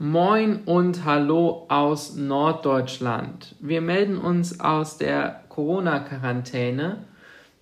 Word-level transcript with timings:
Moin 0.00 0.62
und 0.64 1.04
Hallo 1.04 1.66
aus 1.68 2.14
Norddeutschland. 2.14 3.56
Wir 3.58 3.80
melden 3.80 4.16
uns 4.16 4.60
aus 4.60 4.96
der 4.96 5.42
Corona-Quarantäne 5.48 7.02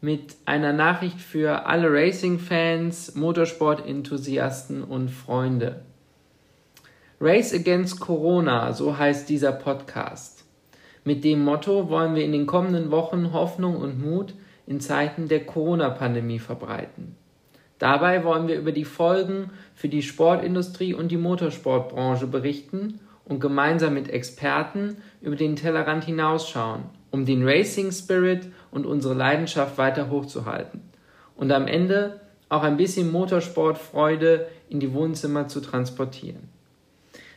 mit 0.03 0.37
einer 0.45 0.75
Nachricht 0.75 1.19
für 1.19 1.65
alle 1.65 1.91
Racing-Fans, 1.91 3.15
Motorsport-Enthusiasten 3.15 4.85
und 4.85 5.11
Freunde. 5.11 5.81
Race 7.23 7.55
Against 7.55 8.01
Corona, 8.01 8.75
so 8.75 8.99
heißt 8.99 9.31
dieser 9.31 9.53
Podcast. 9.53 10.45
Mit 11.05 11.25
dem 11.25 11.43
Motto 11.43 11.89
wollen 11.89 12.15
wir 12.15 12.23
in 12.27 12.33
den 12.33 12.45
kommenden 12.45 12.91
Wochen 12.91 13.33
Hoffnung 13.33 13.77
und 13.77 13.99
Mut 13.99 14.35
in 14.67 14.81
Zeiten 14.81 15.29
der 15.29 15.47
Corona-Pandemie 15.47 16.41
verbreiten. 16.41 17.17
Dabei 17.79 18.25
wollen 18.25 18.49
wir 18.49 18.59
über 18.59 18.73
die 18.73 18.85
Folgen 18.85 19.51
für 19.75 19.89
die 19.89 20.03
Sportindustrie 20.03 20.95
und 20.95 21.09
die 21.09 21.17
Motorsportbranche 21.17 22.27
berichten 22.27 23.01
und 23.25 23.41
gemeinsam 23.41 23.95
mit 23.95 24.09
Experten 24.09 24.97
über 25.21 25.37
den 25.37 25.57
Tellerrand 25.57 26.05
hinausschauen, 26.05 26.85
um 27.11 27.27
den 27.27 27.47
Racing 27.47 27.93
Spirit 27.93 28.49
und 28.71 28.87
unsere 28.87 29.15
Leidenschaft 29.15 29.79
weiter 29.79 30.11
hochzuhalten 30.11 30.81
und 31.37 31.53
am 31.53 31.67
Ende 31.67 32.21
auch 32.49 32.63
ein 32.63 32.77
bisschen 32.77 33.11
Motorsportfreude 33.11 34.47
in 34.69 34.81
die 34.81 34.93
Wohnzimmer 34.93 35.49
zu 35.49 35.61
transportieren. 35.61 36.49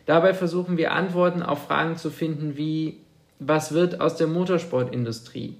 Dabei 0.05 0.33
versuchen 0.33 0.77
wir 0.77 0.93
Antworten 0.93 1.43
auf 1.43 1.65
Fragen 1.65 1.97
zu 1.97 2.09
finden 2.09 2.57
wie 2.57 2.99
was 3.39 3.73
wird 3.73 4.01
aus 4.01 4.17
der 4.17 4.27
Motorsportindustrie? 4.27 5.55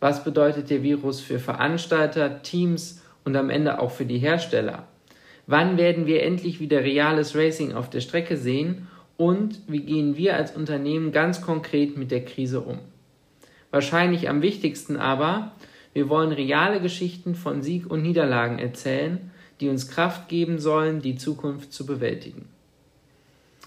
Was 0.00 0.24
bedeutet 0.24 0.68
der 0.68 0.82
Virus 0.82 1.20
für 1.20 1.38
Veranstalter, 1.38 2.42
Teams 2.42 2.99
und 3.24 3.36
am 3.36 3.50
Ende 3.50 3.80
auch 3.80 3.90
für 3.90 4.04
die 4.04 4.18
Hersteller? 4.18 4.86
Wann 5.46 5.76
werden 5.76 6.06
wir 6.06 6.22
endlich 6.22 6.60
wieder 6.60 6.84
reales 6.84 7.34
Racing 7.34 7.72
auf 7.72 7.90
der 7.90 8.00
Strecke 8.00 8.36
sehen? 8.36 8.86
Und 9.16 9.60
wie 9.66 9.80
gehen 9.80 10.16
wir 10.16 10.36
als 10.36 10.56
Unternehmen 10.56 11.12
ganz 11.12 11.42
konkret 11.42 11.96
mit 11.96 12.10
der 12.10 12.24
Krise 12.24 12.60
um? 12.60 12.78
Wahrscheinlich 13.70 14.28
am 14.28 14.42
wichtigsten 14.42 14.96
aber, 14.96 15.52
wir 15.92 16.08
wollen 16.08 16.32
reale 16.32 16.80
Geschichten 16.80 17.34
von 17.34 17.62
Sieg 17.62 17.90
und 17.90 18.02
Niederlagen 18.02 18.58
erzählen, 18.58 19.30
die 19.60 19.68
uns 19.68 19.88
Kraft 19.88 20.28
geben 20.28 20.58
sollen, 20.58 21.02
die 21.02 21.16
Zukunft 21.16 21.72
zu 21.72 21.84
bewältigen. 21.84 22.48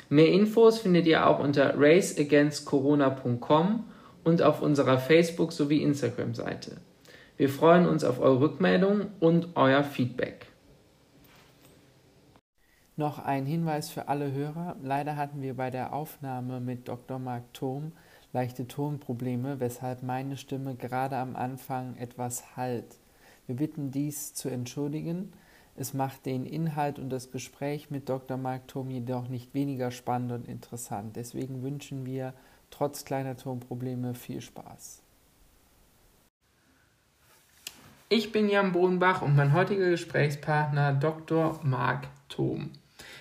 Mehr 0.10 0.30
Infos 0.30 0.80
findet 0.80 1.06
ihr 1.06 1.28
auch 1.28 1.40
unter 1.40 1.76
raceagainstcorona.com 1.78 3.84
und 4.24 4.42
auf 4.42 4.62
unserer 4.62 4.98
Facebook- 4.98 5.52
sowie 5.52 5.84
Instagram-Seite. 5.84 6.78
Wir 7.36 7.50
freuen 7.50 7.88
uns 7.88 8.04
auf 8.04 8.20
eure 8.20 8.42
Rückmeldung 8.42 9.08
und 9.20 9.56
euer 9.56 9.84
Feedback. 9.84 10.48
Noch 12.96 13.18
ein 13.18 13.48
Hinweis 13.48 13.90
für 13.90 14.08
alle 14.08 14.32
Hörer. 14.32 14.76
Leider 14.84 15.16
hatten 15.16 15.42
wir 15.42 15.56
bei 15.56 15.72
der 15.72 15.94
Aufnahme 15.94 16.60
mit 16.60 16.88
Dr. 16.88 17.18
Mark 17.18 17.52
Thom 17.54 17.92
leichte 18.34 18.68
Tonprobleme, 18.68 19.60
weshalb 19.60 20.04
meine 20.04 20.38
Stimme 20.38 20.76
gerade 20.76 21.18
am 21.18 21.36
Anfang 21.36 21.96
etwas 21.98 22.56
halt. 22.56 23.00
Wir 23.48 23.56
bitten 23.56 23.92
dies 23.92 24.34
zu 24.34 24.50
entschuldigen. 24.50 25.34
Es 25.76 25.94
macht 25.94 26.26
den 26.26 26.46
Inhalt 26.46 27.00
und 27.00 27.10
das 27.10 27.32
Gespräch 27.32 27.90
mit 27.90 28.10
Dr. 28.10 28.38
Mark 28.38 28.68
Thom 28.68 28.90
jedoch 28.90 29.28
nicht 29.28 29.54
weniger 29.54 29.92
spannend 29.92 30.32
und 30.32 30.48
interessant. 30.48 31.16
Deswegen 31.16 31.64
wünschen 31.64 32.06
wir 32.06 32.34
trotz 32.70 33.06
kleiner 33.06 33.38
Tonprobleme 33.38 34.14
viel 34.14 34.42
Spaß. 34.42 35.03
Ich 38.16 38.32
bin 38.32 38.48
Jan 38.48 38.74
Bodenbach 38.74 39.24
und 39.24 39.36
mein 39.36 39.54
heutiger 39.54 39.90
Gesprächspartner 39.90 40.94
Dr. 40.94 41.60
Mark 41.64 42.10
Thom. 42.30 42.70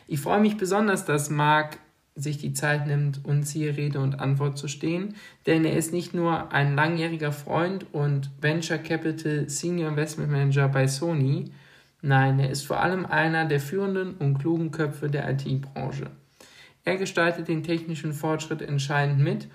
Ich 0.07 0.21
freue 0.21 0.43
mich 0.43 0.59
besonders, 0.59 1.07
dass 1.07 1.31
Marc 1.31 1.79
sich 2.15 2.37
die 2.37 2.53
Zeit 2.53 2.87
nimmt, 2.87 3.25
uns 3.25 3.51
hier 3.53 3.79
Rede 3.79 4.01
und 4.01 4.21
Antwort 4.21 4.59
zu 4.59 4.69
stehen, 4.69 5.15
denn 5.47 5.65
er 5.65 5.79
ist 5.79 5.95
nicht 5.95 6.13
nur 6.13 6.53
ein 6.53 6.77
langjähriger 6.77 7.33
Freund 7.33 7.87
und 7.95 8.29
Venture 8.43 8.77
Capital 8.77 9.49
Senior 9.49 9.89
Investment 9.89 10.31
Manager 10.31 10.69
bei 10.69 10.87
Sony, 10.87 11.53
nein, 12.03 12.39
er 12.39 12.51
ist 12.51 12.67
vor 12.67 12.81
allem 12.81 13.07
einer 13.07 13.47
der 13.47 13.61
führenden 13.61 14.17
und 14.19 14.41
klugen 14.41 14.73
Köpfe 14.73 15.09
der 15.09 15.27
IT-Branche. 15.31 16.11
Er 16.85 16.99
gestaltet 16.99 17.49
den 17.49 17.63
technischen 17.63 18.13
Fortschritt 18.13 18.61
entscheidend 18.61 19.21
mit 19.21 19.49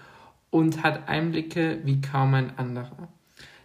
und 0.49 0.81
hat 0.81 1.07
Einblicke 1.07 1.77
wie 1.83 2.01
kaum 2.01 2.33
ein 2.33 2.57
anderer. 2.57 3.09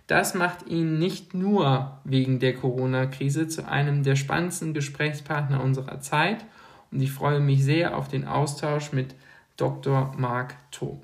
Das 0.07 0.35
macht 0.35 0.67
ihn 0.67 0.99
nicht 0.99 1.35
nur 1.35 2.01
wegen 2.05 2.39
der 2.39 2.55
Corona-Krise 2.55 3.49
zu 3.49 3.69
einem 3.69 4.03
der 4.03 4.17
spannendsten 4.17 4.75
Gesprächspartner 4.75 5.63
unserer 5.63 6.01
Zeit– 6.01 6.45
und 6.93 7.01
ich 7.01 7.11
freue 7.11 7.41
mich 7.41 7.65
sehr 7.65 7.97
auf 7.97 8.09
den 8.09 8.27
Austausch 8.27 8.93
mit 8.93 9.15
Dr. 9.57 10.15
Marc 10.17 10.55
Thom. 10.71 11.03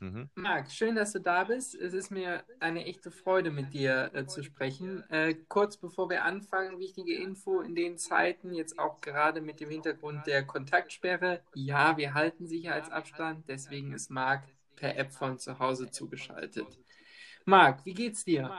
Mhm. 0.00 0.28
Marc, 0.34 0.70
schön, 0.70 0.96
dass 0.96 1.12
du 1.12 1.20
da 1.20 1.44
bist. 1.44 1.74
Es 1.74 1.92
ist 1.92 2.10
mir 2.10 2.44
eine 2.60 2.84
echte 2.84 3.10
Freude, 3.10 3.50
mit 3.50 3.72
dir 3.72 4.10
äh, 4.14 4.26
zu 4.26 4.42
sprechen. 4.42 5.02
Äh, 5.10 5.34
kurz 5.48 5.76
bevor 5.76 6.10
wir 6.10 6.24
anfangen, 6.24 6.78
wichtige 6.78 7.16
Info 7.16 7.60
in 7.60 7.74
den 7.74 7.98
Zeiten, 7.98 8.52
jetzt 8.52 8.78
auch 8.78 9.00
gerade 9.00 9.40
mit 9.40 9.60
dem 9.60 9.70
Hintergrund 9.70 10.26
der 10.26 10.44
Kontaktsperre. 10.44 11.40
Ja, 11.54 11.96
wir 11.96 12.14
halten 12.14 12.46
Sicherheitsabstand, 12.46 13.48
deswegen 13.48 13.92
ist 13.92 14.10
Marc 14.10 14.44
per 14.76 14.96
App 14.96 15.12
von 15.12 15.38
zu 15.38 15.58
Hause 15.58 15.90
zugeschaltet. 15.90 16.66
Marc, 17.48 17.82
wie 17.86 17.94
geht's 17.94 18.24
dir? 18.24 18.50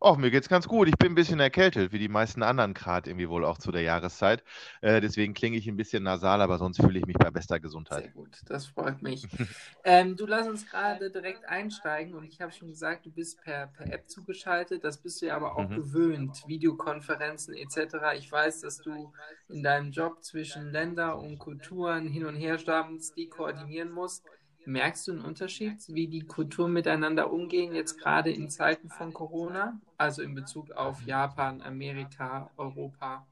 Och, 0.00 0.16
mir 0.16 0.30
geht's 0.30 0.48
ganz 0.48 0.68
gut. 0.68 0.86
Ich 0.86 0.96
bin 0.96 1.10
ein 1.10 1.14
bisschen 1.16 1.40
erkältet, 1.40 1.90
wie 1.90 1.98
die 1.98 2.08
meisten 2.08 2.44
anderen 2.44 2.72
gerade 2.72 3.10
irgendwie 3.10 3.28
wohl 3.28 3.44
auch 3.44 3.58
zu 3.58 3.72
der 3.72 3.82
Jahreszeit. 3.82 4.44
Äh, 4.80 5.00
deswegen 5.00 5.34
klinge 5.34 5.56
ich 5.56 5.66
ein 5.66 5.76
bisschen 5.76 6.04
nasal, 6.04 6.40
aber 6.40 6.58
sonst 6.58 6.80
fühle 6.80 7.00
ich 7.00 7.06
mich 7.06 7.16
bei 7.18 7.32
bester 7.32 7.58
Gesundheit. 7.58 8.04
Sehr 8.04 8.12
gut, 8.12 8.38
das 8.46 8.66
freut 8.66 9.02
mich. 9.02 9.26
ähm, 9.84 10.14
du 10.14 10.26
lass 10.26 10.46
uns 10.46 10.70
gerade 10.70 11.10
direkt 11.10 11.48
einsteigen 11.48 12.14
und 12.14 12.22
ich 12.22 12.40
habe 12.40 12.52
schon 12.52 12.68
gesagt, 12.68 13.06
du 13.06 13.10
bist 13.10 13.42
per, 13.42 13.66
per 13.66 13.92
App 13.92 14.08
zugeschaltet. 14.08 14.84
Das 14.84 14.98
bist 14.98 15.20
du 15.20 15.26
ja 15.26 15.34
aber 15.34 15.56
auch 15.56 15.68
mhm. 15.68 15.74
gewöhnt, 15.74 16.44
Videokonferenzen 16.46 17.54
etc. 17.54 17.96
Ich 18.16 18.30
weiß, 18.30 18.60
dass 18.60 18.78
du 18.78 19.12
in 19.48 19.64
deinem 19.64 19.90
Job 19.90 20.22
zwischen 20.22 20.70
Länder 20.70 21.18
und 21.18 21.40
Kulturen 21.40 22.06
hin 22.06 22.24
und 22.24 22.36
her 22.36 22.58
stammst, 22.58 23.16
die 23.16 23.28
koordinieren 23.28 23.90
musst. 23.90 24.24
Merkst 24.68 25.08
du 25.08 25.12
einen 25.12 25.22
Unterschied, 25.22 25.78
wie 25.88 26.08
die 26.08 26.26
Kulturen 26.26 26.74
miteinander 26.74 27.32
umgehen, 27.32 27.74
jetzt 27.74 27.98
gerade 27.98 28.30
in 28.30 28.50
Zeiten 28.50 28.90
von 28.90 29.14
Corona? 29.14 29.80
Also 29.96 30.20
in 30.20 30.34
Bezug 30.34 30.72
auf 30.72 31.00
Japan, 31.06 31.62
Amerika, 31.62 32.50
Europa? 32.58 33.26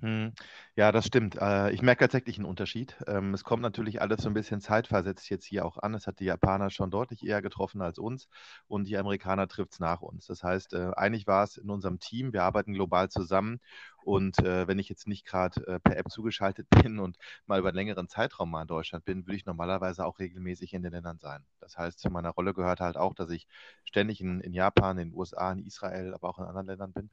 Hm. 0.00 0.32
Ja, 0.76 0.92
das 0.92 1.06
stimmt. 1.06 1.36
Äh, 1.40 1.72
ich 1.72 1.82
merke 1.82 2.04
tatsächlich 2.04 2.36
einen 2.38 2.44
Unterschied. 2.46 2.96
Ähm, 3.08 3.34
es 3.34 3.42
kommt 3.42 3.62
natürlich 3.62 4.00
alles 4.00 4.22
so 4.22 4.28
ein 4.28 4.34
bisschen 4.34 4.60
zeitversetzt 4.60 5.28
jetzt 5.28 5.44
hier 5.44 5.64
auch 5.64 5.76
an. 5.78 5.92
Es 5.94 6.06
hat 6.06 6.20
die 6.20 6.26
Japaner 6.26 6.70
schon 6.70 6.90
deutlich 6.92 7.26
eher 7.26 7.42
getroffen 7.42 7.82
als 7.82 7.98
uns 7.98 8.28
und 8.68 8.84
die 8.86 8.96
Amerikaner 8.96 9.48
trifft 9.48 9.72
es 9.72 9.80
nach 9.80 10.00
uns. 10.00 10.26
Das 10.26 10.44
heißt, 10.44 10.74
äh, 10.74 10.92
eigentlich 10.94 11.26
war 11.26 11.42
es 11.42 11.56
in 11.56 11.68
unserem 11.70 11.98
Team, 11.98 12.32
wir 12.32 12.44
arbeiten 12.44 12.74
global 12.74 13.08
zusammen 13.08 13.58
und 14.04 14.38
äh, 14.38 14.68
wenn 14.68 14.78
ich 14.78 14.88
jetzt 14.88 15.08
nicht 15.08 15.26
gerade 15.26 15.80
per 15.82 15.96
App 15.96 16.10
zugeschaltet 16.10 16.68
bin 16.90 17.00
und 17.00 17.16
mal 17.46 17.58
über 17.58 17.68
einen 17.68 17.76
längeren 17.76 18.08
Zeitraum 18.08 18.50
mal 18.50 18.62
in 18.62 18.68
Deutschland 18.68 19.04
bin, 19.04 19.26
würde 19.26 19.36
ich 19.36 19.46
normalerweise 19.46 20.06
auch 20.06 20.18
regelmäßig 20.20 20.74
in 20.74 20.82
den 20.82 20.92
Ländern 20.92 21.18
sein. 21.18 21.44
Das 21.60 21.76
heißt, 21.76 21.98
zu 21.98 22.08
meiner 22.10 22.30
Rolle 22.30 22.54
gehört 22.54 22.78
halt 22.80 22.96
auch, 22.96 23.14
dass 23.14 23.30
ich 23.30 23.48
ständig 23.84 24.20
in, 24.20 24.40
in 24.40 24.52
Japan, 24.52 24.96
in 24.98 25.08
den 25.10 25.18
USA, 25.18 25.50
in 25.52 25.66
Israel, 25.66 26.14
aber 26.14 26.28
auch 26.28 26.38
in 26.38 26.44
anderen 26.44 26.66
Ländern 26.68 26.92
bin 26.92 27.10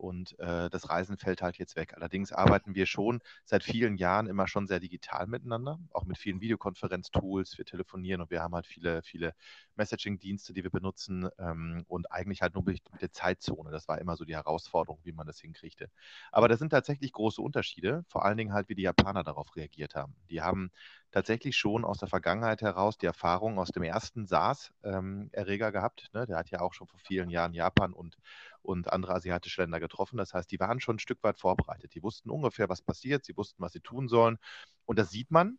und 0.00 0.38
äh, 0.38 0.70
das 0.70 0.88
Reisen 0.88 1.18
fällt 1.18 1.42
halt 1.42 1.58
jetzt 1.58 1.76
weg. 1.76 1.92
Allerdings 1.94 2.32
arbeiten 2.32 2.74
wir 2.74 2.86
schon 2.86 3.20
seit 3.44 3.62
vielen 3.62 3.96
Jahren 3.98 4.26
immer 4.26 4.48
schon 4.48 4.66
sehr 4.66 4.80
digital 4.80 5.26
miteinander, 5.26 5.78
auch 5.92 6.04
mit 6.04 6.16
vielen 6.16 6.40
Videokonferenztools. 6.40 7.58
Wir 7.58 7.66
telefonieren 7.66 8.22
und 8.22 8.30
wir 8.30 8.42
haben 8.42 8.54
halt 8.54 8.66
viele, 8.66 9.02
viele 9.02 9.34
Messaging-Dienste, 9.76 10.54
die 10.54 10.62
wir 10.62 10.70
benutzen 10.70 11.28
ähm, 11.38 11.84
und 11.86 12.10
eigentlich 12.10 12.40
halt 12.40 12.54
nur 12.54 12.64
mit 12.64 12.80
der 13.00 13.12
Zeitzone. 13.12 13.70
Das 13.70 13.88
war 13.88 14.00
immer 14.00 14.16
so 14.16 14.24
die 14.24 14.34
Herausforderung, 14.34 15.00
wie 15.04 15.12
man 15.12 15.26
das 15.26 15.38
hinkriegte. 15.38 15.90
Aber 16.32 16.48
da 16.48 16.56
sind 16.56 16.70
tatsächlich 16.70 17.12
große 17.12 17.42
Unterschiede, 17.42 18.04
vor 18.08 18.24
allen 18.24 18.38
Dingen 18.38 18.54
halt, 18.54 18.70
wie 18.70 18.74
die 18.74 18.82
Japaner 18.82 19.22
darauf 19.22 19.54
reagiert 19.54 19.94
haben. 19.94 20.14
Die 20.30 20.40
haben 20.40 20.70
tatsächlich 21.10 21.56
schon 21.56 21.84
aus 21.84 21.98
der 21.98 22.08
Vergangenheit 22.08 22.62
heraus 22.62 22.96
die 22.96 23.06
Erfahrung 23.06 23.58
aus 23.58 23.70
dem 23.70 23.82
ersten 23.82 24.26
SARS-Erreger 24.26 25.66
ähm, 25.66 25.72
gehabt. 25.72 26.08
Ne? 26.12 26.26
Der 26.26 26.36
hat 26.36 26.50
ja 26.50 26.60
auch 26.60 26.72
schon 26.72 26.86
vor 26.86 27.00
vielen 27.00 27.30
Jahren 27.30 27.52
Japan 27.52 27.92
und, 27.92 28.16
und 28.62 28.92
andere 28.92 29.14
asiatische 29.14 29.62
Länder 29.62 29.80
getroffen. 29.80 30.16
Das 30.16 30.34
heißt, 30.34 30.50
die 30.50 30.60
waren 30.60 30.80
schon 30.80 30.96
ein 30.96 31.00
Stück 31.00 31.22
weit 31.22 31.38
vorbereitet. 31.38 31.94
Die 31.94 32.02
wussten 32.02 32.30
ungefähr, 32.30 32.68
was 32.68 32.82
passiert. 32.82 33.24
Sie 33.24 33.36
wussten, 33.36 33.62
was 33.62 33.72
sie 33.72 33.80
tun 33.80 34.08
sollen. 34.08 34.38
Und 34.86 34.98
das 34.98 35.10
sieht 35.10 35.30
man 35.30 35.58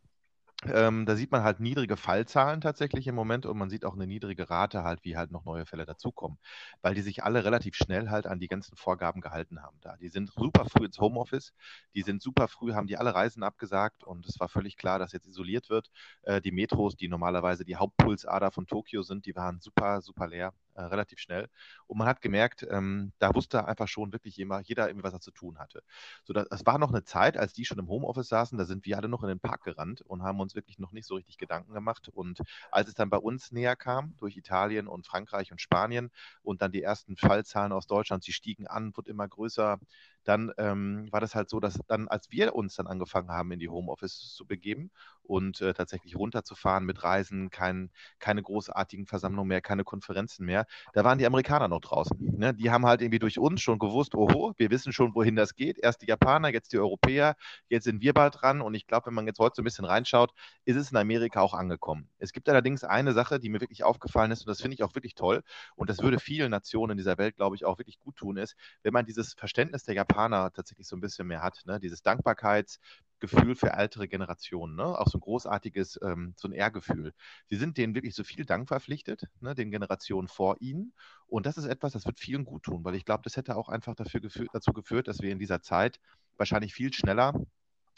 ähm, 0.66 1.08
da 1.08 1.16
sieht 1.16 1.32
man 1.32 1.44
halt 1.44 1.60
niedrige 1.60 1.98
Fallzahlen 1.98 2.62
tatsächlich 2.62 3.08
im 3.08 3.16
Moment 3.16 3.48
und 3.48 3.58
man 3.58 3.72
sieht 3.72 3.84
auch 3.84 3.96
eine 3.96 4.06
niedrige 4.06 4.48
Rate 4.50 4.84
halt, 4.84 5.04
wie 5.04 5.18
halt 5.18 5.32
noch 5.32 5.44
neue 5.44 5.66
Fälle 5.66 5.86
dazukommen, 5.88 6.38
weil 6.84 6.94
die 6.94 7.02
sich 7.02 7.24
alle 7.24 7.44
relativ 7.44 7.76
schnell 7.76 8.10
halt 8.12 8.28
an 8.28 8.40
die 8.40 8.48
ganzen 8.48 8.76
Vorgaben 8.76 9.22
gehalten 9.22 9.64
haben 9.64 9.78
da. 9.82 9.98
Die 9.98 10.10
sind 10.10 10.32
super 10.32 10.66
früh 10.66 10.86
ins 10.86 11.00
Homeoffice, 11.00 11.54
die 11.96 12.04
sind 12.04 12.22
super 12.22 12.48
früh, 12.48 12.74
haben 12.74 12.86
die 12.86 12.98
alle 12.98 13.16
Reisen 13.16 13.42
abgesagt 13.42 14.04
und 14.04 14.28
es 14.28 14.40
war 14.40 14.50
völlig 14.50 14.78
klar, 14.78 15.00
dass 15.00 15.14
jetzt 15.14 15.26
isoliert 15.28 15.70
wird. 15.70 15.90
Äh, 16.24 16.42
die 16.42 16.52
Metros, 16.52 16.96
die 16.96 17.08
normalerweise 17.08 17.66
die 17.66 17.78
Hauptpulsader 17.78 18.52
von 18.52 18.68
Tokio 18.68 19.02
sind, 19.02 19.26
die 19.26 19.36
waren 19.36 19.60
super, 19.62 20.02
super 20.02 20.28
leer. 20.28 20.54
Äh, 20.76 20.82
relativ 20.84 21.20
schnell. 21.20 21.48
Und 21.88 21.98
man 21.98 22.08
hat 22.08 22.22
gemerkt, 22.22 22.66
ähm, 22.70 23.12
da 23.20 23.34
wusste 23.36 23.66
einfach 23.66 23.88
schon 23.88 24.12
wirklich 24.14 24.38
jeder, 24.38 24.62
jeder 24.62 24.88
irgendwie, 24.88 25.04
was 25.04 25.14
er 25.14 25.20
zu 25.22 25.32
tun 25.32 25.60
hatte. 25.60 25.84
So, 26.24 26.34
das, 26.34 26.48
das 26.50 26.66
war 26.66 26.78
noch 26.78 26.90
eine 26.90 27.04
Zeit, 27.04 27.38
als 27.38 27.54
die 27.54 27.66
schon 27.66 27.80
im 27.80 27.88
Homeoffice 27.88 28.30
saßen, 28.30 28.58
da 28.58 28.66
sind 28.66 28.86
wir 28.86 28.98
alle 28.98 29.10
noch 29.10 29.24
in 29.24 29.30
den 29.30 29.40
Park 29.40 29.64
gerannt 29.64 30.02
und 30.02 30.24
haben 30.24 30.40
uns 30.40 30.56
wirklich 30.56 30.80
noch 30.80 30.92
nicht 30.92 31.08
so 31.08 31.16
richtig 31.16 31.38
Gedanken 31.38 31.74
gemacht. 31.74 32.10
Und 32.10 32.42
als 32.72 32.88
es 32.88 32.96
dann 32.96 33.10
bei 33.10 33.18
uns 33.18 33.52
näher 33.52 33.76
kam, 33.76 34.16
durch 34.18 34.38
Italien 34.38 34.88
und 34.88 35.06
Frankreich 35.06 35.52
und 35.52 35.62
Spanien 35.62 36.12
und 36.44 36.62
dann 36.62 36.72
die 36.72 36.84
ersten 36.84 37.18
Fallzahlen 37.18 37.72
aus 37.72 37.88
Deutschland, 37.88 38.24
sie 38.24 38.34
stiegen 38.34 38.68
an, 38.68 38.96
wird 38.96 39.08
immer 39.08 39.28
größer, 39.28 39.80
dann 40.24 40.52
ähm, 40.58 41.08
war 41.12 41.20
das 41.20 41.36
halt 41.36 41.50
so, 41.50 41.60
dass 41.60 41.80
dann, 41.88 42.08
als 42.08 42.30
wir 42.32 42.56
uns 42.56 42.76
dann 42.76 42.88
angefangen 42.88 43.30
haben, 43.30 43.52
in 43.52 43.60
die 43.60 43.70
Homeoffice 43.70 44.34
zu 44.36 44.46
begeben 44.46 44.92
und 45.24 45.62
äh, 45.62 45.74
tatsächlich 45.74 46.16
runterzufahren 46.16 46.86
mit 46.86 47.04
Reisen, 47.04 47.50
kein, 47.50 47.90
keine 48.20 48.42
großartigen 48.42 49.08
Versammlungen 49.08 49.48
mehr, 49.48 49.62
keine 49.62 49.84
Konferenzen 49.84 50.46
mehr, 50.46 50.66
da 50.94 51.04
waren 51.04 51.18
die 51.18 51.26
Amerikaner 51.26 51.68
noch 51.68 51.82
draußen. 51.82 52.18
Ne? 52.38 52.54
Die 52.54 52.70
haben 52.70 52.86
halt 52.86 53.02
irgendwie 53.02 53.20
durch 53.20 53.40
uns 53.40 53.62
schon 53.62 53.80
gewusst, 53.80 54.14
oho, 54.16 54.54
wir 54.58 54.70
wissen 54.70 54.94
schon, 54.94 55.16
wohin 55.16 55.36
das 55.36 55.56
geht. 55.56 55.80
Erst 55.80 56.02
die 56.02 56.08
Japaner, 56.08 56.50
jetzt 56.50 56.74
die 56.74 56.80
Europäer, 56.80 57.36
jetzt 57.70 57.86
sind 57.86 58.02
wir 58.02 58.14
bald 58.14 58.42
dran. 58.42 58.62
Und 58.62 58.74
ich 58.74 58.88
glaube, 58.88 59.08
wenn 59.08 59.14
man 59.14 59.26
jetzt 59.26 59.40
heute 59.40 59.56
so 59.56 59.62
ein 59.62 59.66
bisschen 59.66 59.86
reinschaut, 59.86 60.34
ist 60.66 60.76
es 60.76 60.92
in 60.92 60.98
Amerika 60.98 61.42
auch 61.42 61.54
angekommen. 61.54 62.10
Es 62.20 62.34
gibt 62.34 62.50
allerdings 62.50 62.84
eine 62.84 63.14
Sache, 63.14 63.40
die 63.40 63.50
mir 63.50 63.62
wirklich 63.62 63.84
aufgefallen 63.84 64.32
ist, 64.32 64.42
und 64.42 64.50
das 64.50 64.62
finde 64.62 64.76
ich 64.76 64.84
auch 64.84 64.96
wirklich 64.96 65.16
toll, 65.16 65.44
und 65.76 65.90
das 65.90 66.00
würde 66.00 66.20
vielen 66.20 66.52
Nationen 66.52 66.92
in 66.92 66.98
dieser 66.98 67.18
Welt, 67.18 67.36
glaube 67.36 67.56
ich, 67.56 67.66
auch 67.66 67.78
wirklich 67.78 68.00
gut 68.00 68.18
tun, 68.18 68.38
ist, 68.38 68.56
wenn 68.84 68.94
man 68.94 69.06
dieses 69.06 69.34
Verständnis 69.34 69.84
der 69.84 69.96
Japaner 69.96 70.11
tatsächlich 70.14 70.88
so 70.88 70.96
ein 70.96 71.02
bisschen 71.02 71.28
mehr 71.28 71.42
hat, 71.42 71.62
ne? 71.66 71.80
dieses 71.80 72.02
Dankbarkeits, 72.02 72.80
Gefühl 73.20 73.56
für 73.56 73.72
ältere 73.74 74.08
Generationen, 74.08 74.76
ne? 74.76 74.84
auch 74.84 75.08
so 75.08 75.18
ein 75.18 75.22
großartiges, 75.22 76.00
ähm, 76.04 76.34
so 76.38 76.48
ein 76.48 76.54
Ehrgefühl. 76.54 77.14
Sie 77.50 77.56
sind 77.56 77.78
denen 77.78 77.94
wirklich 77.96 78.16
so 78.16 78.24
viel 78.24 78.46
Dank 78.46 78.68
verpflichtet, 78.68 79.28
ne? 79.40 79.54
den 79.54 79.72
Generationen 79.72 80.28
vor 80.28 80.58
ihnen. 80.60 80.94
Und 81.28 81.46
das 81.46 81.58
ist 81.58 81.66
etwas, 81.66 81.94
das 81.94 82.06
wird 82.06 82.20
vielen 82.20 82.46
gut 82.46 82.64
tun, 82.64 82.84
weil 82.84 82.96
ich 82.96 83.06
glaube, 83.06 83.22
das 83.24 83.38
hätte 83.38 83.56
auch 83.56 83.70
einfach 83.70 83.96
dafür 83.96 84.22
geführt, 84.22 84.50
dazu 84.54 84.74
geführt, 84.74 85.08
dass 85.08 85.22
wir 85.22 85.32
in 85.32 85.40
dieser 85.40 85.62
Zeit 85.62 86.00
wahrscheinlich 86.38 86.74
viel 86.74 86.92
schneller 86.92 87.34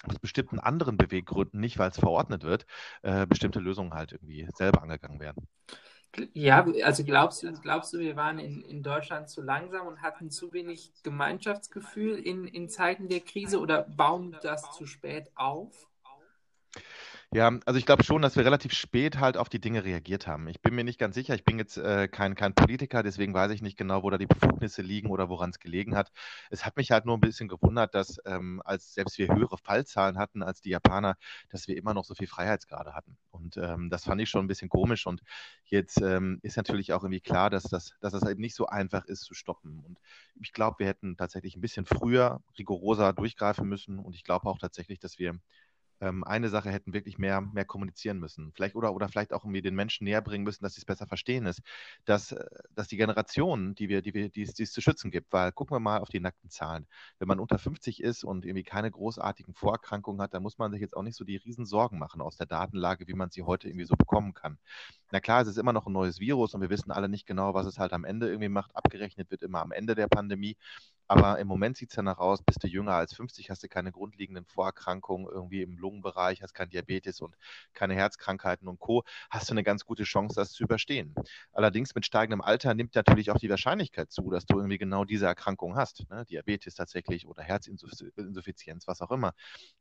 aus 0.04 0.20
bestimmten 0.20 0.60
anderen 0.60 0.98
Beweggründen, 0.98 1.60
nicht 1.60 1.80
weil 1.80 1.90
es 1.90 2.00
verordnet 2.00 2.44
wird, 2.44 2.66
äh, 3.04 3.26
bestimmte 3.26 3.60
Lösungen 3.60 3.94
halt 3.94 4.12
irgendwie 4.12 4.48
selber 4.54 4.82
angegangen 4.82 5.22
werden. 5.22 5.48
Ja, 6.34 6.66
also 6.84 7.04
glaubst 7.04 7.42
du, 7.42 7.52
glaubst 7.54 7.94
du, 7.94 8.00
wir 8.00 8.16
waren 8.16 8.38
in, 8.38 8.62
in 8.64 8.84
Deutschland 8.84 9.30
zu 9.30 9.42
langsam 9.42 9.88
und 9.88 10.02
hatten 10.02 10.30
zu 10.30 10.54
wenig 10.54 10.92
Gemeinschaftsgefühl 11.02 12.18
in, 12.18 12.46
in 12.46 12.70
Zeiten 12.70 13.08
der 13.08 13.22
Krise 13.22 13.60
oder 13.60 13.84
bauen 13.84 14.38
das 14.44 14.72
zu 14.74 14.86
spät 14.86 15.32
auf? 15.36 15.88
Ja, 17.36 17.52
also 17.66 17.80
ich 17.80 17.88
glaube 17.88 18.04
schon, 18.04 18.22
dass 18.22 18.36
wir 18.36 18.46
relativ 18.46 18.74
spät 18.74 19.20
halt 19.20 19.38
auf 19.38 19.50
die 19.50 19.60
Dinge 19.60 19.84
reagiert 19.84 20.28
haben. 20.28 20.48
Ich 20.48 20.62
bin 20.62 20.76
mir 20.76 20.84
nicht 20.84 21.00
ganz 21.00 21.16
sicher, 21.16 21.34
ich 21.34 21.44
bin 21.44 21.58
jetzt 21.58 21.78
äh, 21.78 22.08
kein, 22.08 22.36
kein 22.36 22.54
Politiker, 22.54 23.02
deswegen 23.02 23.34
weiß 23.34 23.50
ich 23.52 23.64
nicht 23.64 23.76
genau, 23.76 24.04
wo 24.04 24.12
da 24.12 24.20
die 24.20 24.28
Befugnisse 24.28 24.84
liegen 24.84 25.10
oder 25.10 25.30
woran 25.30 25.50
es 25.50 25.58
gelegen 25.60 25.96
hat. 25.96 26.12
Es 26.52 26.64
hat 26.64 26.78
mich 26.78 26.92
halt 26.92 27.06
nur 27.06 27.18
ein 27.18 27.22
bisschen 27.22 27.48
gewundert, 27.48 27.96
dass 27.96 28.20
ähm, 28.26 28.62
als 28.66 28.94
selbst 28.94 29.18
wir 29.18 29.34
höhere 29.34 29.58
Fallzahlen 29.58 30.20
hatten 30.20 30.44
als 30.44 30.62
die 30.62 30.70
Japaner, 30.70 31.16
dass 31.50 31.68
wir 31.68 31.76
immer 31.76 31.96
noch 31.96 32.06
so 32.06 32.14
viel 32.14 32.28
Freiheitsgrade 32.28 32.94
hatten. 32.94 33.18
Und 33.32 33.58
ähm, 33.58 33.90
das 33.90 34.04
fand 34.04 34.22
ich 34.22 34.30
schon 34.30 34.46
ein 34.46 34.48
bisschen 34.48 34.70
komisch. 34.70 35.08
Und 35.08 35.24
jetzt 35.66 36.00
ähm, 36.04 36.38
ist 36.44 36.56
natürlich 36.56 36.94
auch 36.94 37.02
irgendwie 37.04 37.22
klar, 37.22 37.50
dass 37.50 37.64
das, 37.64 37.94
dass 38.00 38.14
das 38.14 38.30
eben 38.30 38.42
nicht 38.42 38.54
so 38.56 38.68
einfach 38.68 39.06
ist 39.06 39.22
zu 39.22 39.34
stoppen. 39.34 39.80
Und 39.80 39.98
ich 40.40 40.54
glaube, 40.54 40.78
wir 40.80 40.86
hätten 40.88 41.18
tatsächlich 41.18 41.56
ein 41.56 41.62
bisschen 41.62 41.86
früher 41.88 42.44
rigoroser 42.60 43.12
durchgreifen 43.12 43.68
müssen. 43.68 43.98
Und 43.98 44.14
ich 44.14 44.24
glaube 44.24 44.46
auch 44.48 44.60
tatsächlich, 44.60 45.00
dass 45.00 45.18
wir 45.18 45.40
ähm, 46.04 46.24
eine 46.26 46.50
Sache 46.50 46.70
hätten 46.70 46.94
wirklich 46.94 47.18
mehr, 47.18 47.40
mehr 47.42 47.66
kommunizieren 47.66 48.20
müssen. 48.20 48.52
Vielleicht 48.54 48.76
oder, 48.76 48.94
oder 48.94 49.08
vielleicht 49.08 49.32
auch 49.34 49.46
irgendwie 49.46 49.62
den 49.62 49.76
Menschen 49.76 50.04
näher 50.04 50.22
bringen 50.22 50.44
müssen, 50.44 50.64
dass 50.64 50.74
sie 50.74 50.82
es 50.82 50.86
besser 50.86 51.08
verstehen 51.08 51.46
ist, 51.46 51.62
dass, 52.06 52.34
äh, 52.34 52.46
dass 52.72 52.90
die 52.90 52.98
Generationen, 52.98 53.74
die 53.76 53.88
wir, 53.90 54.02
die 54.02 54.14
wir, 54.14 54.30
die 54.30 54.42
es, 54.44 54.54
die 54.54 54.64
es 54.64 54.74
zu 54.74 54.82
schützen 54.82 55.12
gibt, 55.12 55.32
weil 55.32 55.52
gucken 55.54 55.76
wir 55.76 55.80
mal 55.80 56.00
auf 56.00 56.10
die 56.10 56.20
nackten 56.20 56.50
Zahlen. 56.50 56.88
Wenn 57.20 57.28
man 57.30 57.40
unter 57.40 57.58
50 57.58 58.04
ist 58.04 58.24
und 58.26 58.46
irgendwie 58.46 58.64
keine 58.64 58.92
großartigen 58.92 59.54
Vorerkrankungen 59.54 60.22
hat, 60.22 60.34
dann 60.34 60.44
muss 60.44 60.58
man 60.58 60.72
sich 60.72 60.82
jetzt 60.82 60.96
auch 60.98 61.04
nicht 61.04 61.16
so 61.16 61.24
die 61.24 61.38
riesen 61.38 61.66
Sorgen 61.66 62.00
machen 62.00 62.22
aus 62.22 62.36
der 62.36 62.48
Datenlage, 62.48 63.08
wie 63.08 63.14
man 63.14 63.32
sie 63.32 63.44
heute 63.44 63.70
irgendwie 63.70 63.86
so 63.86 63.96
bekommen 63.96 64.34
kann. 64.34 64.58
Na 65.12 65.20
klar, 65.22 65.42
es 65.42 65.48
ist 65.48 65.58
immer 65.58 65.74
noch 65.74 65.88
ein 65.88 65.94
neues 65.94 66.20
Virus 66.20 66.54
und 66.54 66.62
wir 66.62 66.70
wissen 66.70 66.92
alle 66.92 67.08
nicht 67.08 67.26
genau, 67.28 67.54
was 67.54 67.66
es 67.66 67.80
halt 67.80 67.94
am 67.94 68.04
Ende 68.04 68.28
irgendwie 68.28 68.50
macht. 68.50 68.76
Abgerechnet 68.76 69.32
wird 69.32 69.44
immer 69.44 69.62
am 69.62 69.72
Ende 69.72 69.96
der 69.96 70.08
Pandemie. 70.08 70.58
Aber 71.08 71.40
im 71.40 71.48
Moment 71.48 71.78
sieht 71.78 71.90
es 71.90 71.96
danach 71.96 72.18
aus, 72.18 72.42
bist 72.44 72.64
du 72.64 72.68
jünger 72.68 72.94
als 72.94 73.14
50, 73.14 73.50
hast 73.50 73.64
du 73.64 73.68
keine 73.68 73.92
grundlegenden 73.92 74.46
Vorerkrankungen 74.46 75.28
irgendwie 75.28 75.62
im 75.62 75.78
Lungenbereich, 75.78 76.42
hast 76.42 76.54
kein 76.54 76.70
Diabetes 76.70 77.22
und 77.22 77.36
keine 77.74 77.96
Herzkrankheiten 77.96 78.68
und 78.68 78.80
Co., 78.80 79.04
hast 79.30 79.50
du 79.50 79.54
eine 79.54 79.64
ganz 79.64 79.86
gute 79.86 80.04
Chance, 80.04 80.36
das 80.36 80.52
zu 80.52 80.64
überstehen. 80.64 81.14
Allerdings 81.52 81.94
mit 81.96 82.06
steigendem 82.06 82.42
Alter 82.42 82.74
nimmt 82.74 82.96
natürlich 82.96 83.32
auch 83.32 83.38
die 83.38 83.50
Wahrscheinlichkeit 83.50 84.12
zu, 84.12 84.30
dass 84.32 84.46
du 84.46 84.58
irgendwie 84.58 84.78
genau 84.78 85.06
diese 85.06 85.26
Erkrankung 85.26 85.76
hast. 85.76 86.10
Ne? 86.10 86.26
Diabetes 86.26 86.76
tatsächlich 86.76 87.28
oder 87.28 87.44
Herzinsuffizienz, 87.44 88.88
was 88.88 89.02
auch 89.02 89.12
immer. 89.12 89.34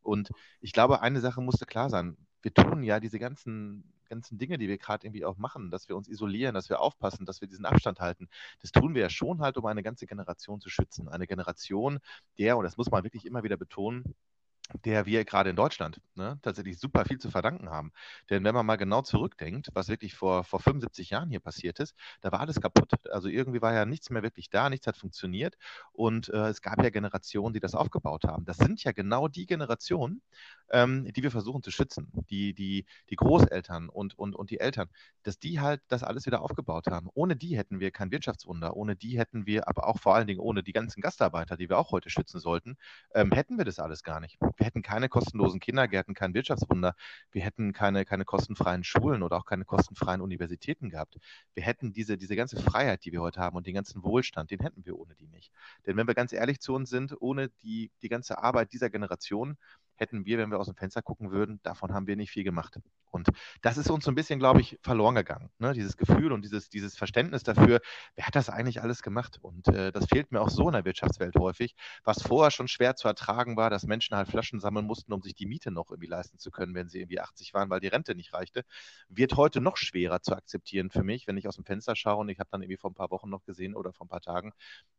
Und 0.03 0.31
ich 0.61 0.73
glaube, 0.73 1.01
eine 1.03 1.21
Sache 1.21 1.41
musste 1.41 1.67
klar 1.67 1.91
sein. 1.91 2.17
Wir 2.43 2.53
tun 2.53 2.83
ja 2.83 3.01
diese 3.01 3.19
ganzen 3.19 3.85
ganzen 4.13 4.37
Dinge, 4.37 4.59
die 4.59 4.69
wir 4.69 4.77
gerade 4.77 5.07
irgendwie 5.07 5.25
auch 5.25 5.39
machen, 5.39 5.71
dass 5.71 5.89
wir 5.89 5.97
uns 5.97 6.07
isolieren, 6.07 6.55
dass 6.55 6.69
wir 6.69 6.81
aufpassen, 6.81 7.25
dass 7.25 7.41
wir 7.41 7.49
diesen 7.49 7.65
Abstand 7.65 7.99
halten, 8.01 8.29
das 8.61 8.71
tun 8.71 8.95
wir 8.95 9.01
ja 9.01 9.09
schon 9.09 9.41
halt, 9.41 9.57
um 9.57 9.65
eine 9.65 9.83
ganze 9.83 10.07
Generation 10.07 10.61
zu 10.61 10.69
schützen. 10.69 11.09
Eine 11.09 11.27
Generation, 11.27 11.99
der, 12.39 12.59
und 12.59 12.65
das 12.65 12.77
muss 12.77 12.91
man 12.91 13.05
wirklich 13.05 13.25
immer 13.25 13.43
wieder 13.43 13.57
betonen, 13.57 14.15
der 14.85 15.07
wir 15.07 15.25
gerade 15.25 15.51
in 15.51 15.57
Deutschland 15.57 16.01
ne, 16.15 16.39
tatsächlich 16.43 16.79
super 16.79 17.05
viel 17.05 17.19
zu 17.19 17.31
verdanken 17.31 17.71
haben. 17.71 17.93
Denn 18.31 18.45
wenn 18.45 18.55
man 18.55 18.67
mal 18.67 18.77
genau 18.77 19.03
zurückdenkt, 19.03 19.69
was 19.75 19.89
wirklich 19.89 20.15
vor, 20.15 20.45
vor 20.45 20.61
75 20.61 21.11
Jahren 21.11 21.29
hier 21.31 21.41
passiert 21.41 21.79
ist, 21.81 21.95
da 22.21 22.33
war 22.33 22.41
alles 22.41 22.61
kaputt. 22.61 22.93
Also 23.11 23.29
irgendwie 23.29 23.61
war 23.63 23.75
ja 23.75 23.85
nichts 23.85 24.11
mehr 24.11 24.23
wirklich 24.23 24.51
da, 24.51 24.71
nichts 24.71 24.87
hat 24.87 24.97
funktioniert 24.97 25.57
und 25.93 26.29
äh, 26.31 26.49
es 26.49 26.63
gab 26.63 26.83
ja 26.83 26.91
Generationen, 26.91 27.53
die 27.55 27.61
das 27.61 27.75
aufgebaut 27.75 28.25
haben. 28.25 28.45
Das 28.45 28.57
sind 28.57 28.83
ja 28.85 28.93
genau 28.93 29.29
die 29.29 29.47
Generationen, 29.47 30.23
ähm, 30.71 31.05
die 31.13 31.23
wir 31.23 31.31
versuchen 31.31 31.63
zu 31.63 31.71
schützen. 31.71 32.11
Die, 32.31 32.55
die, 32.55 32.87
die 33.11 33.17
Großeltern 33.17 33.89
und, 33.89 34.19
und, 34.19 34.35
und 34.35 34.51
die 34.51 34.61
Eltern, 34.61 34.89
dass 35.23 35.39
die 35.39 35.61
halt 35.61 35.83
das 35.89 36.03
alles 36.03 36.27
wieder 36.27 36.43
aufgebaut 36.43 36.87
haben. 36.89 37.09
Ohne 37.15 37.37
die 37.37 37.57
hätten 37.57 37.81
wir 37.81 37.91
kein 37.91 38.11
Wirtschaftswunder, 38.11 38.77
ohne 38.77 38.97
die 38.97 39.19
hätten 39.19 39.47
wir, 39.47 39.69
aber 39.69 39.87
auch 39.87 39.99
vor 39.99 40.15
allen 40.15 40.27
Dingen 40.27 40.41
ohne 40.41 40.63
die 40.63 40.73
ganzen 40.73 41.01
Gastarbeiter, 41.01 41.57
die 41.57 41.69
wir 41.69 41.79
auch 41.79 41.91
heute 41.91 42.11
schützen 42.11 42.41
sollten, 42.41 42.77
ähm, 43.15 43.33
hätten 43.33 43.59
wir 43.59 43.65
das 43.65 43.79
alles 43.79 44.03
gar 44.03 44.21
nicht. 44.21 44.39
Wir 44.59 44.67
hätten 44.67 44.83
keine 44.83 45.09
kostenlosen 45.09 45.61
Kindergärten, 45.61 46.15
kein 46.15 46.35
Wirtschaftswunder. 46.35 46.95
Wir 47.31 47.43
hätten 47.43 47.73
keine, 47.73 48.05
keine 48.05 48.25
kostenfreien 48.25 48.85
Schulen 48.85 49.23
oder 49.23 49.37
auch 49.37 49.45
keine 49.45 49.65
kostenfreien 49.65 50.21
Universitäten 50.21 50.91
gehabt. 50.91 51.19
Wir 51.55 51.63
hätten 51.63 51.93
diese, 51.93 52.17
diese 52.17 52.37
ganze 52.37 52.61
Freiheit, 52.61 53.05
die 53.05 53.13
wir 53.13 53.21
heute 53.21 53.41
haben 53.41 53.57
und 53.57 53.67
den 53.67 53.75
ganzen 53.75 54.03
Wohlstand, 54.03 54.51
den 54.51 54.61
hätten 54.61 54.85
wir 54.85 54.99
ohne 54.99 55.15
die 55.15 55.29
nicht. 55.29 55.53
Denn 55.87 55.97
wenn 55.97 56.07
wir 56.07 56.15
ganz 56.15 56.33
ehrlich 56.33 56.61
zu 56.61 56.75
uns 56.75 56.91
sind, 56.91 57.15
ohne 57.21 57.51
die, 57.63 57.91
die 58.03 58.09
ganze 58.09 58.39
Arbeit 58.39 58.73
dieser 58.73 58.91
Generation, 58.91 59.57
hätten 60.03 60.27
wir, 60.27 60.39
wenn 60.39 60.51
wir 60.51 60.59
aus 60.59 60.67
dem 60.67 60.77
Fenster 60.77 61.01
gucken 61.01 61.31
würden, 61.31 61.61
davon 61.63 61.95
haben 61.95 62.07
wir 62.07 62.17
nicht 62.17 62.31
viel 62.31 62.45
gemacht. 62.45 62.79
Und 63.11 63.29
das 63.61 63.77
ist 63.77 63.91
uns 63.91 64.05
so 64.05 64.11
ein 64.11 64.15
bisschen, 64.15 64.39
glaube 64.39 64.61
ich, 64.61 64.79
verloren 64.83 65.15
gegangen. 65.15 65.51
Ne? 65.59 65.75
Dieses 65.75 65.97
Gefühl 65.97 66.33
und 66.33 66.43
dieses, 66.43 66.71
dieses 66.71 66.97
Verständnis 66.97 67.43
dafür, 67.43 67.81
wer 68.17 68.27
hat 68.27 68.35
das 68.35 68.49
eigentlich 68.49 68.81
alles 68.81 69.03
gemacht? 69.03 69.39
Und 69.43 69.69
äh, 69.69 69.93
das 69.93 70.07
fehlt 70.07 70.33
mir 70.33 70.41
auch 70.41 70.49
so 70.49 70.67
in 70.69 70.73
der 70.73 70.85
Wirtschaftswelt 70.85 71.37
häufig, 71.37 71.75
was 72.05 72.23
vorher 72.23 72.51
schon 72.51 72.69
schwer 72.69 72.97
zu 72.97 73.09
ertragen 73.09 73.57
war, 73.57 73.69
dass 73.69 73.85
Menschen 73.85 74.17
halt 74.17 74.29
Flaschen 74.29 74.61
sammeln 74.61 74.87
mussten, 74.87 75.13
um 75.13 75.21
sich 75.21 75.35
die 75.35 75.47
Miete 75.47 75.71
noch 75.71 75.91
irgendwie 75.91 76.09
leisten 76.09 76.39
zu 76.39 76.51
können, 76.51 76.75
wenn 76.75 76.89
sie 76.89 77.01
irgendwie 77.01 77.21
80 77.21 77.53
waren, 77.53 77.69
weil 77.69 77.81
die 77.81 77.89
Rente 77.89 78.15
nicht 78.15 78.33
reichte, 78.33 78.65
wird 79.09 79.37
heute 79.37 79.61
noch 79.61 79.77
schwerer 79.77 80.23
zu 80.23 80.35
akzeptieren 80.35 80.91
für 80.91 81.03
mich, 81.03 81.27
wenn 81.27 81.37
ich 81.37 81.47
aus 81.47 81.57
dem 81.57 81.65
Fenster 81.65 81.95
schaue 81.95 82.17
und 82.17 82.31
ich 82.31 82.41
habe 82.41 82.49
dann 82.51 82.63
irgendwie 82.63 82.79
vor 82.79 82.91
ein 82.91 82.95
paar 82.95 83.11
Wochen 83.11 83.29
noch 83.29 83.45
gesehen 83.45 83.75
oder 83.75 83.93
vor 83.93 84.07
ein 84.07 84.09
paar 84.09 84.23
Tagen, 84.23 84.53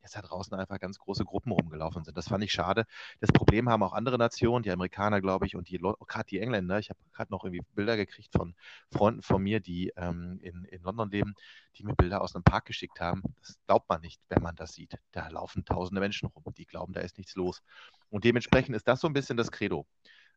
dass 0.03 0.11
da 0.11 0.21
draußen 0.21 0.53
einfach 0.53 0.79
ganz 0.79 0.99
große 0.99 1.25
Gruppen 1.25 1.51
rumgelaufen 1.51 2.03
sind. 2.03 2.15
Das 2.15 2.27
fand 2.27 2.43
ich 2.43 2.51
schade. 2.51 2.85
Das 3.19 3.31
Problem 3.31 3.69
haben 3.69 3.81
auch 3.81 3.93
andere 3.93 4.19
Nationen, 4.19 4.61
die 4.61 4.71
Amerikaner, 4.71 4.92
glaube 5.21 5.45
ich, 5.45 5.55
und 5.55 5.69
die 5.69 5.77
gerade 5.79 6.25
die 6.29 6.39
Engländer. 6.39 6.79
Ich 6.79 6.89
habe 6.89 6.99
gerade 7.13 7.31
noch 7.31 7.43
irgendwie 7.43 7.63
Bilder 7.75 7.97
gekriegt 7.97 8.31
von 8.31 8.55
Freunden 8.91 9.21
von 9.21 9.41
mir, 9.41 9.59
die 9.59 9.91
ähm, 9.95 10.39
in, 10.41 10.65
in 10.65 10.81
London 10.83 11.09
leben, 11.09 11.35
die 11.75 11.83
mir 11.83 11.95
Bilder 11.95 12.21
aus 12.21 12.35
einem 12.35 12.43
Park 12.43 12.65
geschickt 12.65 12.99
haben. 12.99 13.23
Das 13.39 13.57
glaubt 13.65 13.89
man 13.89 14.01
nicht, 14.01 14.21
wenn 14.29 14.43
man 14.43 14.55
das 14.55 14.73
sieht. 14.73 14.97
Da 15.11 15.27
laufen 15.29 15.65
tausende 15.65 15.99
Menschen 15.99 16.27
rum, 16.27 16.43
die 16.57 16.65
glauben, 16.65 16.93
da 16.93 17.01
ist 17.01 17.17
nichts 17.17 17.35
los. 17.35 17.61
Und 18.09 18.23
dementsprechend 18.23 18.75
ist 18.75 18.87
das 18.87 19.01
so 19.01 19.07
ein 19.07 19.13
bisschen 19.13 19.37
das 19.37 19.51
Credo. 19.51 19.85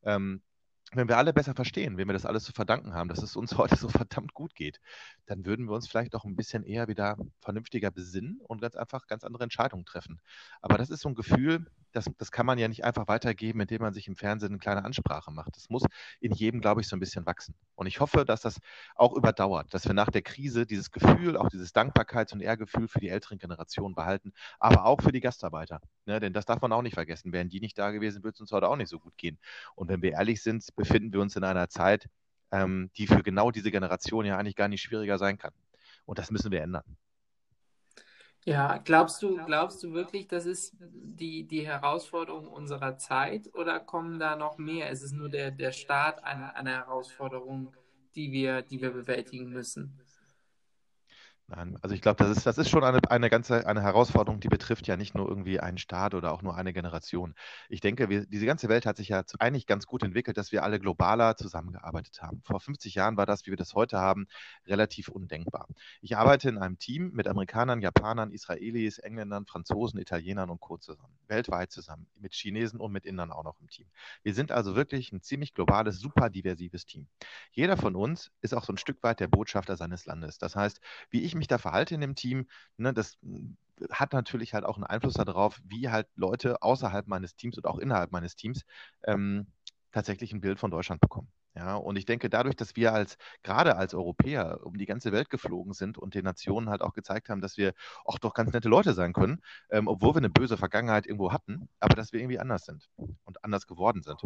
Ähm, 0.03 0.43
wenn 0.93 1.09
wir 1.09 1.19
alle 1.19 1.33
besser 1.33 1.55
verstehen, 1.55 1.97
wem 1.99 2.09
wir 2.09 2.13
das 2.13 2.27
alles 2.27 2.45
zu 2.45 2.53
verdanken 2.53 2.95
haben, 2.95 3.09
dass 3.09 3.23
es 3.23 3.37
uns 3.37 3.57
heute 3.59 3.77
so 3.77 3.89
verdammt 3.89 4.35
gut 4.35 4.55
geht, 4.55 4.81
dann 5.27 5.45
würden 5.45 5.67
wir 5.67 5.75
uns 5.75 5.89
vielleicht 5.89 6.15
auch 6.15 6.25
ein 6.25 6.37
bisschen 6.37 6.63
eher 6.65 6.89
wieder 6.89 7.17
vernünftiger 7.41 7.91
besinnen 7.91 8.41
und 8.41 8.61
ganz 8.61 8.77
einfach 8.77 9.07
ganz 9.07 9.25
andere 9.25 9.45
Entscheidungen 9.45 9.85
treffen. 9.85 10.21
Aber 10.61 10.79
das 10.79 10.91
ist 10.91 11.01
so 11.01 11.09
ein 11.09 11.15
Gefühl, 11.15 11.67
das, 11.97 12.05
das 12.19 12.31
kann 12.31 12.45
man 12.45 12.59
ja 12.59 12.69
nicht 12.69 12.85
einfach 12.85 13.09
weitergeben, 13.09 13.61
indem 13.61 13.81
man 13.81 13.95
sich 13.95 14.07
im 14.07 14.17
Fernsehen 14.17 14.51
eine 14.51 14.59
kleine 14.59 14.85
Ansprache 14.85 15.31
macht. 15.33 15.57
Das 15.57 15.71
muss 15.71 15.83
in 16.21 16.33
jedem, 16.33 16.61
glaube 16.61 16.83
ich, 16.83 16.89
so 16.89 16.95
ein 16.95 17.01
bisschen 17.01 17.25
wachsen. 17.25 17.55
Und 17.75 17.87
ich 17.87 18.01
hoffe, 18.01 18.25
dass 18.27 18.43
das 18.43 18.61
auch 18.95 19.15
überdauert, 19.17 19.73
dass 19.73 19.87
wir 19.87 19.95
nach 19.95 20.11
der 20.11 20.21
Krise 20.21 20.67
dieses 20.67 20.91
Gefühl, 20.91 21.37
auch 21.39 21.49
dieses 21.49 21.75
Dankbarkeits- 21.75 22.35
und 22.35 22.41
Ehrgefühl 22.41 22.87
für 22.87 23.01
die 23.01 23.09
älteren 23.09 23.39
Generationen 23.39 23.95
behalten, 23.95 24.33
aber 24.59 24.85
auch 24.85 25.01
für 25.01 25.13
die 25.13 25.21
Gastarbeiter. 25.21 25.81
Ne? 26.05 26.21
Denn 26.21 26.35
das 26.35 26.45
darf 26.45 26.61
man 26.61 26.73
auch 26.73 26.83
nicht 26.83 26.95
vergessen. 26.95 27.33
Wären 27.33 27.49
die 27.49 27.61
nicht 27.61 27.79
da 27.79 27.91
gewesen, 27.91 28.23
würde 28.23 28.35
es 28.35 28.41
uns 28.41 28.53
heute 28.53 28.69
auch 28.69 28.77
nicht 28.77 28.91
so 28.91 29.01
gut 29.01 29.17
gehen. 29.17 29.39
Und 29.75 29.89
wenn 29.89 30.03
wir 30.03 30.13
ehrlich 30.13 30.43
sind, 30.43 30.63
befinden 30.77 31.13
wir 31.13 31.21
uns 31.21 31.37
in 31.37 31.45
einer 31.45 31.69
Zeit, 31.69 32.09
ähm, 32.53 32.91
die 32.97 33.07
für 33.07 33.23
genau 33.23 33.51
diese 33.51 33.71
Generation 33.71 34.25
ja 34.25 34.37
eigentlich 34.37 34.57
gar 34.57 34.69
nicht 34.69 34.83
schwieriger 34.83 35.19
sein 35.19 35.39
kann. 35.39 35.53
Und 36.05 36.19
das 36.19 36.31
müssen 36.31 36.53
wir 36.53 36.63
ändern. 36.63 36.85
Ja, 38.45 38.79
glaubst 38.79 39.21
du, 39.23 39.45
glaubst 39.45 39.83
du 39.83 39.93
wirklich, 39.93 40.29
das 40.29 40.47
ist 40.47 40.77
die, 40.79 41.49
die 41.49 41.67
Herausforderung 41.67 42.47
unserer 42.47 42.97
Zeit 42.97 43.53
oder 43.55 43.81
kommen 43.81 44.21
da 44.21 44.37
noch 44.37 44.57
mehr? 44.57 44.91
Ist 44.91 45.03
es 45.03 45.11
nur 45.11 45.29
der, 45.29 45.51
der 45.51 45.73
Start 45.73 46.23
einer, 46.23 46.55
einer 46.55 46.71
Herausforderung, 46.71 47.75
die 48.15 48.31
wir, 48.31 48.63
die 48.63 48.81
wir 48.81 48.93
bewältigen 48.93 49.49
müssen? 49.49 49.99
Nein, 51.49 51.79
also 51.81 51.95
ich 51.95 52.01
glaube, 52.03 52.17
das 52.17 52.37
ist, 52.37 52.45
das 52.45 52.59
ist 52.59 52.69
schon 52.69 52.83
eine, 52.83 52.99
eine 53.09 53.31
ganze 53.31 53.69
eine 53.69 53.81
Herausforderung, 53.81 54.41
die 54.41 54.49
betrifft 54.49 54.89
ja 54.89 54.97
nicht 54.97 55.15
nur 55.15 55.29
irgendwie 55.29 55.61
einen 55.61 55.79
Staat 55.79 56.15
oder 56.15 56.33
auch 56.33 56.43
nur 56.43 56.57
eine 56.57 56.73
Generation. 56.73 57.35
Ich 57.69 57.81
denke, 57.81 58.09
wir, 58.09 58.27
diese 58.27 58.47
ganze 58.47 58.69
Welt 58.69 58.85
hat 58.85 58.97
sich 58.97 59.11
ja 59.11 59.23
eigentlich 59.39 59.69
ganz 59.69 59.87
gut 59.87 60.03
entwickelt, 60.03 60.39
dass 60.39 60.51
wir 60.51 60.65
alle 60.65 60.81
globaler 60.81 61.37
zusammengearbeitet 61.37 62.21
haben. 62.21 62.43
Vor 62.45 62.59
50 62.59 62.97
Jahren 62.97 63.17
war 63.17 63.27
das, 63.27 63.47
wie 63.47 63.51
wir 63.51 63.57
das 63.57 63.75
heute 63.75 63.99
haben, 64.01 64.27
relativ 64.67 65.07
undenkbar. 65.07 65.69
Ich 66.01 66.17
arbeite 66.17 66.49
in 66.49 66.59
einem 66.59 66.79
Team 66.79 67.13
mit 67.13 67.29
Amerikanern, 67.29 67.81
Japanern, 67.81 68.33
Israelis, 68.33 68.99
Engländern, 68.99 69.47
Franzosen, 69.47 70.01
Italienern 70.01 70.51
und 70.51 70.61
Co. 70.61 70.79
zusammen. 70.79 71.15
Weltweit 71.29 71.71
zusammen, 71.71 72.09
mit 72.19 72.35
Chinesen 72.35 72.81
und 72.81 72.91
mit 72.91 73.07
Indern 73.07 73.31
auch 73.31 73.45
noch 73.45 73.61
im 73.61 73.69
Team. 73.69 73.87
Wir 74.25 74.35
sind 74.35 74.51
also 74.51 74.75
wirklich 74.75 75.13
ein 75.13 75.23
ziemlich 75.23 75.55
globales, 75.55 76.01
super 76.01 76.29
diversives 76.29 76.87
Team. 76.87 77.07
Jeder 77.53 77.77
von 77.77 77.95
uns 77.95 78.33
ist 78.41 78.53
auch 78.53 78.65
so 78.65 78.73
ein 78.73 78.79
Stück 78.79 79.01
weit 79.05 79.21
der 79.21 79.29
Botschafter 79.29 79.77
seines 79.77 80.07
Landes. 80.07 80.39
Das 80.39 80.57
heißt, 80.57 80.81
wie 81.11 81.23
ich 81.23 81.36
mich 81.37 81.49
da 81.49 81.59
verhalte 81.59 81.95
in 81.95 82.01
dem 82.01 82.15
Team, 82.15 82.47
ne, 82.77 82.93
das 82.93 83.19
hm, 83.23 83.57
hat 83.91 84.13
natürlich 84.13 84.55
halt 84.55 84.65
auch 84.65 84.77
einen 84.77 84.85
Einfluss 84.85 85.15
darauf, 85.15 85.61
wie 85.65 85.91
halt 85.91 86.09
Leute 86.17 86.63
außerhalb 86.63 87.07
meines 87.07 87.37
Teams 87.37 87.57
und 87.59 87.67
auch 87.67 87.79
innerhalb 87.79 88.11
meines 88.13 88.37
Teams 88.37 88.65
ähm, 89.05 89.47
tatsächlich 89.93 90.33
ein 90.33 90.41
Bild 90.41 90.59
von 90.59 90.71
Deutschland 90.71 91.01
bekommen. 91.01 91.29
Ja, 91.57 91.77
und 91.77 91.97
ich 91.97 92.05
denke, 92.05 92.29
dadurch, 92.29 92.55
dass 92.55 92.77
wir 92.77 92.93
als, 92.93 93.17
gerade 93.43 93.77
als 93.77 93.95
Europäer 93.95 94.61
um 94.63 94.77
die 94.77 94.85
ganze 94.85 95.11
Welt 95.11 95.31
geflogen 95.31 95.73
sind 95.73 95.97
und 95.97 96.15
den 96.15 96.25
Nationen 96.25 96.69
halt 96.69 96.83
auch 96.83 96.93
gezeigt 96.93 97.31
haben, 97.31 97.41
dass 97.41 97.57
wir 97.57 97.73
auch 98.05 98.19
doch 98.19 98.35
ganz 98.35 98.53
nette 98.53 98.69
Leute 98.69 98.93
sein 98.93 99.15
können, 99.15 99.41
ähm, 99.71 99.89
obwohl 99.89 100.15
wir 100.15 100.19
eine 100.19 100.29
böse 100.29 100.59
Vergangenheit 100.59 101.07
irgendwo 101.07 101.33
hatten, 101.33 101.71
aber 101.81 101.95
dass 101.95 102.13
wir 102.13 102.21
irgendwie 102.21 102.39
anders 102.39 102.67
sind 102.67 102.91
und 103.25 103.43
anders 103.43 103.67
geworden 103.67 104.03
sind. 104.03 104.21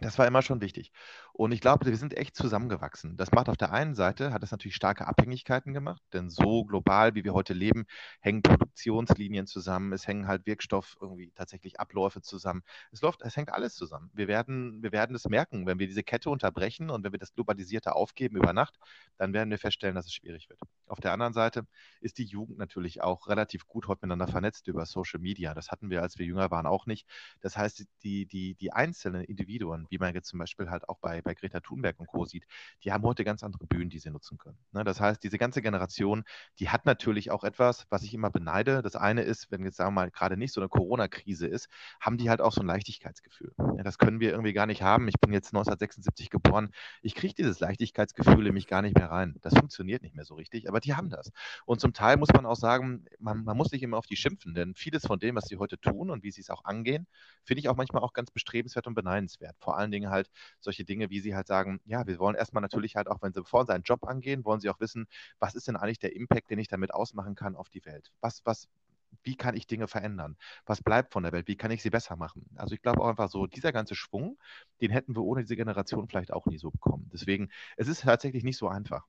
Das 0.00 0.18
war 0.18 0.26
immer 0.26 0.42
schon 0.42 0.60
wichtig. 0.60 0.92
Und 1.32 1.52
ich 1.52 1.60
glaube, 1.60 1.86
wir 1.86 1.96
sind 1.96 2.16
echt 2.16 2.36
zusammengewachsen. 2.36 3.16
Das 3.16 3.32
macht 3.32 3.48
auf 3.48 3.56
der 3.56 3.72
einen 3.72 3.94
Seite, 3.94 4.32
hat 4.32 4.42
es 4.42 4.52
natürlich 4.52 4.76
starke 4.76 5.06
Abhängigkeiten 5.06 5.72
gemacht, 5.74 6.02
denn 6.12 6.30
so 6.30 6.64
global, 6.64 7.14
wie 7.14 7.24
wir 7.24 7.34
heute 7.34 7.52
leben, 7.52 7.86
hängen 8.20 8.42
Produktionslinien 8.42 9.46
zusammen, 9.46 9.92
es 9.92 10.06
hängen 10.06 10.28
halt 10.28 10.46
Wirkstoff, 10.46 10.96
irgendwie 11.00 11.32
tatsächlich 11.34 11.80
Abläufe 11.80 12.22
zusammen. 12.22 12.62
Es 12.92 13.02
läuft, 13.02 13.22
es 13.22 13.36
hängt 13.36 13.52
alles 13.52 13.74
zusammen. 13.74 14.10
Wir 14.14 14.28
werden, 14.28 14.82
wir 14.82 14.92
werden 14.92 15.16
es 15.16 15.28
merken, 15.28 15.66
wenn 15.66 15.78
wir 15.78 15.88
diese 15.88 16.04
Kette 16.04 16.30
unterbrechen 16.30 16.90
und 16.90 17.04
wenn 17.04 17.12
wir 17.12 17.18
das 17.18 17.34
Globalisierte 17.34 17.94
aufgeben 17.94 18.36
über 18.36 18.52
Nacht, 18.52 18.78
dann 19.16 19.32
werden 19.32 19.50
wir 19.50 19.58
feststellen, 19.58 19.96
dass 19.96 20.06
es 20.06 20.14
schwierig 20.14 20.48
wird. 20.48 20.60
Auf 20.86 21.00
der 21.00 21.12
anderen 21.12 21.32
Seite 21.32 21.66
ist 22.00 22.18
die 22.18 22.24
Jugend 22.24 22.58
natürlich 22.58 23.02
auch 23.02 23.28
relativ 23.28 23.66
gut 23.66 23.88
heute 23.88 24.00
miteinander 24.02 24.28
vernetzt 24.28 24.68
über 24.68 24.86
Social 24.86 25.20
Media. 25.20 25.54
Das 25.54 25.70
hatten 25.70 25.90
wir, 25.90 26.02
als 26.02 26.18
wir 26.18 26.26
jünger 26.26 26.50
waren, 26.50 26.66
auch 26.66 26.86
nicht. 26.86 27.06
Das 27.40 27.56
heißt, 27.56 27.84
die, 28.02 28.26
die, 28.26 28.54
die 28.54 28.72
einzelnen 28.72 29.24
Individuen, 29.24 29.86
wie 29.90 29.98
man 29.98 30.14
jetzt 30.14 30.28
zum 30.28 30.38
Beispiel 30.38 30.70
halt 30.70 30.88
auch 30.88 30.98
bei, 30.98 31.22
bei 31.22 31.34
Greta 31.34 31.60
Thunberg 31.60 31.98
und 31.98 32.06
Co. 32.06 32.24
sieht, 32.24 32.44
die 32.84 32.92
haben 32.92 33.04
heute 33.04 33.24
ganz 33.24 33.42
andere 33.42 33.66
Bühnen, 33.66 33.90
die 33.90 33.98
sie 33.98 34.10
nutzen 34.10 34.38
können. 34.38 34.58
Ne? 34.72 34.84
Das 34.84 35.00
heißt, 35.00 35.22
diese 35.22 35.38
ganze 35.38 35.62
Generation, 35.62 36.24
die 36.58 36.68
hat 36.68 36.86
natürlich 36.86 37.30
auch 37.30 37.44
etwas, 37.44 37.86
was 37.90 38.02
ich 38.02 38.14
immer 38.14 38.30
beneide. 38.30 38.82
Das 38.82 38.96
eine 38.96 39.22
ist, 39.22 39.50
wenn 39.50 39.64
jetzt 39.64 39.76
sagen 39.76 39.94
wir 39.94 40.02
mal 40.02 40.10
gerade 40.10 40.36
nicht 40.36 40.52
so 40.52 40.60
eine 40.60 40.68
Corona-Krise 40.68 41.46
ist, 41.46 41.68
haben 42.00 42.18
die 42.18 42.30
halt 42.30 42.40
auch 42.40 42.52
so 42.52 42.60
ein 42.60 42.66
Leichtigkeitsgefühl. 42.66 43.52
Ja, 43.76 43.82
das 43.82 43.98
können 43.98 44.20
wir 44.20 44.30
irgendwie 44.30 44.52
gar 44.52 44.66
nicht 44.66 44.82
haben. 44.82 45.08
Ich 45.08 45.18
bin 45.20 45.32
jetzt 45.32 45.48
1976 45.48 46.30
geboren. 46.30 46.70
Ich 47.02 47.14
kriege 47.14 47.34
dieses 47.34 47.60
Leichtigkeitsgefühl 47.60 48.46
in 48.46 48.54
mich 48.54 48.66
gar 48.66 48.82
nicht 48.82 48.96
mehr 48.96 49.10
rein. 49.10 49.36
Das 49.42 49.54
funktioniert 49.54 50.02
nicht 50.02 50.14
mehr 50.14 50.24
so 50.24 50.34
richtig, 50.34 50.68
aber 50.68 50.80
die 50.80 50.94
haben 50.94 51.10
das. 51.10 51.30
Und 51.64 51.80
zum 51.80 51.92
Teil 51.92 52.16
muss 52.16 52.28
man 52.32 52.46
auch 52.46 52.56
sagen, 52.56 53.04
man, 53.18 53.44
man 53.44 53.56
muss 53.56 53.72
nicht 53.72 53.82
immer 53.82 53.96
auf 53.96 54.06
die 54.06 54.16
schimpfen, 54.16 54.54
denn 54.54 54.74
vieles 54.74 55.06
von 55.06 55.18
dem, 55.18 55.36
was 55.36 55.44
sie 55.46 55.58
heute 55.58 55.78
tun 55.78 56.10
und 56.10 56.22
wie 56.22 56.30
sie 56.30 56.40
es 56.40 56.50
auch 56.50 56.64
angehen, 56.64 57.06
finde 57.44 57.60
ich 57.60 57.68
auch 57.68 57.76
manchmal 57.76 58.02
auch 58.02 58.12
ganz 58.12 58.30
bestrebenswert 58.30 58.86
und 58.86 58.94
beneidenswert. 58.94 59.56
Vor 59.60 59.77
allen 59.78 59.90
Dingen 59.90 60.10
halt 60.10 60.30
solche 60.60 60.84
Dinge, 60.84 61.10
wie 61.10 61.20
sie 61.20 61.34
halt 61.34 61.46
sagen, 61.46 61.80
ja, 61.86 62.06
wir 62.06 62.18
wollen 62.18 62.36
erstmal 62.36 62.62
natürlich 62.62 62.96
halt 62.96 63.08
auch, 63.08 63.22
wenn 63.22 63.32
sie 63.32 63.40
bevor 63.42 63.64
sie 63.66 63.72
einen 63.74 63.84
Job 63.84 64.06
angehen, 64.06 64.44
wollen 64.44 64.60
sie 64.60 64.70
auch 64.70 64.80
wissen, 64.80 65.06
was 65.38 65.54
ist 65.54 65.68
denn 65.68 65.76
eigentlich 65.76 65.98
der 65.98 66.14
Impact, 66.14 66.50
den 66.50 66.58
ich 66.58 66.68
damit 66.68 66.92
ausmachen 66.94 67.34
kann 67.34 67.56
auf 67.56 67.68
die 67.70 67.84
Welt? 67.84 68.12
Was, 68.20 68.42
was, 68.44 68.68
wie 69.22 69.36
kann 69.36 69.56
ich 69.56 69.66
Dinge 69.66 69.88
verändern? 69.88 70.36
Was 70.66 70.82
bleibt 70.82 71.12
von 71.12 71.22
der 71.22 71.32
Welt? 71.32 71.48
Wie 71.48 71.56
kann 71.56 71.70
ich 71.70 71.82
sie 71.82 71.90
besser 71.90 72.16
machen? 72.16 72.46
Also 72.56 72.74
ich 72.74 72.82
glaube 72.82 73.00
auch 73.02 73.08
einfach 73.08 73.30
so, 73.30 73.46
dieser 73.46 73.72
ganze 73.72 73.94
Schwung, 73.94 74.38
den 74.80 74.90
hätten 74.90 75.16
wir 75.16 75.22
ohne 75.22 75.42
diese 75.42 75.56
Generation 75.56 76.08
vielleicht 76.08 76.32
auch 76.32 76.46
nie 76.46 76.58
so 76.58 76.70
bekommen. 76.70 77.10
Deswegen, 77.12 77.50
es 77.76 77.88
ist 77.88 78.02
tatsächlich 78.02 78.44
nicht 78.44 78.58
so 78.58 78.68
einfach. 78.68 79.06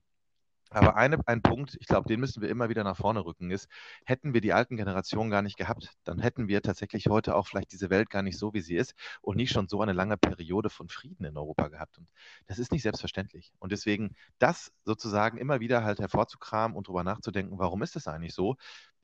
Aber 0.72 0.96
eine, 0.96 1.18
ein 1.26 1.42
Punkt, 1.42 1.76
ich 1.80 1.86
glaube, 1.88 2.08
den 2.08 2.20
müssen 2.20 2.42
wir 2.42 2.48
immer 2.48 2.68
wieder 2.68 2.84
nach 2.84 2.96
vorne 2.96 3.24
rücken, 3.24 3.50
ist, 3.50 3.68
hätten 4.04 4.34
wir 4.34 4.40
die 4.40 4.52
alten 4.52 4.76
Generationen 4.76 5.28
gar 5.30 5.42
nicht 5.42 5.56
gehabt, 5.56 5.96
dann 6.04 6.20
hätten 6.20 6.46
wir 6.46 6.62
tatsächlich 6.62 7.08
heute 7.08 7.34
auch 7.34 7.48
vielleicht 7.48 7.72
diese 7.72 7.90
Welt 7.90 8.08
gar 8.08 8.22
nicht 8.22 8.38
so, 8.38 8.54
wie 8.54 8.60
sie 8.60 8.76
ist 8.76 8.94
und 9.20 9.36
nicht 9.36 9.52
schon 9.52 9.68
so 9.68 9.82
eine 9.82 9.92
lange 9.92 10.16
Periode 10.16 10.70
von 10.70 10.88
Frieden 10.88 11.24
in 11.24 11.36
Europa 11.36 11.68
gehabt. 11.68 11.98
Und 11.98 12.06
das 12.46 12.60
ist 12.60 12.70
nicht 12.70 12.82
selbstverständlich. 12.82 13.52
Und 13.58 13.72
deswegen 13.72 14.14
das 14.38 14.72
sozusagen 14.84 15.38
immer 15.38 15.58
wieder 15.58 15.82
halt 15.82 15.98
hervorzukramen 15.98 16.76
und 16.76 16.86
darüber 16.86 17.02
nachzudenken, 17.02 17.58
warum 17.58 17.82
ist 17.82 17.96
das 17.96 18.06
eigentlich 18.06 18.34
so? 18.34 18.56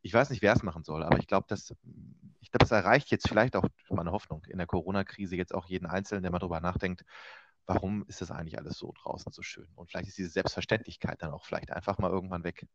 Ich 0.03 0.15
weiß 0.15 0.31
nicht, 0.31 0.43
wer 0.43 0.53
es 0.53 0.63
machen 0.63 0.85
soll, 0.85 1.03
aber 1.03 1.19
ich 1.19 1.27
glaube, 1.27 1.47
das, 1.49 1.75
ich 2.41 2.53
glaube, 2.53 2.65
das 2.65 2.71
erreicht 2.71 3.11
jetzt 3.11 3.29
vielleicht 3.29 3.57
auch 3.57 3.67
meine 3.91 4.13
Hoffnung 4.13 4.45
in 4.45 4.59
der 4.59 4.69
Corona-Krise 4.69 5.35
jetzt 5.35 5.53
auch 5.53 5.67
jeden 5.67 5.87
Einzelnen, 5.87 6.23
der 6.23 6.31
mal 6.31 6.39
darüber 6.39 6.61
nachdenkt, 6.61 7.05
warum 7.67 8.05
ist 8.07 8.21
das 8.21 8.31
eigentlich 8.31 8.59
alles 8.59 8.79
so 8.79 8.93
draußen 9.03 9.33
so 9.33 9.43
schön? 9.43 9.69
Und 9.75 9.91
vielleicht 9.91 10.09
ist 10.09 10.19
diese 10.19 10.31
Selbstverständlichkeit 10.31 11.23
dann 11.23 11.33
auch 11.33 11.45
vielleicht 11.45 11.73
einfach 11.73 11.99
mal 11.99 12.11
irgendwann 12.11 12.45
weg. 12.45 12.67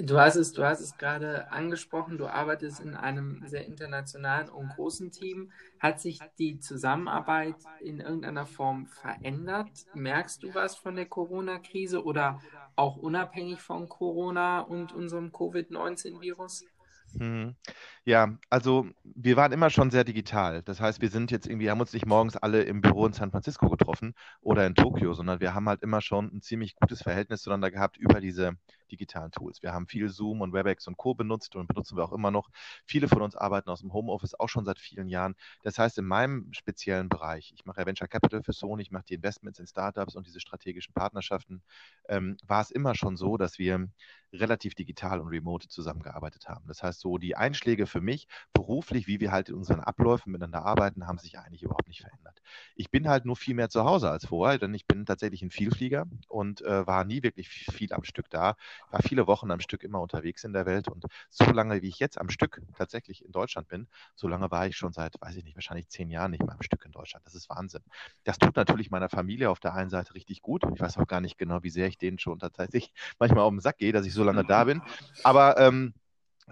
Du 0.00 0.20
hast 0.20 0.36
es, 0.36 0.52
du 0.52 0.62
hast 0.64 0.78
es 0.78 0.96
gerade 0.96 1.50
angesprochen, 1.50 2.18
du 2.18 2.28
arbeitest 2.28 2.78
in 2.78 2.94
einem 2.94 3.42
sehr 3.48 3.66
internationalen 3.66 4.48
und 4.48 4.68
großen 4.68 5.10
Team. 5.10 5.50
Hat 5.80 6.00
sich 6.00 6.20
die 6.38 6.60
Zusammenarbeit 6.60 7.56
in 7.80 7.98
irgendeiner 7.98 8.46
Form 8.46 8.86
verändert? 8.86 9.86
Merkst 9.94 10.44
du 10.44 10.54
was 10.54 10.76
von 10.76 10.94
der 10.94 11.06
Corona-Krise 11.06 12.04
oder 12.04 12.40
auch 12.76 12.96
unabhängig 12.96 13.60
von 13.60 13.88
Corona 13.88 14.60
und 14.60 14.92
unserem 14.92 15.32
Covid-19-Virus? 15.32 16.64
Mhm. 17.12 17.56
Ja, 18.04 18.38
also 18.50 18.86
wir 19.02 19.36
waren 19.36 19.52
immer 19.52 19.70
schon 19.70 19.90
sehr 19.90 20.04
digital. 20.04 20.62
Das 20.62 20.80
heißt, 20.80 21.00
wir 21.00 21.08
sind 21.10 21.30
jetzt 21.30 21.46
irgendwie, 21.46 21.70
haben 21.70 21.80
uns 21.80 21.92
nicht 21.92 22.06
morgens 22.06 22.36
alle 22.36 22.62
im 22.62 22.80
Büro 22.80 23.06
in 23.06 23.12
San 23.12 23.30
Francisco 23.30 23.68
getroffen 23.70 24.14
oder 24.40 24.66
in 24.66 24.74
Tokio, 24.74 25.14
sondern 25.14 25.40
wir 25.40 25.54
haben 25.54 25.68
halt 25.68 25.82
immer 25.82 26.00
schon 26.00 26.26
ein 26.34 26.42
ziemlich 26.42 26.74
gutes 26.76 27.02
Verhältnis 27.02 27.42
zueinander 27.42 27.70
gehabt 27.70 27.96
über 27.96 28.20
diese 28.20 28.52
digitalen 28.88 29.30
Tools. 29.30 29.62
Wir 29.62 29.72
haben 29.72 29.86
viel 29.86 30.08
Zoom 30.08 30.40
und 30.40 30.52
WebEx 30.52 30.86
und 30.86 30.96
Co. 30.96 31.14
benutzt 31.14 31.56
und 31.56 31.66
benutzen 31.68 31.96
wir 31.96 32.04
auch 32.04 32.12
immer 32.12 32.30
noch. 32.30 32.50
Viele 32.84 33.08
von 33.08 33.22
uns 33.22 33.36
arbeiten 33.36 33.70
aus 33.70 33.80
dem 33.80 33.92
Homeoffice 33.92 34.34
auch 34.34 34.48
schon 34.48 34.64
seit 34.64 34.78
vielen 34.78 35.08
Jahren. 35.08 35.34
Das 35.62 35.78
heißt, 35.78 35.98
in 35.98 36.04
meinem 36.06 36.52
speziellen 36.52 37.08
Bereich, 37.08 37.52
ich 37.54 37.64
mache 37.64 37.80
ja 37.80 37.86
Venture 37.86 38.08
Capital 38.08 38.42
für 38.42 38.52
Sony, 38.52 38.82
ich 38.82 38.90
mache 38.90 39.04
die 39.08 39.14
Investments 39.14 39.58
in 39.58 39.66
Startups 39.66 40.16
und 40.16 40.26
diese 40.26 40.40
strategischen 40.40 40.94
Partnerschaften, 40.94 41.62
ähm, 42.08 42.36
war 42.46 42.62
es 42.62 42.70
immer 42.70 42.94
schon 42.94 43.16
so, 43.16 43.36
dass 43.36 43.58
wir 43.58 43.88
relativ 44.32 44.74
digital 44.74 45.20
und 45.20 45.28
remote 45.28 45.68
zusammengearbeitet 45.68 46.48
haben. 46.48 46.66
Das 46.68 46.82
heißt, 46.82 47.00
so 47.00 47.18
die 47.18 47.36
Einschläge 47.36 47.86
für 47.86 48.00
mich 48.00 48.26
beruflich, 48.52 49.06
wie 49.06 49.20
wir 49.20 49.32
halt 49.32 49.48
in 49.48 49.54
unseren 49.54 49.80
Abläufen 49.80 50.32
miteinander 50.32 50.64
arbeiten, 50.64 51.06
haben 51.06 51.18
sich 51.18 51.38
eigentlich 51.38 51.62
überhaupt 51.62 51.88
nicht 51.88 52.02
verändert. 52.02 52.42
Ich 52.74 52.90
bin 52.90 53.08
halt 53.08 53.24
nur 53.24 53.36
viel 53.36 53.54
mehr 53.54 53.70
zu 53.70 53.84
Hause 53.84 54.10
als 54.10 54.26
vorher, 54.26 54.58
denn 54.58 54.74
ich 54.74 54.86
bin 54.86 55.06
tatsächlich 55.06 55.42
ein 55.42 55.50
Vielflieger 55.50 56.06
und 56.28 56.60
äh, 56.62 56.86
war 56.86 57.04
nie 57.04 57.22
wirklich 57.22 57.48
viel 57.48 57.92
am 57.92 58.04
Stück 58.04 58.28
da 58.30 58.56
war 58.90 59.02
viele 59.02 59.26
Wochen 59.26 59.50
am 59.50 59.60
Stück 59.60 59.82
immer 59.82 60.00
unterwegs 60.00 60.44
in 60.44 60.52
der 60.52 60.66
Welt 60.66 60.88
und 60.88 61.06
so 61.30 61.44
lange, 61.44 61.82
wie 61.82 61.88
ich 61.88 61.98
jetzt 61.98 62.18
am 62.18 62.30
Stück 62.30 62.60
tatsächlich 62.76 63.24
in 63.24 63.32
Deutschland 63.32 63.68
bin, 63.68 63.88
so 64.14 64.28
lange 64.28 64.50
war 64.50 64.66
ich 64.66 64.76
schon 64.76 64.92
seit, 64.92 65.20
weiß 65.20 65.36
ich 65.36 65.44
nicht, 65.44 65.56
wahrscheinlich 65.56 65.88
zehn 65.88 66.10
Jahren 66.10 66.30
nicht 66.30 66.42
mehr 66.42 66.54
am 66.54 66.62
Stück 66.62 66.84
in 66.84 66.92
Deutschland. 66.92 67.26
Das 67.26 67.34
ist 67.34 67.48
Wahnsinn. 67.48 67.82
Das 68.24 68.38
tut 68.38 68.56
natürlich 68.56 68.90
meiner 68.90 69.08
Familie 69.08 69.50
auf 69.50 69.60
der 69.60 69.74
einen 69.74 69.90
Seite 69.90 70.14
richtig 70.14 70.42
gut. 70.42 70.64
Ich 70.74 70.80
weiß 70.80 70.98
auch 70.98 71.06
gar 71.06 71.20
nicht 71.20 71.38
genau, 71.38 71.62
wie 71.62 71.70
sehr 71.70 71.86
ich 71.86 71.98
denen 71.98 72.18
schon 72.18 72.38
tatsächlich 72.38 72.92
manchmal 73.18 73.44
auf 73.44 73.50
den 73.50 73.60
Sack 73.60 73.78
gehe, 73.78 73.92
dass 73.92 74.06
ich 74.06 74.14
so 74.14 74.24
lange 74.24 74.44
da 74.44 74.64
bin. 74.64 74.82
Aber 75.24 75.58
ähm, 75.58 75.94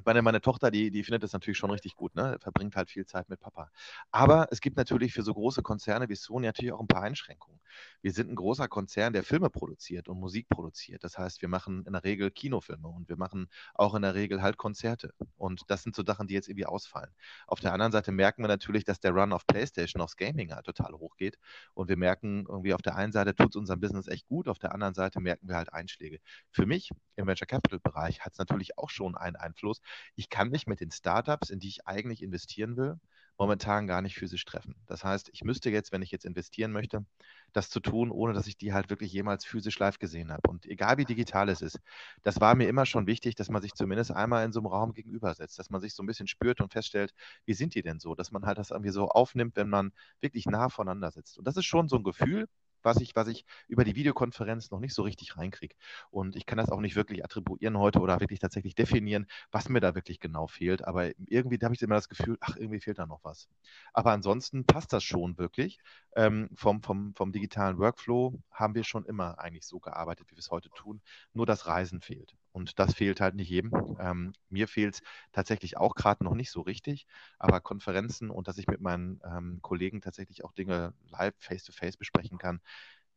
meine, 0.04 0.22
meine 0.22 0.40
Tochter, 0.40 0.70
die, 0.70 0.90
die 0.90 1.02
findet 1.04 1.22
das 1.22 1.32
natürlich 1.32 1.58
schon 1.58 1.70
richtig 1.70 1.96
gut, 1.96 2.14
ne? 2.14 2.36
Verbringt 2.40 2.76
halt 2.76 2.90
viel 2.90 3.06
Zeit 3.06 3.28
mit 3.28 3.40
Papa. 3.40 3.70
Aber 4.10 4.48
es 4.50 4.60
gibt 4.60 4.76
natürlich 4.76 5.12
für 5.12 5.22
so 5.22 5.32
große 5.32 5.62
Konzerne 5.62 6.08
wie 6.08 6.14
Sony 6.14 6.46
natürlich 6.46 6.72
auch 6.72 6.80
ein 6.80 6.86
paar 6.86 7.02
Einschränkungen. 7.02 7.60
Wir 8.02 8.12
sind 8.12 8.30
ein 8.30 8.36
großer 8.36 8.68
Konzern, 8.68 9.12
der 9.12 9.22
Filme 9.22 9.50
produziert 9.50 10.08
und 10.08 10.18
Musik 10.18 10.48
produziert. 10.48 11.04
Das 11.04 11.18
heißt, 11.18 11.42
wir 11.42 11.48
machen 11.48 11.84
in 11.86 11.92
der 11.92 12.04
Regel 12.04 12.30
Kinofilme 12.30 12.88
und 12.88 13.08
wir 13.08 13.16
machen 13.16 13.48
auch 13.74 13.94
in 13.94 14.02
der 14.02 14.14
Regel 14.14 14.42
halt 14.42 14.56
Konzerte. 14.56 15.12
Und 15.36 15.62
das 15.68 15.82
sind 15.82 15.94
so 15.94 16.04
Sachen, 16.04 16.26
die 16.26 16.34
jetzt 16.34 16.48
irgendwie 16.48 16.66
ausfallen. 16.66 17.14
Auf 17.46 17.60
der 17.60 17.72
anderen 17.72 17.92
Seite 17.92 18.12
merken 18.12 18.42
wir 18.42 18.48
natürlich, 18.48 18.84
dass 18.84 19.00
der 19.00 19.12
Run 19.12 19.32
auf 19.32 19.46
PlayStation, 19.46 20.02
aufs 20.02 20.16
Gaming 20.16 20.52
halt 20.52 20.66
total 20.66 20.92
hoch 20.94 21.16
geht. 21.16 21.38
Und 21.74 21.88
wir 21.88 21.96
merken 21.96 22.46
irgendwie 22.48 22.74
auf 22.74 22.82
der 22.82 22.96
einen 22.96 23.12
Seite 23.12 23.34
tut 23.34 23.50
es 23.50 23.56
unserem 23.56 23.80
Business 23.80 24.08
echt 24.08 24.26
gut, 24.26 24.48
auf 24.48 24.58
der 24.58 24.72
anderen 24.72 24.94
Seite 24.94 25.20
merken 25.20 25.48
wir 25.48 25.56
halt 25.56 25.72
Einschläge. 25.72 26.20
Für 26.50 26.66
mich 26.66 26.90
im 27.16 27.26
Venture 27.26 27.46
Capital 27.46 27.80
Bereich 27.80 28.20
hat 28.20 28.32
es 28.32 28.38
natürlich 28.38 28.78
auch 28.78 28.90
schon 28.90 29.16
einen 29.16 29.36
Einfluss, 29.36 29.80
ich 30.14 30.28
kann 30.30 30.50
mich 30.50 30.66
mit 30.66 30.80
den 30.80 30.90
Startups, 30.90 31.50
in 31.50 31.60
die 31.60 31.68
ich 31.68 31.86
eigentlich 31.86 32.22
investieren 32.22 32.76
will, 32.76 32.98
momentan 33.38 33.86
gar 33.86 34.02
nicht 34.02 34.16
physisch 34.16 34.44
treffen. 34.44 34.74
Das 34.86 35.04
heißt, 35.04 35.30
ich 35.32 35.44
müsste 35.44 35.70
jetzt, 35.70 35.92
wenn 35.92 36.02
ich 36.02 36.10
jetzt 36.10 36.24
investieren 36.24 36.72
möchte, 36.72 37.04
das 37.52 37.70
zu 37.70 37.80
tun, 37.80 38.10
ohne 38.10 38.32
dass 38.32 38.46
ich 38.46 38.56
die 38.56 38.72
halt 38.72 38.90
wirklich 38.90 39.12
jemals 39.12 39.44
physisch 39.44 39.78
live 39.78 39.98
gesehen 39.98 40.32
habe. 40.32 40.48
Und 40.48 40.66
egal 40.66 40.96
wie 40.98 41.04
digital 41.04 41.48
es 41.48 41.60
ist, 41.62 41.78
das 42.22 42.40
war 42.40 42.54
mir 42.54 42.68
immer 42.68 42.86
schon 42.86 43.06
wichtig, 43.06 43.34
dass 43.34 43.50
man 43.50 43.62
sich 43.62 43.74
zumindest 43.74 44.10
einmal 44.12 44.44
in 44.44 44.52
so 44.52 44.60
einem 44.60 44.66
Raum 44.66 44.92
gegenübersetzt, 44.94 45.58
dass 45.58 45.70
man 45.70 45.80
sich 45.80 45.94
so 45.94 46.02
ein 46.02 46.06
bisschen 46.06 46.28
spürt 46.28 46.60
und 46.60 46.72
feststellt, 46.72 47.14
wie 47.44 47.54
sind 47.54 47.74
die 47.74 47.82
denn 47.82 48.00
so, 48.00 48.14
dass 48.14 48.30
man 48.32 48.46
halt 48.46 48.58
das 48.58 48.70
irgendwie 48.70 48.90
so 48.90 49.08
aufnimmt, 49.08 49.56
wenn 49.56 49.68
man 49.68 49.92
wirklich 50.20 50.46
nah 50.46 50.68
voneinander 50.68 51.10
sitzt. 51.10 51.38
Und 51.38 51.46
das 51.46 51.56
ist 51.56 51.66
schon 51.66 51.88
so 51.88 51.96
ein 51.96 52.04
Gefühl, 52.04 52.48
was 52.82 53.00
ich, 53.00 53.16
was 53.16 53.28
ich 53.28 53.44
über 53.68 53.84
die 53.84 53.94
Videokonferenz 53.96 54.70
noch 54.70 54.80
nicht 54.80 54.94
so 54.94 55.02
richtig 55.02 55.36
reinkriege. 55.36 55.74
Und 56.10 56.36
ich 56.36 56.46
kann 56.46 56.58
das 56.58 56.70
auch 56.70 56.80
nicht 56.80 56.96
wirklich 56.96 57.24
attribuieren 57.24 57.78
heute 57.78 58.00
oder 58.00 58.20
wirklich 58.20 58.40
tatsächlich 58.40 58.74
definieren, 58.74 59.26
was 59.50 59.68
mir 59.68 59.80
da 59.80 59.94
wirklich 59.94 60.20
genau 60.20 60.46
fehlt. 60.46 60.84
Aber 60.84 61.10
irgendwie 61.26 61.58
habe 61.62 61.74
ich 61.74 61.82
immer 61.82 61.96
das 61.96 62.08
Gefühl, 62.08 62.36
ach, 62.40 62.56
irgendwie 62.56 62.80
fehlt 62.80 62.98
da 62.98 63.06
noch 63.06 63.24
was. 63.24 63.48
Aber 63.92 64.12
ansonsten 64.12 64.64
passt 64.64 64.92
das 64.92 65.04
schon 65.04 65.38
wirklich. 65.38 65.78
Ähm, 66.14 66.48
vom, 66.54 66.82
vom, 66.82 67.14
vom 67.14 67.32
digitalen 67.32 67.78
Workflow 67.78 68.40
haben 68.50 68.74
wir 68.74 68.84
schon 68.84 69.04
immer 69.04 69.38
eigentlich 69.38 69.64
so 69.64 69.80
gearbeitet, 69.80 70.28
wie 70.30 70.36
wir 70.36 70.38
es 70.38 70.50
heute 70.50 70.70
tun. 70.70 71.00
Nur 71.32 71.46
das 71.46 71.66
Reisen 71.66 72.00
fehlt. 72.00 72.36
Und 72.56 72.78
das 72.78 72.94
fehlt 72.94 73.20
halt 73.20 73.34
nicht 73.34 73.50
jedem. 73.50 73.70
Ähm, 74.00 74.32
mir 74.48 74.66
fehlt 74.66 74.94
es 74.94 75.02
tatsächlich 75.30 75.76
auch 75.76 75.94
gerade 75.94 76.24
noch 76.24 76.34
nicht 76.34 76.50
so 76.50 76.62
richtig. 76.62 77.06
Aber 77.38 77.60
Konferenzen 77.60 78.30
und 78.30 78.48
dass 78.48 78.56
ich 78.56 78.66
mit 78.66 78.80
meinen 78.80 79.20
ähm, 79.26 79.58
Kollegen 79.60 80.00
tatsächlich 80.00 80.42
auch 80.42 80.52
Dinge 80.52 80.94
live, 81.10 81.34
face-to-face 81.36 81.96
-face 81.96 81.98
besprechen 81.98 82.38
kann, 82.38 82.62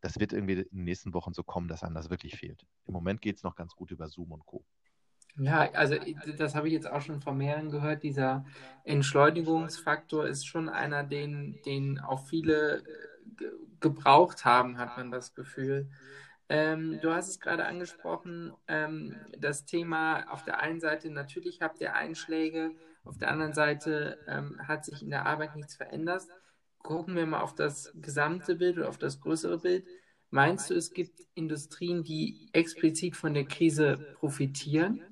das 0.02 0.20
wird 0.20 0.34
irgendwie 0.34 0.56
in 0.56 0.80
den 0.80 0.84
nächsten 0.84 1.14
Wochen 1.14 1.34
so 1.34 1.44
kommen, 1.44 1.70
dass 1.70 1.84
einem 1.84 1.96
das 1.96 2.10
wirklich 2.10 2.36
fehlt. 2.36 2.66
Im 2.86 2.94
Moment 2.94 3.22
geht 3.22 3.38
es 3.38 3.44
noch 3.44 3.56
ganz 3.56 3.76
gut 3.76 3.92
über 3.92 4.10
Zoom 4.10 4.34
und 4.34 4.46
Co. 4.46 4.66
Ja, 5.38 5.72
also 5.72 5.96
das 6.38 6.54
habe 6.54 6.68
ich 6.68 6.74
jetzt 6.74 6.92
auch 6.92 7.00
schon 7.00 7.22
von 7.22 7.38
mehreren 7.38 7.72
gehört. 7.72 8.04
Dieser 8.04 8.46
Entschleunigungsfaktor 8.84 10.28
ist 10.28 10.48
schon 10.48 10.68
einer, 10.68 11.06
den, 11.06 11.62
den 11.66 11.98
auch 11.98 12.28
viele 12.28 12.80
äh, 12.80 13.46
gebraucht 13.80 14.44
haben, 14.44 14.78
hat 14.78 14.98
man 14.98 15.12
das 15.12 15.34
Gefühl. 15.34 15.90
Ähm, 16.50 17.00
du 17.02 17.14
hast 17.14 17.30
es 17.30 17.40
gerade 17.40 17.66
angesprochen, 17.66 18.54
ähm, 18.68 19.16
das 19.38 19.66
Thema 19.66 20.24
auf 20.32 20.44
der 20.44 20.60
einen 20.60 20.80
Seite, 20.80 21.12
natürlich 21.12 21.62
habt 21.62 21.80
ihr 21.80 21.94
Einschläge, 21.94 22.72
auf 23.04 23.18
der 23.18 23.32
anderen 23.32 23.54
Seite 23.54 24.18
ähm, 24.28 24.60
hat 24.68 24.86
sich 24.86 25.02
in 25.02 25.10
der 25.10 25.26
Arbeit 25.26 25.56
nichts 25.56 25.76
verändert. 25.76 26.24
Gucken 26.80 27.16
wir 27.16 27.26
mal 27.26 27.42
auf 27.42 27.56
das 27.56 27.92
gesamte 27.96 28.56
Bild 28.56 28.78
oder 28.78 28.90
auf 28.90 28.98
das 28.98 29.20
größere 29.20 29.60
Bild. 29.60 29.86
Meinst 30.32 30.70
du, 30.70 30.76
es 30.76 30.92
gibt 30.92 31.22
Industrien, 31.34 32.04
die 32.04 32.50
explizit 32.54 33.16
von 33.16 33.34
der 33.34 33.46
Krise 33.46 34.16
profitieren? 34.16 35.09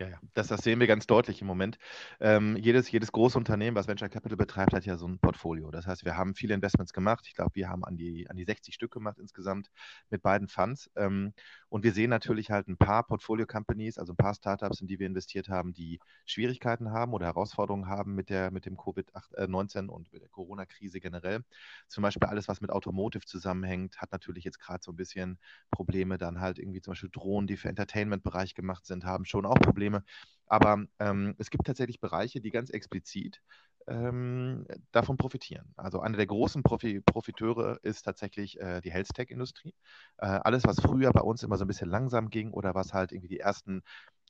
Ja, 0.00 0.08
ja, 0.08 0.18
das, 0.32 0.48
das 0.48 0.62
sehen 0.62 0.80
wir 0.80 0.86
ganz 0.86 1.06
deutlich 1.06 1.42
im 1.42 1.46
Moment. 1.46 1.78
Ähm, 2.20 2.56
jedes, 2.56 2.90
jedes 2.90 3.12
große 3.12 3.36
Unternehmen, 3.36 3.76
was 3.76 3.86
Venture 3.86 4.08
Capital 4.08 4.38
betreibt, 4.38 4.72
hat 4.72 4.86
ja 4.86 4.96
so 4.96 5.06
ein 5.06 5.18
Portfolio. 5.18 5.70
Das 5.70 5.86
heißt, 5.86 6.06
wir 6.06 6.16
haben 6.16 6.34
viele 6.34 6.54
Investments 6.54 6.94
gemacht. 6.94 7.26
Ich 7.28 7.34
glaube, 7.34 7.50
wir 7.54 7.68
haben 7.68 7.84
an 7.84 7.98
die, 7.98 8.26
an 8.30 8.36
die 8.36 8.44
60 8.44 8.74
Stück 8.74 8.92
gemacht 8.92 9.18
insgesamt 9.18 9.70
mit 10.08 10.22
beiden 10.22 10.48
Funds. 10.48 10.90
Ähm, 10.96 11.34
und 11.70 11.84
wir 11.84 11.92
sehen 11.92 12.10
natürlich 12.10 12.50
halt 12.50 12.68
ein 12.68 12.76
paar 12.76 13.06
Portfolio-Companies, 13.06 13.96
also 13.96 14.12
ein 14.12 14.16
paar 14.16 14.34
Startups, 14.34 14.80
in 14.80 14.88
die 14.88 14.98
wir 14.98 15.06
investiert 15.06 15.48
haben, 15.48 15.72
die 15.72 16.00
Schwierigkeiten 16.26 16.90
haben 16.90 17.14
oder 17.14 17.26
Herausforderungen 17.26 17.86
haben 17.86 18.16
mit, 18.16 18.28
der, 18.28 18.50
mit 18.50 18.66
dem 18.66 18.76
Covid-19 18.76 19.86
äh, 19.86 19.88
und 19.88 20.12
mit 20.12 20.20
der 20.20 20.28
Corona-Krise 20.28 21.00
generell. 21.00 21.44
Zum 21.88 22.02
Beispiel 22.02 22.28
alles, 22.28 22.48
was 22.48 22.60
mit 22.60 22.70
Automotive 22.70 23.24
zusammenhängt, 23.24 23.98
hat 23.98 24.10
natürlich 24.10 24.42
jetzt 24.44 24.58
gerade 24.58 24.82
so 24.82 24.90
ein 24.90 24.96
bisschen 24.96 25.38
Probleme. 25.70 26.18
Dann 26.18 26.40
halt 26.40 26.58
irgendwie 26.58 26.80
zum 26.80 26.92
Beispiel 26.92 27.10
Drohnen, 27.10 27.46
die 27.46 27.56
für 27.56 27.68
Entertainment-Bereich 27.68 28.54
gemacht 28.54 28.84
sind, 28.84 29.04
haben 29.04 29.24
schon 29.24 29.46
auch 29.46 29.60
Probleme. 29.60 30.02
Aber 30.46 30.84
ähm, 30.98 31.36
es 31.38 31.50
gibt 31.50 31.66
tatsächlich 31.66 32.00
Bereiche, 32.00 32.40
die 32.40 32.50
ganz 32.50 32.70
explizit 32.70 33.40
ähm, 33.90 34.66
davon 34.92 35.16
profitieren. 35.18 35.74
Also 35.76 36.00
einer 36.00 36.16
der 36.16 36.26
großen 36.26 36.62
Profi 36.62 37.00
Profiteure 37.02 37.78
ist 37.82 38.02
tatsächlich 38.04 38.58
äh, 38.60 38.80
die 38.80 38.92
Health 38.92 39.08
Tech-Industrie. 39.14 39.74
Äh, 40.18 40.26
alles, 40.26 40.64
was 40.64 40.80
früher 40.80 41.12
bei 41.12 41.22
uns 41.22 41.42
immer 41.42 41.58
so 41.58 41.64
ein 41.64 41.68
bisschen 41.68 41.90
langsam 41.90 42.30
ging 42.30 42.52
oder 42.52 42.74
was 42.74 42.94
halt 42.94 43.12
irgendwie 43.12 43.28
die 43.28 43.40
ersten 43.40 43.82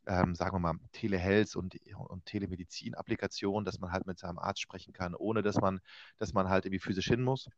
ähm, 0.06 0.34
sagen 0.34 0.54
wir 0.56 0.60
mal, 0.60 0.74
Telehealth 0.92 1.56
und, 1.56 1.76
und 1.94 2.24
Telemedizin-Applikationen, 2.26 3.64
dass 3.66 3.80
man 3.80 3.92
halt 3.92 4.06
mit 4.06 4.18
seinem 4.18 4.38
Arzt 4.38 4.60
sprechen 4.60 4.92
kann, 4.94 5.14
ohne 5.14 5.42
dass 5.42 5.56
man, 5.60 5.80
dass 6.18 6.32
man 6.32 6.48
halt 6.48 6.64
irgendwie 6.64 6.80
physisch 6.80 7.06
hin 7.06 7.22
muss 7.22 7.48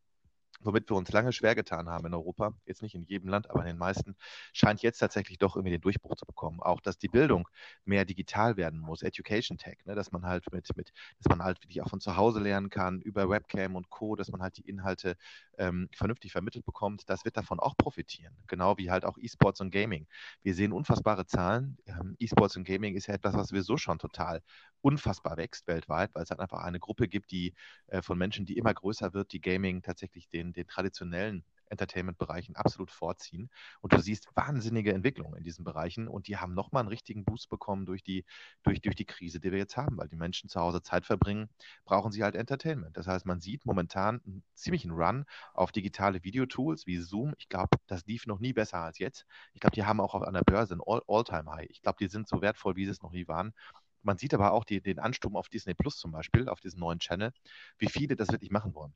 womit 0.61 0.90
wir 0.90 0.97
uns 0.97 1.11
lange 1.12 1.32
schwer 1.32 1.54
getan 1.54 1.88
haben 1.88 2.06
in 2.06 2.14
Europa, 2.14 2.54
jetzt 2.66 2.82
nicht 2.82 2.94
in 2.94 3.02
jedem 3.02 3.28
Land, 3.28 3.50
aber 3.50 3.60
in 3.60 3.67
den 3.67 3.78
meisten, 3.78 4.17
scheint 4.52 4.82
jetzt 4.82 4.99
tatsächlich 4.99 5.38
doch 5.38 5.56
irgendwie 5.56 5.73
den 5.73 5.80
Durchbruch 5.80 6.17
zu 6.17 6.26
bekommen. 6.26 6.60
Auch, 6.60 6.80
dass 6.80 6.99
die 6.99 7.08
Bildung 7.08 7.49
mehr 7.84 8.04
digital 8.04 8.56
werden 8.56 8.78
muss, 8.80 9.02
Education 9.02 9.58
Tech, 9.58 9.78
ne, 9.84 9.95
dass 9.95 10.12
man 10.12 10.25
halt 10.26 10.45
mit, 10.52 10.69
mit, 10.76 10.93
dass 11.19 11.28
man 11.28 11.43
halt 11.45 11.62
wirklich 11.62 11.82
auch 11.82 11.88
von 11.88 12.00
zu 12.00 12.17
Hause 12.17 12.41
lernen 12.41 12.71
kann, 12.71 13.00
über 13.00 13.28
Webcam 13.28 13.76
und 13.76 13.91
Co., 13.91 14.17
dass 14.17 14.30
man 14.30 14.43
halt 14.43 14.56
die 14.56 14.69
Inhalte 14.69 15.17
ähm, 15.58 15.88
vernünftig 15.95 16.32
vermittelt 16.32 16.65
bekommt, 16.65 17.08
das 17.08 17.25
wird 17.25 17.36
davon 17.36 17.60
auch 17.60 17.76
profitieren. 17.76 18.34
Genau 18.47 18.76
wie 18.78 18.91
halt 18.91 19.04
auch 19.04 19.19
E-Sports 19.19 19.60
und 19.60 19.71
Gaming. 19.71 20.06
Wir 20.43 20.54
sehen 20.54 20.73
unfassbare 20.73 21.26
Zahlen. 21.26 21.78
Ähm, 21.86 22.17
E-Sports 22.19 22.56
und 22.56 22.65
Gaming 22.65 22.95
ist 22.95 23.06
ja 23.06 23.15
etwas, 23.15 23.34
was 23.34 23.49
sowieso 23.49 23.76
schon 23.76 23.99
total 23.99 24.43
unfassbar 24.80 25.36
wächst 25.36 25.67
weltweit, 25.69 26.15
weil 26.15 26.25
es 26.25 26.30
halt 26.30 26.41
einfach 26.41 26.62
eine 26.62 26.80
Gruppe 26.80 27.08
gibt, 27.08 27.30
die 27.30 27.54
äh, 27.86 28.02
von 28.02 28.19
Menschen, 28.19 28.45
die 28.47 28.56
immer 28.58 28.75
größer 28.75 29.15
wird, 29.15 29.32
die 29.32 29.41
Gaming 29.41 29.82
tatsächlich 29.82 30.28
den, 30.28 30.42
den 30.52 30.67
traditionellen 30.67 31.45
Entertainment-Bereichen 31.73 32.55
absolut 32.55 32.91
vorziehen. 32.91 33.50
Und 33.81 33.93
du 33.93 34.00
siehst 34.00 34.28
wahnsinnige 34.35 34.93
Entwicklungen 34.93 35.37
in 35.39 35.43
diesen 35.43 35.65
Bereichen 35.65 36.07
und 36.07 36.28
die 36.28 36.37
haben 36.37 36.55
nochmal 36.55 36.81
einen 36.81 36.89
richtigen 36.89 37.25
Boost 37.25 37.49
bekommen 37.49 37.87
durch 37.87 38.02
die, 38.02 38.25
durch, 38.63 38.81
durch 38.81 38.95
die 38.95 39.07
Krise, 39.07 39.41
die 39.41 39.50
wir 39.50 39.59
jetzt 39.59 39.76
haben, 39.76 39.97
weil 39.97 40.09
die 40.09 40.17
Menschen 40.17 40.49
zu 40.49 40.61
Hause 40.61 40.83
Zeit 40.83 41.07
verbringen, 41.07 41.49
brauchen 41.85 42.13
sie 42.13 42.23
halt 42.23 42.37
Entertainment. 42.37 42.97
Das 42.97 43.07
heißt, 43.07 43.26
man 43.26 43.41
sieht 43.41 43.65
momentan 43.65 44.21
einen 44.25 44.45
ziemlichen 44.55 44.93
Run 44.93 45.25
auf 45.55 45.73
digitale 45.73 46.23
Videotools 46.23 46.87
wie 46.87 46.99
Zoom. 46.99 47.35
Ich 47.39 47.49
glaube, 47.49 47.78
das 47.87 48.05
lief 48.07 48.26
noch 48.26 48.39
nie 48.39 48.52
besser 48.52 48.78
als 48.78 48.99
jetzt. 48.99 49.26
Ich 49.55 49.61
glaube, 49.61 49.75
die 49.75 49.85
haben 49.85 50.00
auch 50.00 50.15
an 50.15 50.35
der 50.35 50.43
Börse 50.43 50.75
ein 50.75 50.81
All-Time-High. 50.85 51.69
Ich 51.71 51.83
glaube, 51.83 51.97
die 52.00 52.09
sind 52.09 52.28
so 52.28 52.43
wertvoll, 52.43 52.76
wie 52.76 52.85
sie 52.85 52.91
es 52.91 53.02
noch 53.02 53.13
nie 53.13 53.26
waren. 53.28 53.55
Man 54.02 54.19
sieht 54.19 54.35
aber 54.35 54.52
auch 54.52 54.65
die, 54.65 54.81
den 54.83 54.99
Ansturm 54.99 55.37
auf 55.37 55.49
Disney 55.49 55.75
Plus 55.75 55.97
zum 55.97 56.11
Beispiel, 56.11 56.49
auf 56.49 56.61
diesen 56.61 56.81
neuen 56.81 56.99
Channel, 56.99 57.33
wie 57.78 57.89
viele 57.89 58.17
das 58.17 58.33
wirklich 58.33 58.50
machen 58.50 58.75
wollen 58.75 58.95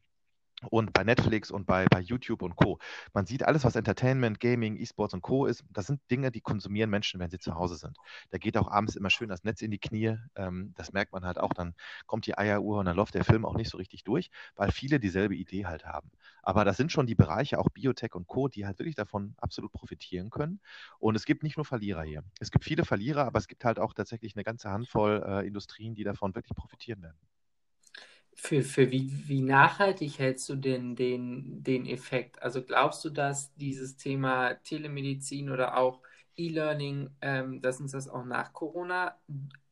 und 0.71 0.93
bei 0.93 1.05
Netflix 1.05 1.51
und 1.51 1.67
bei, 1.67 1.87
bei 1.87 2.01
YouTube 2.01 2.43
und 2.43 2.57
Co. 2.57 2.79
Man 3.13 3.27
sieht 3.27 3.43
alles, 3.43 3.65
was 3.65 3.77
Entertainment, 3.77 4.41
Gaming, 4.41 4.77
E-Sports 4.77 5.15
und 5.15 5.23
Co. 5.23 5.47
ist, 5.47 5.65
das 5.71 5.87
sind 5.87 6.01
Dinge, 6.11 6.31
die 6.31 6.41
konsumieren 6.41 6.91
Menschen, 6.91 7.21
wenn 7.21 7.31
sie 7.31 7.39
zu 7.39 7.55
Hause 7.55 7.77
sind. 7.77 7.97
Da 8.31 8.39
geht 8.39 8.57
auch 8.57 8.71
abends 8.71 8.97
immer 8.97 9.11
schön 9.11 9.29
das 9.29 9.45
Netz 9.45 9.61
in 9.61 9.71
die 9.71 9.79
Knie. 9.79 10.17
Ähm, 10.35 10.73
das 10.77 10.93
merkt 10.93 11.13
man 11.13 11.25
halt 11.25 11.39
auch. 11.39 11.53
Dann 11.53 11.75
kommt 12.07 12.27
die 12.27 12.39
Eieruhr 12.39 12.79
und 12.81 12.87
dann 12.87 12.97
läuft 12.97 13.15
der 13.15 13.25
Film 13.25 13.45
auch 13.45 13.55
nicht 13.55 13.71
so 13.71 13.77
richtig 13.79 14.05
durch, 14.05 14.31
weil 14.55 14.73
viele 14.73 14.99
dieselbe 14.99 15.35
Idee 15.37 15.67
halt 15.67 15.85
haben. 15.85 16.11
Aber 16.43 16.65
das 16.65 16.77
sind 16.77 16.91
schon 16.93 17.07
die 17.07 17.15
Bereiche, 17.15 17.59
auch 17.59 17.69
Biotech 17.71 18.15
und 18.15 18.27
Co., 18.27 18.49
die 18.49 18.67
halt 18.67 18.79
wirklich 18.79 18.95
davon 18.95 19.35
absolut 19.39 19.73
profitieren 19.73 20.31
können. 20.31 20.61
Und 20.99 21.17
es 21.17 21.27
gibt 21.27 21.43
nicht 21.43 21.57
nur 21.57 21.65
Verlierer 21.65 22.03
hier. 22.03 22.23
Es 22.41 22.51
gibt 22.51 22.65
viele 22.65 22.85
Verlierer, 22.85 23.27
aber 23.27 23.39
es 23.39 23.49
gibt 23.49 23.65
halt 23.65 23.79
auch 23.79 23.93
tatsächlich 23.93 24.37
eine 24.37 24.45
ganze 24.45 24.71
Handvoll 24.71 25.23
äh, 25.27 25.47
Industrien, 25.47 25.95
die 25.95 26.05
davon 26.05 26.35
wirklich 26.35 26.57
profitieren 26.57 27.03
werden. 27.03 27.19
Für, 28.39 28.63
für 28.63 28.91
wie, 28.91 29.29
wie 29.29 29.41
nachhaltig 29.43 30.19
hältst 30.19 30.49
du 30.49 30.57
denn 30.57 30.95
den, 30.95 31.63
den 31.63 31.87
Effekt? 31.87 32.41
Also 32.43 32.63
glaubst 32.63 33.05
du, 33.05 33.11
dass 33.11 33.53
dieses 33.55 33.97
Thema 33.97 34.55
Telemedizin 34.63 35.51
oder 35.51 35.77
auch 35.77 36.01
E-Learning, 36.37 37.11
ähm, 37.23 37.61
dass 37.63 37.81
uns 37.81 37.93
das 37.93 38.09
auch 38.09 38.25
nach 38.25 38.53
Corona 38.53 39.17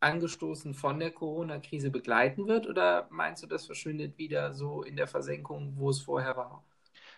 angestoßen 0.00 0.74
von 0.74 0.98
der 0.98 1.10
Corona-Krise 1.12 1.90
begleiten 1.90 2.46
wird? 2.48 2.66
Oder 2.66 3.06
meinst 3.10 3.42
du, 3.42 3.46
das 3.46 3.66
verschwindet 3.66 4.16
wieder 4.18 4.54
so 4.54 4.82
in 4.82 4.96
der 4.96 5.06
Versenkung, 5.08 5.74
wo 5.76 5.90
es 5.90 6.00
vorher 6.00 6.36
war? 6.36 6.64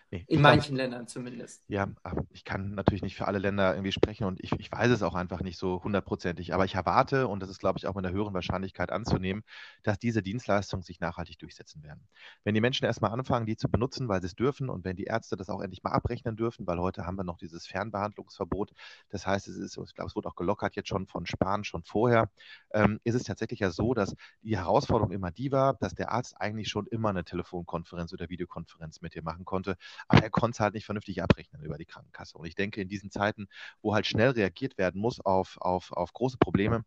Nee, 0.09 0.23
in 0.29 0.41
manchen 0.41 0.75
glaub, 0.75 0.89
Ländern 0.89 1.07
zumindest. 1.07 1.65
Ja, 1.67 1.89
ich 2.31 2.45
kann 2.45 2.75
natürlich 2.75 3.01
nicht 3.01 3.17
für 3.17 3.27
alle 3.27 3.39
Länder 3.39 3.73
irgendwie 3.73 3.91
sprechen 3.91 4.23
und 4.23 4.41
ich, 4.41 4.53
ich 4.53 4.71
weiß 4.71 4.89
es 4.89 5.03
auch 5.03 5.15
einfach 5.15 5.41
nicht 5.41 5.57
so 5.57 5.83
hundertprozentig. 5.83 6.53
Aber 6.53 6.63
ich 6.63 6.75
erwarte, 6.75 7.27
und 7.27 7.41
das 7.41 7.49
ist, 7.49 7.59
glaube 7.59 7.77
ich, 7.77 7.87
auch 7.87 7.93
mit 7.93 8.05
einer 8.05 8.15
höheren 8.15 8.33
Wahrscheinlichkeit 8.33 8.89
anzunehmen, 8.89 9.43
dass 9.83 9.99
diese 9.99 10.23
Dienstleistungen 10.23 10.81
sich 10.81 11.01
nachhaltig 11.01 11.39
durchsetzen 11.39 11.83
werden. 11.83 12.07
Wenn 12.45 12.55
die 12.55 12.61
Menschen 12.61 12.85
erstmal 12.85 13.11
anfangen, 13.11 13.45
die 13.45 13.57
zu 13.57 13.67
benutzen, 13.67 14.07
weil 14.07 14.21
sie 14.21 14.27
es 14.27 14.35
dürfen 14.35 14.69
und 14.69 14.85
wenn 14.85 14.95
die 14.95 15.03
Ärzte 15.03 15.35
das 15.35 15.49
auch 15.49 15.59
endlich 15.59 15.83
mal 15.83 15.91
abrechnen 15.91 16.37
dürfen, 16.37 16.65
weil 16.67 16.79
heute 16.79 17.05
haben 17.05 17.17
wir 17.17 17.25
noch 17.25 17.37
dieses 17.37 17.67
Fernbehandlungsverbot. 17.67 18.71
Das 19.09 19.27
heißt, 19.27 19.49
es 19.49 19.57
ist, 19.57 19.77
ich 19.77 19.93
glaube, 19.93 20.07
es 20.07 20.15
wurde 20.15 20.29
auch 20.29 20.35
gelockert 20.35 20.77
jetzt 20.77 20.87
schon 20.87 21.07
von 21.07 21.25
Spahn 21.25 21.65
schon 21.65 21.83
vorher, 21.83 22.29
ähm, 22.71 23.01
ist 23.03 23.15
es 23.15 23.23
tatsächlich 23.23 23.59
ja 23.59 23.71
so, 23.71 23.93
dass 23.93 24.15
die 24.41 24.55
Herausforderung 24.55 25.11
immer 25.11 25.31
die 25.31 25.51
war, 25.51 25.73
dass 25.73 25.95
der 25.95 26.13
Arzt 26.13 26.39
eigentlich 26.39 26.69
schon 26.69 26.87
immer 26.87 27.09
eine 27.09 27.25
Telefonkonferenz 27.25 28.13
oder 28.13 28.29
Videokonferenz 28.29 29.01
mit 29.01 29.13
dir 29.13 29.21
machen 29.21 29.43
konnte 29.43 29.75
aber 30.07 30.23
er 30.23 30.29
konnte 30.29 30.55
es 30.55 30.59
halt 30.59 30.73
nicht 30.73 30.85
vernünftig 30.85 31.21
abrechnen 31.21 31.63
über 31.63 31.77
die 31.77 31.85
Krankenkasse. 31.85 32.37
Und 32.37 32.45
ich 32.45 32.55
denke, 32.55 32.81
in 32.81 32.89
diesen 32.89 33.11
Zeiten, 33.11 33.47
wo 33.81 33.93
halt 33.93 34.05
schnell 34.05 34.31
reagiert 34.31 34.77
werden 34.77 35.01
muss 35.01 35.19
auf, 35.19 35.57
auf, 35.59 35.91
auf 35.91 36.13
große 36.13 36.37
Probleme, 36.37 36.83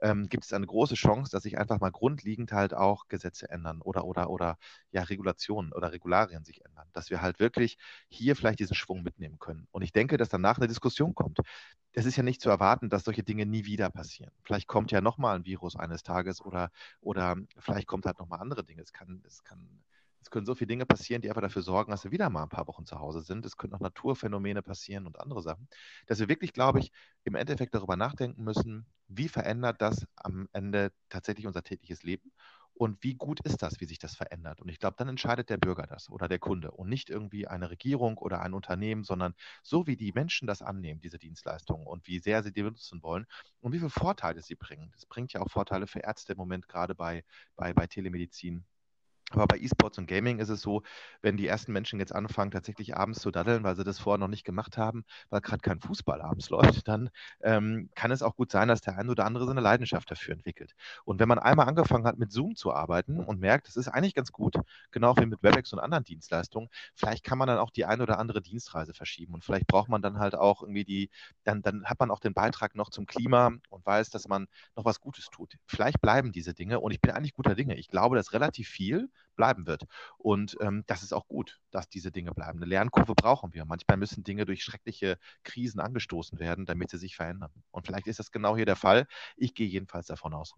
ähm, 0.00 0.28
gibt 0.28 0.44
es 0.44 0.52
eine 0.52 0.66
große 0.66 0.94
Chance, 0.94 1.30
dass 1.30 1.42
sich 1.44 1.58
einfach 1.58 1.80
mal 1.80 1.90
grundlegend 1.90 2.52
halt 2.52 2.74
auch 2.74 3.08
Gesetze 3.08 3.48
ändern 3.50 3.80
oder, 3.82 4.04
oder, 4.04 4.30
oder 4.30 4.58
ja, 4.90 5.02
Regulationen 5.02 5.72
oder 5.72 5.92
Regularien 5.92 6.44
sich 6.44 6.64
ändern, 6.64 6.88
dass 6.92 7.10
wir 7.10 7.22
halt 7.22 7.40
wirklich 7.40 7.78
hier 8.08 8.36
vielleicht 8.36 8.60
diesen 8.60 8.74
Schwung 8.76 9.02
mitnehmen 9.02 9.38
können. 9.38 9.66
Und 9.72 9.82
ich 9.82 9.92
denke, 9.92 10.16
dass 10.16 10.28
danach 10.28 10.58
eine 10.58 10.68
Diskussion 10.68 11.14
kommt. 11.14 11.40
Es 11.92 12.06
ist 12.06 12.16
ja 12.16 12.22
nicht 12.22 12.40
zu 12.40 12.50
erwarten, 12.50 12.90
dass 12.90 13.04
solche 13.04 13.22
Dinge 13.22 13.46
nie 13.46 13.64
wieder 13.64 13.88
passieren. 13.90 14.32
Vielleicht 14.42 14.66
kommt 14.66 14.90
ja 14.90 15.00
nochmal 15.00 15.36
ein 15.36 15.44
Virus 15.44 15.76
eines 15.76 16.02
Tages 16.02 16.40
oder, 16.42 16.70
oder 17.00 17.36
vielleicht 17.58 17.86
kommt 17.86 18.06
halt 18.06 18.18
nochmal 18.18 18.40
andere 18.40 18.64
Dinge. 18.64 18.82
Es 18.82 18.92
kann, 18.92 19.22
es 19.26 19.44
kann 19.44 19.84
es 20.24 20.30
können 20.30 20.46
so 20.46 20.54
viele 20.54 20.68
Dinge 20.68 20.86
passieren, 20.86 21.20
die 21.20 21.28
einfach 21.28 21.42
dafür 21.42 21.60
sorgen, 21.62 21.90
dass 21.90 22.04
wir 22.04 22.10
wieder 22.10 22.30
mal 22.30 22.42
ein 22.44 22.48
paar 22.48 22.66
Wochen 22.66 22.86
zu 22.86 22.98
Hause 22.98 23.20
sind. 23.20 23.44
Es 23.44 23.56
können 23.58 23.74
auch 23.74 23.80
Naturphänomene 23.80 24.62
passieren 24.62 25.06
und 25.06 25.20
andere 25.20 25.42
Sachen. 25.42 25.68
Dass 26.06 26.18
wir 26.18 26.28
wirklich, 26.30 26.54
glaube 26.54 26.80
ich, 26.80 26.92
im 27.24 27.34
Endeffekt 27.34 27.74
darüber 27.74 27.96
nachdenken 27.96 28.42
müssen, 28.42 28.86
wie 29.08 29.28
verändert 29.28 29.82
das 29.82 30.06
am 30.16 30.48
Ende 30.52 30.92
tatsächlich 31.10 31.46
unser 31.46 31.62
tägliches 31.62 32.02
Leben 32.04 32.32
und 32.72 33.02
wie 33.04 33.14
gut 33.14 33.40
ist 33.44 33.62
das, 33.62 33.80
wie 33.80 33.84
sich 33.84 33.98
das 33.98 34.16
verändert. 34.16 34.60
Und 34.62 34.68
ich 34.70 34.78
glaube, 34.78 34.96
dann 34.98 35.08
entscheidet 35.08 35.50
der 35.50 35.58
Bürger 35.58 35.86
das 35.86 36.08
oder 36.10 36.26
der 36.26 36.38
Kunde 36.38 36.70
und 36.72 36.88
nicht 36.88 37.10
irgendwie 37.10 37.46
eine 37.46 37.70
Regierung 37.70 38.16
oder 38.18 38.40
ein 38.40 38.54
Unternehmen, 38.54 39.04
sondern 39.04 39.34
so 39.62 39.86
wie 39.86 39.96
die 39.96 40.12
Menschen 40.12 40.46
das 40.48 40.62
annehmen, 40.62 41.00
diese 41.00 41.18
Dienstleistungen 41.18 41.86
und 41.86 42.06
wie 42.06 42.18
sehr 42.18 42.42
sie 42.42 42.52
die 42.52 42.62
benutzen 42.62 43.02
wollen 43.02 43.26
und 43.60 43.72
wie 43.72 43.78
viele 43.78 43.90
Vorteile 43.90 44.42
sie 44.42 44.54
bringen. 44.56 44.90
Das 44.94 45.04
bringt 45.06 45.32
ja 45.34 45.40
auch 45.42 45.50
Vorteile 45.50 45.86
für 45.86 46.00
Ärzte 46.00 46.32
im 46.32 46.38
Moment, 46.38 46.66
gerade 46.66 46.94
bei, 46.94 47.24
bei, 47.56 47.74
bei 47.74 47.86
Telemedizin 47.86 48.64
aber 49.30 49.46
bei 49.46 49.58
E-Sports 49.58 49.98
und 49.98 50.06
Gaming 50.06 50.38
ist 50.38 50.48
es 50.48 50.60
so, 50.60 50.82
wenn 51.22 51.36
die 51.36 51.46
ersten 51.46 51.72
Menschen 51.72 51.98
jetzt 51.98 52.14
anfangen, 52.14 52.50
tatsächlich 52.50 52.96
abends 52.96 53.20
zu 53.20 53.30
daddeln, 53.30 53.64
weil 53.64 53.74
sie 53.74 53.84
das 53.84 53.98
vorher 53.98 54.18
noch 54.18 54.28
nicht 54.28 54.44
gemacht 54.44 54.76
haben, 54.76 55.04
weil 55.30 55.40
gerade 55.40 55.60
kein 55.60 55.80
Fußball 55.80 56.20
abends 56.20 56.50
läuft, 56.50 56.88
dann 56.88 57.10
ähm, 57.42 57.90
kann 57.94 58.10
es 58.10 58.22
auch 58.22 58.36
gut 58.36 58.50
sein, 58.50 58.68
dass 58.68 58.80
der 58.82 58.98
eine 58.98 59.10
oder 59.10 59.24
andere 59.24 59.44
so 59.44 59.50
eine 59.50 59.60
Leidenschaft 59.60 60.10
dafür 60.10 60.34
entwickelt. 60.34 60.74
Und 61.04 61.20
wenn 61.20 61.28
man 61.28 61.38
einmal 61.38 61.66
angefangen 61.66 62.06
hat, 62.06 62.18
mit 62.18 62.32
Zoom 62.32 62.54
zu 62.54 62.72
arbeiten 62.72 63.18
und 63.20 63.40
merkt, 63.40 63.66
das 63.66 63.76
ist 63.76 63.88
eigentlich 63.88 64.14
ganz 64.14 64.30
gut, 64.30 64.56
genau 64.90 65.16
wie 65.16 65.26
mit 65.26 65.42
WebEx 65.42 65.72
und 65.72 65.80
anderen 65.80 66.04
Dienstleistungen, 66.04 66.68
vielleicht 66.94 67.24
kann 67.24 67.38
man 67.38 67.48
dann 67.48 67.58
auch 67.58 67.70
die 67.70 67.86
eine 67.86 68.02
oder 68.02 68.18
andere 68.18 68.42
Dienstreise 68.42 68.94
verschieben. 68.94 69.34
Und 69.34 69.44
vielleicht 69.44 69.66
braucht 69.66 69.88
man 69.88 70.02
dann 70.02 70.18
halt 70.18 70.34
auch 70.34 70.62
irgendwie 70.62 70.84
die, 70.84 71.10
dann, 71.44 71.62
dann 71.62 71.84
hat 71.86 71.98
man 71.98 72.10
auch 72.10 72.20
den 72.20 72.34
Beitrag 72.34 72.74
noch 72.74 72.90
zum 72.90 73.06
Klima 73.06 73.52
und 73.70 73.86
weiß, 73.86 74.10
dass 74.10 74.28
man 74.28 74.46
noch 74.76 74.84
was 74.84 75.00
Gutes 75.00 75.26
tut. 75.30 75.56
Vielleicht 75.66 76.00
bleiben 76.00 76.32
diese 76.32 76.54
Dinge 76.54 76.80
und 76.80 76.92
ich 76.92 77.00
bin 77.00 77.12
eigentlich 77.12 77.34
guter 77.34 77.54
Dinge. 77.54 77.76
Ich 77.76 77.88
glaube, 77.88 78.16
dass 78.16 78.32
relativ 78.32 78.68
viel 78.68 79.08
bleiben 79.36 79.66
wird. 79.66 79.84
Und 80.18 80.56
ähm, 80.60 80.84
das 80.86 81.02
ist 81.02 81.12
auch 81.12 81.26
gut, 81.26 81.60
dass 81.70 81.88
diese 81.88 82.10
Dinge 82.10 82.32
bleiben. 82.32 82.58
Eine 82.58 82.66
Lernkurve 82.66 83.14
brauchen 83.14 83.52
wir. 83.54 83.64
Manchmal 83.64 83.96
müssen 83.96 84.24
Dinge 84.24 84.44
durch 84.44 84.62
schreckliche 84.62 85.18
Krisen 85.42 85.80
angestoßen 85.80 86.38
werden, 86.38 86.66
damit 86.66 86.90
sie 86.90 86.98
sich 86.98 87.16
verändern. 87.16 87.50
Und 87.70 87.86
vielleicht 87.86 88.06
ist 88.06 88.18
das 88.18 88.30
genau 88.30 88.56
hier 88.56 88.66
der 88.66 88.76
Fall. 88.76 89.06
Ich 89.36 89.54
gehe 89.54 89.68
jedenfalls 89.68 90.06
davon 90.06 90.34
aus. 90.34 90.54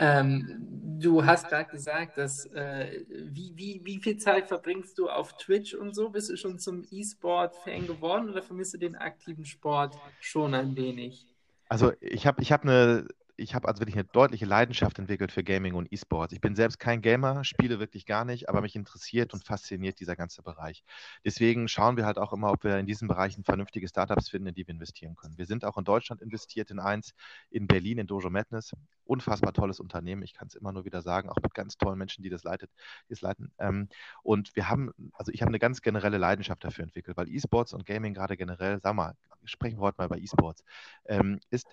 Ähm, 0.00 0.98
du 0.98 1.24
hast 1.24 1.48
gerade 1.48 1.70
gesagt, 1.70 2.18
dass 2.18 2.46
äh, 2.46 3.04
wie, 3.08 3.52
wie, 3.56 3.80
wie 3.84 3.98
viel 3.98 4.16
Zeit 4.16 4.48
verbringst 4.48 4.98
du 4.98 5.08
auf 5.08 5.36
Twitch 5.36 5.74
und 5.74 5.94
so? 5.94 6.10
Bist 6.10 6.30
du 6.30 6.36
schon 6.36 6.58
zum 6.58 6.84
E-Sport-Fan 6.90 7.86
geworden 7.86 8.28
oder 8.28 8.42
vermisst 8.42 8.74
du 8.74 8.78
den 8.78 8.96
aktiven 8.96 9.44
Sport 9.44 9.96
schon 10.20 10.54
ein 10.54 10.74
wenig? 10.74 11.26
Also 11.68 11.92
ich 12.00 12.26
habe 12.26 12.42
ich 12.42 12.50
hab 12.50 12.62
eine 12.62 13.06
ich 13.36 13.54
habe 13.54 13.66
also 13.66 13.80
wirklich 13.80 13.96
eine 13.96 14.04
deutliche 14.04 14.46
Leidenschaft 14.46 14.98
entwickelt 14.98 15.32
für 15.32 15.42
Gaming 15.42 15.74
und 15.74 15.92
E-Sports. 15.92 16.32
Ich 16.32 16.40
bin 16.40 16.54
selbst 16.54 16.78
kein 16.78 17.02
Gamer, 17.02 17.42
spiele 17.44 17.80
wirklich 17.80 18.06
gar 18.06 18.24
nicht, 18.24 18.48
aber 18.48 18.60
mich 18.60 18.76
interessiert 18.76 19.34
und 19.34 19.44
fasziniert 19.44 19.98
dieser 19.98 20.14
ganze 20.14 20.42
Bereich. 20.42 20.84
Deswegen 21.24 21.66
schauen 21.66 21.96
wir 21.96 22.06
halt 22.06 22.18
auch 22.18 22.32
immer, 22.32 22.52
ob 22.52 22.62
wir 22.62 22.78
in 22.78 22.86
diesen 22.86 23.08
Bereichen 23.08 23.42
vernünftige 23.42 23.88
Startups 23.88 24.28
finden, 24.28 24.48
in 24.48 24.54
die 24.54 24.66
wir 24.66 24.74
investieren 24.74 25.16
können. 25.16 25.36
Wir 25.36 25.46
sind 25.46 25.64
auch 25.64 25.76
in 25.76 25.84
Deutschland 25.84 26.22
investiert 26.22 26.70
in 26.70 26.78
eins, 26.78 27.12
in 27.50 27.66
Berlin, 27.66 27.98
in 27.98 28.06
Dojo 28.06 28.30
Madness. 28.30 28.72
Unfassbar 29.04 29.52
tolles 29.52 29.80
Unternehmen. 29.80 30.22
Ich 30.22 30.34
kann 30.34 30.48
es 30.48 30.54
immer 30.54 30.72
nur 30.72 30.84
wieder 30.84 31.02
sagen, 31.02 31.28
auch 31.28 31.42
mit 31.42 31.54
ganz 31.54 31.76
tollen 31.76 31.98
Menschen, 31.98 32.22
die 32.22 32.30
das, 32.30 32.44
leitet, 32.44 32.70
die 33.08 33.14
es 33.14 33.20
leiten. 33.20 33.50
Ähm, 33.58 33.88
und 34.22 34.54
wir 34.54 34.68
haben, 34.68 34.92
also 35.12 35.32
ich 35.32 35.42
habe 35.42 35.50
eine 35.50 35.58
ganz 35.58 35.82
generelle 35.82 36.18
Leidenschaft 36.18 36.62
dafür 36.62 36.84
entwickelt, 36.84 37.16
weil 37.16 37.28
E-Sports 37.28 37.74
und 37.74 37.84
Gaming 37.84 38.14
gerade 38.14 38.36
generell, 38.36 38.80
sag 38.80 38.94
mal, 38.94 39.14
sprechen 39.44 39.78
wir 39.78 39.82
heute 39.82 39.96
mal 39.98 40.06
über 40.06 40.18
E-Sports, 40.18 40.64
ähm, 41.06 41.40
ist 41.50 41.66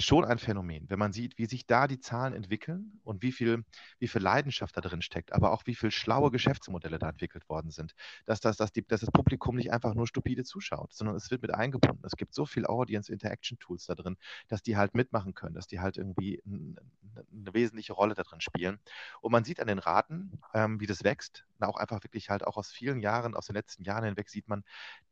schon 0.00 0.24
ein 0.24 0.38
Phänomen, 0.38 0.88
wenn 0.88 0.98
man 0.98 1.12
sieht, 1.12 1.38
wie 1.38 1.46
sich 1.46 1.66
da 1.66 1.86
die 1.86 2.00
Zahlen 2.00 2.34
entwickeln 2.34 3.00
und 3.04 3.22
wie 3.22 3.32
viel, 3.32 3.64
wie 3.98 4.08
viel 4.08 4.22
Leidenschaft 4.22 4.76
da 4.76 4.80
drin 4.80 5.02
steckt, 5.02 5.32
aber 5.32 5.52
auch 5.52 5.62
wie 5.66 5.74
viel 5.74 5.90
schlaue 5.90 6.30
Geschäftsmodelle 6.30 6.98
da 6.98 7.08
entwickelt 7.08 7.48
worden 7.48 7.70
sind, 7.70 7.94
dass 8.26 8.40
das, 8.40 8.56
dass, 8.56 8.72
die, 8.72 8.86
dass 8.86 9.00
das 9.00 9.10
Publikum 9.10 9.56
nicht 9.56 9.72
einfach 9.72 9.94
nur 9.94 10.06
stupide 10.06 10.44
zuschaut, 10.44 10.92
sondern 10.92 11.16
es 11.16 11.30
wird 11.30 11.42
mit 11.42 11.54
eingebunden. 11.54 12.04
Es 12.04 12.16
gibt 12.16 12.34
so 12.34 12.46
viel 12.46 12.66
Audience 12.66 13.12
Interaction 13.12 13.58
Tools 13.58 13.86
da 13.86 13.94
drin, 13.94 14.16
dass 14.48 14.62
die 14.62 14.76
halt 14.76 14.94
mitmachen 14.94 15.34
können, 15.34 15.54
dass 15.54 15.66
die 15.66 15.80
halt 15.80 15.96
irgendwie 15.96 16.42
eine 16.44 17.54
wesentliche 17.54 17.92
Rolle 17.92 18.14
da 18.14 18.22
drin 18.22 18.40
spielen. 18.40 18.78
Und 19.20 19.32
man 19.32 19.44
sieht 19.44 19.60
an 19.60 19.66
den 19.66 19.78
Raten, 19.78 20.40
ähm, 20.54 20.80
wie 20.80 20.86
das 20.86 21.04
wächst, 21.04 21.44
auch 21.68 21.76
einfach 21.76 22.02
wirklich 22.02 22.30
halt 22.30 22.46
auch 22.46 22.56
aus 22.56 22.70
vielen 22.70 23.00
Jahren, 23.00 23.34
aus 23.34 23.46
den 23.46 23.54
letzten 23.54 23.84
Jahren 23.84 24.04
hinweg 24.04 24.28
sieht 24.28 24.48
man, 24.48 24.64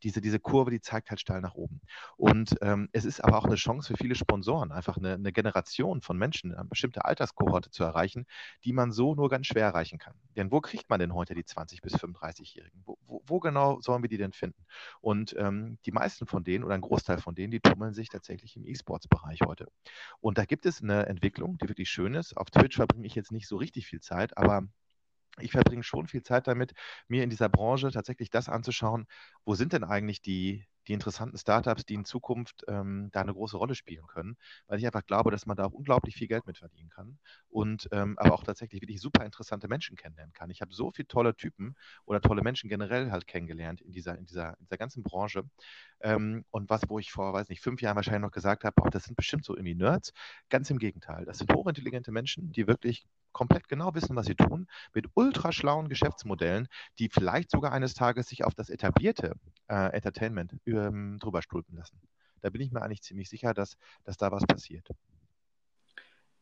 diese, 0.02 0.20
diese 0.20 0.38
Kurve, 0.38 0.70
die 0.70 0.80
zeigt 0.80 1.11
halt 1.11 1.20
steil 1.20 1.40
nach 1.40 1.54
oben. 1.54 1.80
Und 2.16 2.56
ähm, 2.62 2.88
es 2.92 3.04
ist 3.04 3.22
aber 3.22 3.38
auch 3.38 3.44
eine 3.44 3.56
Chance 3.56 3.88
für 3.88 3.96
viele 3.96 4.14
Sponsoren, 4.14 4.72
einfach 4.72 4.96
eine, 4.96 5.14
eine 5.14 5.32
Generation 5.32 6.00
von 6.00 6.16
Menschen, 6.16 6.54
eine 6.54 6.68
bestimmte 6.68 7.04
Alterskohorte 7.04 7.70
zu 7.70 7.84
erreichen, 7.84 8.26
die 8.64 8.72
man 8.72 8.92
so 8.92 9.14
nur 9.14 9.28
ganz 9.28 9.46
schwer 9.46 9.64
erreichen 9.64 9.98
kann. 9.98 10.14
Denn 10.37 10.50
wo 10.50 10.61
kriegt 10.61 10.88
man 10.88 11.00
denn 11.00 11.14
heute 11.14 11.34
die 11.34 11.44
20- 11.44 11.82
bis 11.82 11.94
35-Jährigen? 11.96 12.82
Wo, 12.84 12.98
wo, 13.06 13.22
wo, 13.26 13.40
genau 13.40 13.80
sollen 13.80 14.02
wir 14.02 14.08
die 14.08 14.18
denn 14.18 14.32
finden? 14.32 14.64
Und 15.00 15.34
ähm, 15.38 15.78
die 15.84 15.92
meisten 15.92 16.26
von 16.26 16.44
denen 16.44 16.64
oder 16.64 16.74
ein 16.74 16.80
Großteil 16.80 17.18
von 17.18 17.34
denen, 17.34 17.50
die 17.50 17.61
tummeln 17.61 17.94
sich 17.94 18.08
tatsächlich 18.08 18.56
im 18.56 18.66
E-Sports-Bereich 18.66 19.40
heute. 19.44 19.68
Und 20.20 20.38
da 20.38 20.44
gibt 20.44 20.66
es 20.66 20.82
eine 20.82 21.06
Entwicklung, 21.06 21.58
die 21.58 21.68
wirklich 21.68 21.90
schön 21.90 22.14
ist. 22.14 22.37
Auf 22.37 22.50
Twitch 22.50 22.76
verbringe 22.76 23.06
ich 23.06 23.14
jetzt 23.14 23.32
nicht 23.32 23.48
so 23.48 23.56
richtig 23.56 23.87
viel 23.87 24.00
Zeit, 24.00 24.37
aber 24.37 24.66
ich 25.40 25.53
verbringe 25.53 25.83
schon 25.83 26.07
viel 26.07 26.22
Zeit 26.22 26.46
damit, 26.46 26.72
mir 27.09 27.22
in 27.24 27.31
dieser 27.31 27.48
Branche 27.48 27.90
tatsächlich 27.90 28.31
das 28.31 28.48
anzuschauen, 28.48 29.07
wo 29.44 29.55
sind 29.55 29.72
denn 29.72 29.85
eigentlich 29.85 30.22
die, 30.22 30.66
die 30.88 30.94
interessanten 30.94 31.37
Startups, 31.38 31.85
die 31.85 31.94
in 31.94 32.05
Zukunft 32.05 32.64
ähm, 32.66 33.11
da 33.12 33.20
eine 33.20 33.35
große 33.35 33.57
Rolle 33.57 33.74
spielen 33.74 34.07
können, 34.07 34.37
weil 34.66 34.79
ich 34.79 34.87
einfach 34.87 35.05
glaube, 35.05 35.31
dass 35.31 35.46
man 35.46 35.57
da 35.57 35.66
auch 35.66 35.72
unglaublich 35.72 36.14
viel 36.14 36.29
Geld 36.29 36.46
mit 36.46 36.59
verdienen 36.59 36.88
kann 36.88 37.18
und 37.48 37.88
ähm, 37.92 38.18
aber 38.18 38.35
auch 38.35 38.42
tatsächlich 38.42 38.81
wirklich 38.81 39.01
super 39.01 39.24
interessante 39.24 39.68
Menschen 39.68 39.96
kennenlernen 39.96 40.33
kann. 40.33 40.51
Ich 40.51 40.62
habe 40.62 40.72
so 40.72 40.90
viele 40.90 41.09
tolle 41.09 41.37
Typen 41.37 41.77
oder 42.07 42.20
tolle 42.20 42.42
Menschen 42.42 42.70
generell 42.70 43.11
halt 43.11 43.27
kennengelernt 43.27 43.81
in 43.83 43.92
dieser, 43.92 44.16
in 44.16 44.24
dieser, 44.27 44.51
in 44.59 44.64
dieser 44.64 44.79
ganzen 44.79 45.03
Branche. 45.03 45.44
Ähm, 46.01 46.44
und 46.51 46.70
was, 46.70 46.83
wo 46.88 46.98
ich 46.98 47.11
vor, 47.12 47.33
weiß 47.33 47.48
nicht, 47.48 47.62
fünf 47.62 47.83
Jahren 47.83 47.96
wahrscheinlich 47.96 48.22
noch 48.22 48.31
gesagt 48.33 48.64
habe, 48.64 48.74
oh, 48.83 48.88
das 48.88 49.05
sind 49.05 49.16
bestimmt 49.16 49.44
so 49.44 49.55
irgendwie 49.55 49.74
Nerds. 49.74 50.12
Ganz 50.48 50.70
im 50.70 50.79
Gegenteil. 50.79 51.24
Das 51.24 51.38
sind 51.38 51.53
hochintelligente 51.53 52.12
Menschen, 52.12 52.53
die 52.53 52.66
wirklich 52.66 53.07
komplett 53.32 53.68
genau 53.68 53.94
wissen, 53.94 54.16
was 54.16 54.26
sie 54.26 54.34
tun, 54.34 54.66
mit 54.94 55.06
ultra 55.14 55.52
schlauen 55.52 55.88
Geschäftsmodellen, 55.88 56.68
die 56.98 57.08
vielleicht 57.08 57.50
sogar 57.50 57.72
eines 57.72 57.94
Tages 57.94 58.28
sich 58.28 58.44
auf 58.44 58.54
das 58.54 58.70
etablierte 58.70 59.34
äh, 59.68 59.92
Entertainment 59.92 60.56
ähm, 60.66 61.18
drüber 61.18 61.42
stülpen 61.42 61.76
lassen. 61.76 62.00
Da 62.40 62.50
bin 62.50 62.60
ich 62.60 62.70
mir 62.70 62.82
eigentlich 62.82 63.02
ziemlich 63.02 63.28
sicher, 63.28 63.54
dass, 63.54 63.76
dass 64.04 64.16
da 64.16 64.30
was 64.30 64.46
passiert. 64.46 64.88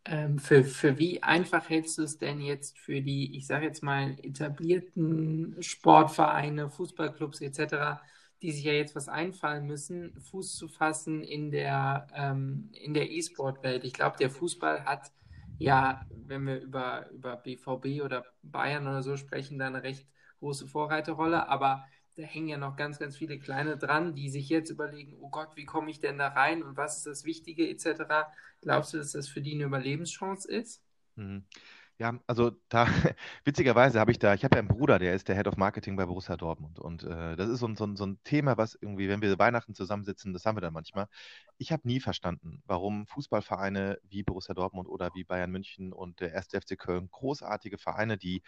Ähm, 0.08 0.38
für, 0.38 0.62
für 0.62 0.98
wie 0.98 1.22
einfach 1.22 1.68
hältst 1.68 1.98
du 1.98 2.02
es 2.02 2.18
denn 2.18 2.40
jetzt 2.40 2.78
für 2.78 3.02
die, 3.02 3.36
ich 3.36 3.46
sage 3.46 3.66
jetzt 3.66 3.82
mal, 3.82 4.16
etablierten 4.22 5.56
Sportvereine, 5.60 6.70
Fußballclubs 6.70 7.40
etc., 7.40 8.00
die 8.42 8.52
sich 8.52 8.64
ja 8.64 8.72
jetzt 8.72 8.94
was 8.94 9.08
einfallen 9.08 9.66
müssen, 9.66 10.20
Fuß 10.20 10.56
zu 10.56 10.68
fassen 10.68 11.24
in 11.24 11.50
der, 11.50 12.06
ähm, 12.14 12.70
in 12.72 12.94
der 12.94 13.10
E-Sport-Welt? 13.10 13.84
Ich 13.84 13.94
glaube, 13.94 14.18
der 14.18 14.30
Fußball 14.30 14.84
hat 14.84 15.10
ja, 15.58 16.06
wenn 16.10 16.46
wir 16.46 16.60
über, 16.60 17.08
über 17.10 17.36
BVB 17.36 18.02
oder 18.02 18.24
Bayern 18.42 18.86
oder 18.86 19.02
so 19.02 19.16
sprechen, 19.16 19.58
da 19.58 19.66
eine 19.66 19.82
recht 19.82 20.06
große 20.40 20.66
Vorreiterrolle. 20.66 21.48
Aber 21.48 21.84
da 22.16 22.22
hängen 22.22 22.48
ja 22.48 22.56
noch 22.56 22.76
ganz, 22.76 22.98
ganz 22.98 23.16
viele 23.16 23.38
kleine 23.38 23.76
dran, 23.76 24.14
die 24.14 24.28
sich 24.30 24.48
jetzt 24.48 24.70
überlegen, 24.70 25.14
oh 25.20 25.28
Gott, 25.28 25.56
wie 25.56 25.66
komme 25.66 25.90
ich 25.90 26.00
denn 26.00 26.18
da 26.18 26.28
rein 26.28 26.62
und 26.62 26.76
was 26.76 26.98
ist 26.98 27.06
das 27.06 27.24
Wichtige 27.24 27.68
etc. 27.68 28.30
Glaubst 28.62 28.94
du, 28.94 28.98
dass 28.98 29.12
das 29.12 29.28
für 29.28 29.42
die 29.42 29.54
eine 29.54 29.64
Überlebenschance 29.64 30.50
ist? 30.50 30.82
Mhm. 31.16 31.44
Ja, 31.98 32.20
also 32.26 32.50
da, 32.68 32.86
witzigerweise 33.44 33.98
habe 34.00 34.10
ich 34.10 34.18
da, 34.18 34.34
ich 34.34 34.44
habe 34.44 34.56
ja 34.56 34.58
einen 34.58 34.68
Bruder, 34.68 34.98
der 34.98 35.14
ist 35.14 35.28
der 35.28 35.34
Head 35.36 35.48
of 35.48 35.56
Marketing 35.56 35.96
bei 35.96 36.04
Borussia 36.04 36.36
Dortmund. 36.36 36.78
Und 36.78 37.04
äh, 37.04 37.36
das 37.36 37.48
ist 37.48 37.60
so, 37.60 37.74
so, 37.74 37.94
so 37.96 38.04
ein 38.04 38.20
Thema, 38.22 38.58
was 38.58 38.74
irgendwie, 38.78 39.08
wenn 39.08 39.22
wir 39.22 39.38
Weihnachten 39.38 39.74
zusammensitzen, 39.74 40.34
das 40.34 40.44
haben 40.44 40.56
wir 40.58 40.60
dann 40.60 40.74
manchmal. 40.74 41.08
Ich 41.56 41.72
habe 41.72 41.88
nie 41.88 42.00
verstanden, 42.00 42.62
warum 42.66 43.06
Fußballvereine 43.06 43.98
wie 44.10 44.22
Borussia 44.22 44.54
Dortmund 44.54 44.88
oder 44.90 45.10
wie 45.14 45.24
Bayern 45.24 45.50
München 45.50 45.92
und 45.94 46.20
der 46.20 46.34
1. 46.34 46.58
FC 46.58 46.76
Köln, 46.76 47.08
großartige 47.10 47.78
Vereine, 47.78 48.18
die 48.18 48.42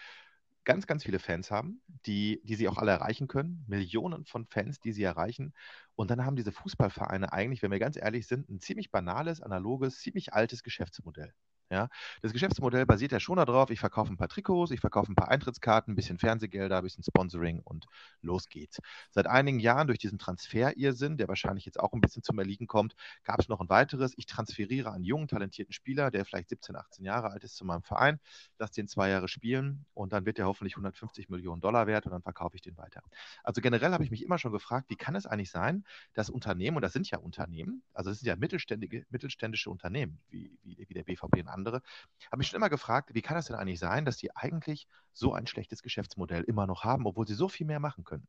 ganz, 0.64 0.86
ganz 0.86 1.04
viele 1.04 1.18
Fans 1.18 1.50
haben, 1.50 1.82
die, 2.06 2.40
die 2.44 2.54
sie 2.56 2.68
auch 2.68 2.78
alle 2.78 2.90
erreichen 2.92 3.28
können, 3.28 3.64
Millionen 3.68 4.26
von 4.26 4.46
Fans, 4.46 4.80
die 4.80 4.92
sie 4.92 5.02
erreichen. 5.04 5.54
Und 5.96 6.10
dann 6.10 6.24
haben 6.26 6.36
diese 6.36 6.52
Fußballvereine 6.52 7.32
eigentlich, 7.32 7.62
wenn 7.62 7.70
wir 7.70 7.78
ganz 7.78 7.96
ehrlich 7.96 8.26
sind, 8.26 8.50
ein 8.50 8.60
ziemlich 8.60 8.90
banales, 8.90 9.40
analoges, 9.42 10.00
ziemlich 10.00 10.34
altes 10.34 10.62
Geschäftsmodell. 10.62 11.32
Ja? 11.70 11.88
Das 12.22 12.32
Geschäftsmodell 12.32 12.86
basiert 12.86 13.12
ja 13.12 13.20
schon 13.20 13.36
darauf, 13.36 13.70
ich 13.70 13.80
verkaufe 13.80 14.12
ein 14.12 14.16
paar 14.16 14.28
Trikots, 14.28 14.70
ich 14.70 14.80
verkaufe 14.80 15.12
ein 15.12 15.14
paar 15.14 15.28
Eintrittskarten, 15.28 15.92
ein 15.92 15.96
bisschen 15.96 16.18
Fernsehgelder, 16.18 16.78
ein 16.78 16.82
bisschen 16.82 17.04
Sponsoring 17.04 17.60
und 17.60 17.86
los 18.22 18.48
geht's. 18.48 18.80
Seit 19.10 19.26
einigen 19.26 19.60
Jahren 19.60 19.86
durch 19.86 19.98
diesen 19.98 20.18
Transfer-Irrsinn, 20.18 21.16
der 21.18 21.28
wahrscheinlich 21.28 21.66
jetzt 21.66 21.78
auch 21.78 21.92
ein 21.92 22.00
bisschen 22.00 22.22
zum 22.22 22.38
Erliegen 22.38 22.66
kommt, 22.66 22.94
gab 23.24 23.40
es 23.40 23.48
noch 23.48 23.60
ein 23.60 23.68
weiteres. 23.68 24.14
Ich 24.16 24.26
transferiere 24.26 24.92
einen 24.92 25.04
jungen, 25.04 25.28
talentierten 25.28 25.72
Spieler, 25.72 26.10
der 26.10 26.24
vielleicht 26.24 26.48
17, 26.48 26.76
18 26.76 27.04
Jahre 27.04 27.30
alt 27.30 27.44
ist, 27.44 27.56
zu 27.56 27.64
meinem 27.64 27.82
Verein, 27.82 28.18
lasse 28.58 28.74
den 28.74 28.88
zwei 28.88 29.10
Jahre 29.10 29.28
spielen 29.28 29.84
und 29.94 30.12
dann 30.12 30.24
wird 30.24 30.38
der 30.38 30.46
hoffentlich 30.46 30.74
150 30.74 31.28
Millionen 31.28 31.60
Dollar 31.60 31.86
wert 31.86 32.06
und 32.06 32.12
dann 32.12 32.22
verkaufe 32.22 32.56
ich 32.56 32.62
den 32.62 32.76
weiter. 32.76 33.02
Also 33.42 33.60
generell 33.60 33.92
habe 33.92 34.04
ich 34.04 34.10
mich 34.10 34.22
immer 34.22 34.38
schon 34.38 34.52
gefragt, 34.52 34.88
wie 34.88 34.96
kann 34.96 35.14
es 35.14 35.26
eigentlich 35.26 35.50
sein, 35.50 35.84
dass 36.14 36.30
Unternehmen, 36.30 36.76
und 36.76 36.82
das 36.82 36.92
sind 36.92 37.10
ja 37.10 37.18
Unternehmen, 37.18 37.82
also 37.92 38.10
das 38.10 38.20
sind 38.20 38.28
ja 38.28 38.36
mittelständige, 38.36 39.04
mittelständische 39.10 39.70
Unternehmen, 39.70 40.20
wie, 40.30 40.58
wie, 40.62 40.86
wie 40.88 40.94
der 40.94 41.04
BVB 41.04 41.40
und 41.40 41.48
andere, 41.58 41.82
habe 42.30 42.38
mich 42.38 42.48
schon 42.48 42.56
immer 42.56 42.70
gefragt, 42.70 43.10
wie 43.14 43.22
kann 43.22 43.36
es 43.36 43.46
denn 43.46 43.56
eigentlich 43.56 43.78
sein, 43.78 44.04
dass 44.04 44.16
die 44.16 44.34
eigentlich 44.34 44.86
so 45.12 45.32
ein 45.32 45.46
schlechtes 45.46 45.82
Geschäftsmodell 45.82 46.44
immer 46.44 46.66
noch 46.66 46.84
haben, 46.84 47.06
obwohl 47.06 47.26
sie 47.26 47.34
so 47.34 47.48
viel 47.48 47.66
mehr 47.66 47.80
machen 47.80 48.04
können. 48.04 48.28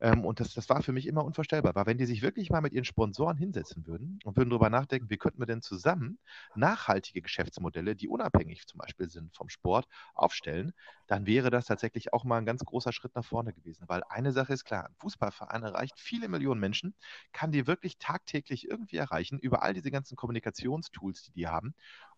Ähm, 0.00 0.24
und 0.24 0.38
das, 0.40 0.52
das 0.52 0.68
war 0.68 0.82
für 0.82 0.92
mich 0.92 1.06
immer 1.06 1.24
unvorstellbar, 1.24 1.74
weil 1.74 1.86
wenn 1.86 1.98
die 1.98 2.04
sich 2.04 2.20
wirklich 2.20 2.50
mal 2.50 2.60
mit 2.60 2.74
ihren 2.74 2.84
Sponsoren 2.84 3.38
hinsetzen 3.38 3.86
würden 3.86 4.18
und 4.24 4.36
würden 4.36 4.50
darüber 4.50 4.68
nachdenken, 4.68 5.08
wie 5.08 5.16
könnten 5.16 5.40
wir 5.40 5.46
denn 5.46 5.62
zusammen 5.62 6.18
nachhaltige 6.54 7.22
Geschäftsmodelle, 7.22 7.96
die 7.96 8.08
unabhängig 8.08 8.66
zum 8.66 8.78
Beispiel 8.78 9.08
sind 9.08 9.34
vom 9.34 9.48
Sport, 9.48 9.86
aufstellen, 10.14 10.72
dann 11.06 11.26
wäre 11.26 11.50
das 11.50 11.64
tatsächlich 11.66 12.12
auch 12.12 12.24
mal 12.24 12.38
ein 12.38 12.46
ganz 12.46 12.64
großer 12.64 12.92
Schritt 12.92 13.14
nach 13.14 13.24
vorne 13.24 13.54
gewesen. 13.54 13.84
Weil 13.88 14.02
eine 14.08 14.32
Sache 14.32 14.52
ist 14.52 14.64
klar, 14.64 14.86
ein 14.86 14.94
Fußballverein 14.98 15.62
erreicht 15.62 15.98
viele 15.98 16.28
Millionen 16.28 16.60
Menschen, 16.60 16.94
kann 17.32 17.52
die 17.52 17.66
wirklich 17.66 17.96
tagtäglich 17.98 18.68
irgendwie 18.68 18.96
erreichen 18.96 19.38
über 19.38 19.62
all 19.62 19.72
diese 19.72 19.90
ganzen 19.90 20.16
Kommunikationstools, 20.16 21.22
die 21.22 21.32
die 21.32 21.48
haben 21.48 21.74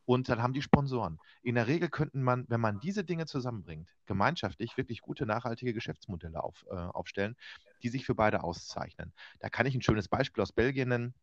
und 0.09 0.31
dann 0.31 0.43
haben 0.43 0.55
die 0.55 0.63
Sponsoren. 0.63 1.21
In 1.43 1.57
der 1.57 1.67
Regel 1.67 1.91
könnten 1.91 2.23
man, 2.23 2.47
wenn 2.49 2.63
man 2.63 2.81
diese 2.81 3.05
Dinge 3.05 3.27
zusammenbringt, 3.27 3.91
gemeinschaftlich 4.07 4.79
wirklich 4.79 5.03
gute, 5.03 5.27
nachhaltige 5.27 5.75
Geschäftsmodelle 5.75 6.43
auf, 6.43 6.65
äh, 6.71 6.77
aufstellen, 6.77 7.37
die 7.83 7.91
sich 7.91 8.07
für 8.07 8.15
beide 8.15 8.43
auszeichnen. 8.43 9.13
Da 9.41 9.51
kann 9.51 9.67
ich 9.67 9.75
ein 9.75 9.83
schönes 9.83 10.09
Beispiel 10.09 10.43
aus 10.43 10.53
Belgien 10.53 10.89
nennen. 10.89 11.15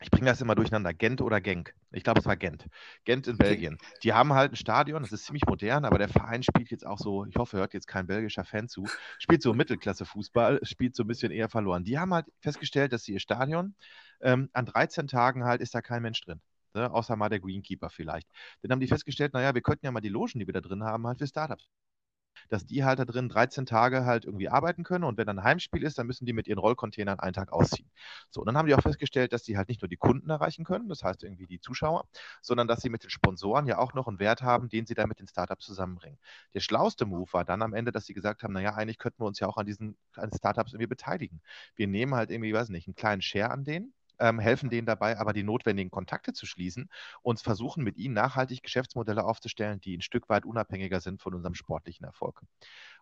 Ich 0.00 0.10
bringe 0.10 0.26
das 0.26 0.40
immer 0.40 0.56
durcheinander, 0.56 0.92
Gent 0.92 1.20
oder 1.20 1.40
Genk. 1.40 1.76
Ich 1.92 2.02
glaube, 2.02 2.18
es 2.18 2.26
war 2.26 2.36
Gent. 2.36 2.66
Gent 3.04 3.28
in 3.28 3.38
Belgien. 3.38 3.78
Die 4.02 4.12
haben 4.12 4.32
halt 4.32 4.52
ein 4.52 4.56
Stadion, 4.56 5.02
das 5.02 5.12
ist 5.12 5.26
ziemlich 5.26 5.46
modern, 5.46 5.84
aber 5.84 5.98
der 5.98 6.08
Verein 6.08 6.42
spielt 6.42 6.72
jetzt 6.72 6.84
auch 6.84 6.98
so, 6.98 7.24
ich 7.26 7.36
hoffe, 7.36 7.58
hört 7.58 7.72
jetzt 7.72 7.86
kein 7.86 8.08
belgischer 8.08 8.44
Fan 8.44 8.68
zu, 8.68 8.84
spielt 9.20 9.42
so 9.42 9.54
Mittelklasse-Fußball, 9.54 10.58
spielt 10.64 10.96
so 10.96 11.04
ein 11.04 11.06
bisschen 11.06 11.30
eher 11.30 11.48
verloren. 11.48 11.84
Die 11.84 12.00
haben 12.00 12.12
halt 12.12 12.26
festgestellt, 12.40 12.92
dass 12.92 13.04
sie 13.04 13.12
ihr 13.12 13.20
Stadion 13.20 13.76
ähm, 14.20 14.50
an 14.52 14.66
13 14.66 15.06
Tagen 15.06 15.44
halt 15.44 15.60
ist 15.60 15.76
da 15.76 15.82
kein 15.82 16.02
Mensch 16.02 16.20
drin 16.22 16.40
ne? 16.74 16.90
außer 16.92 17.16
mal 17.16 17.28
der 17.28 17.40
Greenkeeper 17.40 17.90
vielleicht. 17.90 18.28
Dann 18.62 18.72
haben 18.72 18.80
die 18.80 18.88
festgestellt, 18.88 19.34
naja, 19.34 19.54
wir 19.54 19.62
könnten 19.62 19.86
ja 19.86 19.92
mal 19.92 20.00
die 20.00 20.08
Logen, 20.08 20.38
die 20.40 20.46
wir 20.46 20.54
da 20.54 20.60
drin 20.60 20.84
haben, 20.84 21.06
halt 21.06 21.18
für 21.18 21.26
Startups 21.26 21.68
dass 22.48 22.66
die 22.66 22.84
halt 22.84 22.98
da 22.98 23.04
drin 23.04 23.28
13 23.28 23.66
Tage 23.66 24.04
halt 24.04 24.24
irgendwie 24.24 24.48
arbeiten 24.48 24.84
können 24.84 25.04
und 25.04 25.16
wenn 25.18 25.26
dann 25.26 25.38
ein 25.38 25.44
Heimspiel 25.44 25.82
ist, 25.82 25.98
dann 25.98 26.06
müssen 26.06 26.26
die 26.26 26.32
mit 26.32 26.46
ihren 26.48 26.58
Rollcontainern 26.58 27.20
einen 27.20 27.32
Tag 27.32 27.52
ausziehen. 27.52 27.90
So, 28.30 28.40
und 28.40 28.46
dann 28.46 28.56
haben 28.56 28.66
die 28.66 28.74
auch 28.74 28.82
festgestellt, 28.82 29.32
dass 29.32 29.44
sie 29.44 29.56
halt 29.56 29.68
nicht 29.68 29.82
nur 29.82 29.88
die 29.88 29.96
Kunden 29.96 30.30
erreichen 30.30 30.64
können, 30.64 30.88
das 30.88 31.02
heißt 31.02 31.22
irgendwie 31.22 31.46
die 31.46 31.60
Zuschauer, 31.60 32.06
sondern 32.42 32.68
dass 32.68 32.80
sie 32.80 32.90
mit 32.90 33.02
den 33.02 33.10
Sponsoren 33.10 33.66
ja 33.66 33.78
auch 33.78 33.94
noch 33.94 34.08
einen 34.08 34.18
Wert 34.18 34.42
haben, 34.42 34.68
den 34.68 34.86
sie 34.86 34.94
dann 34.94 35.08
mit 35.08 35.18
den 35.20 35.28
Startups 35.28 35.66
zusammenbringen. 35.66 36.18
Der 36.54 36.60
schlauste 36.60 37.06
Move 37.06 37.32
war 37.32 37.44
dann 37.44 37.62
am 37.62 37.74
Ende, 37.74 37.92
dass 37.92 38.06
sie 38.06 38.14
gesagt 38.14 38.42
haben, 38.42 38.52
naja, 38.52 38.74
eigentlich 38.74 38.98
könnten 38.98 39.22
wir 39.22 39.26
uns 39.26 39.40
ja 39.40 39.48
auch 39.48 39.56
an 39.56 39.66
diesen 39.66 39.96
an 40.14 40.30
Startups 40.34 40.72
irgendwie 40.72 40.88
beteiligen. 40.88 41.40
Wir 41.76 41.86
nehmen 41.86 42.14
halt 42.14 42.30
irgendwie, 42.30 42.52
weiß 42.52 42.68
nicht, 42.68 42.86
einen 42.88 42.94
kleinen 42.94 43.22
Share 43.22 43.50
an 43.50 43.64
denen 43.64 43.92
ähm, 44.18 44.38
helfen 44.38 44.70
denen 44.70 44.86
dabei, 44.86 45.18
aber 45.18 45.32
die 45.32 45.42
notwendigen 45.42 45.90
Kontakte 45.90 46.32
zu 46.32 46.46
schließen 46.46 46.90
und 47.22 47.40
versuchen 47.40 47.84
mit 47.84 47.96
ihnen 47.96 48.14
nachhaltig 48.14 48.62
Geschäftsmodelle 48.62 49.24
aufzustellen, 49.24 49.80
die 49.80 49.96
ein 49.96 50.02
Stück 50.02 50.28
weit 50.28 50.44
unabhängiger 50.44 51.00
sind 51.00 51.20
von 51.20 51.34
unserem 51.34 51.54
sportlichen 51.54 52.04
Erfolg. 52.04 52.40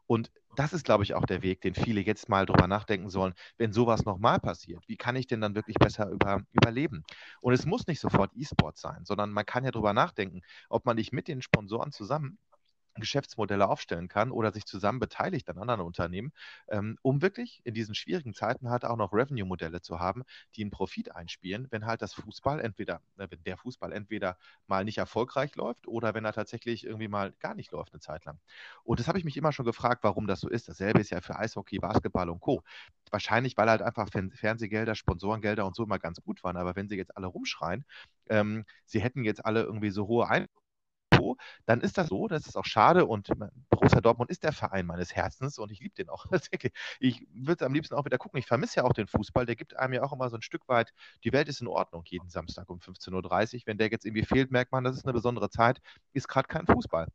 Und 0.06 0.30
das 0.56 0.72
ist, 0.72 0.84
glaube 0.84 1.04
ich, 1.04 1.14
auch 1.14 1.24
der 1.24 1.42
Weg, 1.42 1.60
den 1.62 1.74
viele 1.74 2.00
jetzt 2.00 2.28
mal 2.28 2.44
drüber 2.44 2.66
nachdenken 2.66 3.08
sollen, 3.08 3.34
wenn 3.56 3.72
sowas 3.72 4.04
nochmal 4.04 4.40
passiert. 4.40 4.86
Wie 4.86 4.96
kann 4.96 5.16
ich 5.16 5.26
denn 5.26 5.40
dann 5.40 5.54
wirklich 5.54 5.76
besser 5.76 6.08
über, 6.10 6.42
überleben? 6.52 7.04
Und 7.40 7.54
es 7.54 7.64
muss 7.64 7.86
nicht 7.86 8.00
sofort 8.00 8.32
E-Sport 8.34 8.76
sein, 8.76 9.04
sondern 9.04 9.30
man 9.30 9.46
kann 9.46 9.64
ja 9.64 9.70
drüber 9.70 9.92
nachdenken, 9.92 10.42
ob 10.68 10.84
man 10.84 10.96
nicht 10.96 11.12
mit 11.12 11.28
den 11.28 11.40
Sponsoren 11.40 11.92
zusammen 11.92 12.38
Geschäftsmodelle 12.94 13.68
aufstellen 13.68 14.08
kann 14.08 14.30
oder 14.30 14.52
sich 14.52 14.64
zusammen 14.66 14.98
beteiligt 14.98 15.48
an 15.48 15.58
anderen 15.58 15.80
Unternehmen, 15.80 16.32
ähm, 16.68 16.98
um 17.02 17.22
wirklich 17.22 17.60
in 17.64 17.74
diesen 17.74 17.94
schwierigen 17.94 18.34
Zeiten 18.34 18.70
halt 18.70 18.84
auch 18.84 18.96
noch 18.96 19.12
Revenue-Modelle 19.12 19.80
zu 19.80 19.98
haben, 19.98 20.24
die 20.56 20.62
einen 20.62 20.70
Profit 20.70 21.14
einspielen, 21.14 21.68
wenn 21.70 21.86
halt 21.86 22.02
das 22.02 22.14
Fußball 22.14 22.60
entweder, 22.60 23.00
äh, 23.18 23.26
wenn 23.30 23.42
der 23.44 23.56
Fußball 23.56 23.92
entweder 23.92 24.36
mal 24.66 24.84
nicht 24.84 24.98
erfolgreich 24.98 25.56
läuft 25.56 25.86
oder 25.88 26.14
wenn 26.14 26.24
er 26.24 26.32
tatsächlich 26.32 26.84
irgendwie 26.84 27.08
mal 27.08 27.32
gar 27.40 27.54
nicht 27.54 27.72
läuft 27.72 27.92
eine 27.92 28.00
Zeit 28.00 28.24
lang. 28.24 28.38
Und 28.84 29.00
das 29.00 29.08
habe 29.08 29.18
ich 29.18 29.24
mich 29.24 29.36
immer 29.36 29.52
schon 29.52 29.66
gefragt, 29.66 30.02
warum 30.04 30.26
das 30.26 30.40
so 30.40 30.48
ist. 30.48 30.68
Dasselbe 30.68 31.00
ist 31.00 31.10
ja 31.10 31.20
für 31.20 31.38
Eishockey, 31.38 31.78
Basketball 31.78 32.28
und 32.30 32.40
Co. 32.40 32.62
Wahrscheinlich, 33.10 33.56
weil 33.56 33.68
halt 33.68 33.82
einfach 33.82 34.08
Fernsehgelder, 34.34 34.94
Sponsorengelder 34.94 35.66
und 35.66 35.76
so 35.76 35.84
immer 35.84 35.98
ganz 35.98 36.20
gut 36.22 36.42
waren. 36.44 36.56
Aber 36.56 36.76
wenn 36.76 36.88
sie 36.88 36.96
jetzt 36.96 37.16
alle 37.16 37.26
rumschreien, 37.26 37.84
ähm, 38.28 38.64
sie 38.84 39.00
hätten 39.00 39.24
jetzt 39.24 39.44
alle 39.44 39.62
irgendwie 39.62 39.90
so 39.90 40.06
hohe 40.06 40.28
Einnahmen, 40.28 40.48
dann 41.66 41.80
ist 41.80 41.98
das 41.98 42.08
so, 42.08 42.28
das 42.28 42.46
ist 42.46 42.56
auch 42.56 42.64
schade 42.64 43.06
und 43.06 43.28
Borussia 43.70 44.00
Dortmund 44.00 44.30
ist 44.30 44.42
der 44.44 44.52
Verein 44.52 44.86
meines 44.86 45.14
Herzens 45.14 45.58
und 45.58 45.70
ich 45.70 45.80
liebe 45.80 45.94
den 45.94 46.08
auch. 46.08 46.26
Ich 47.00 47.26
würde 47.32 47.66
am 47.66 47.74
liebsten 47.74 47.94
auch 47.94 48.04
wieder 48.04 48.18
gucken. 48.18 48.38
Ich 48.38 48.46
vermisse 48.46 48.76
ja 48.80 48.84
auch 48.84 48.92
den 48.92 49.06
Fußball, 49.06 49.46
der 49.46 49.56
gibt 49.56 49.76
einem 49.76 49.94
ja 49.94 50.02
auch 50.02 50.12
immer 50.12 50.28
so 50.30 50.36
ein 50.36 50.42
Stück 50.42 50.68
weit, 50.68 50.92
die 51.24 51.32
Welt 51.32 51.48
ist 51.48 51.60
in 51.60 51.66
Ordnung 51.68 52.02
jeden 52.06 52.28
Samstag 52.30 52.68
um 52.70 52.78
15.30 52.78 53.54
Uhr. 53.54 53.62
Wenn 53.66 53.78
der 53.78 53.88
jetzt 53.90 54.04
irgendwie 54.04 54.24
fehlt, 54.24 54.50
merkt 54.50 54.72
man, 54.72 54.84
das 54.84 54.96
ist 54.96 55.04
eine 55.04 55.12
besondere 55.12 55.50
Zeit, 55.50 55.80
ist 56.12 56.28
gerade 56.28 56.48
kein 56.48 56.66
Fußball. 56.66 57.08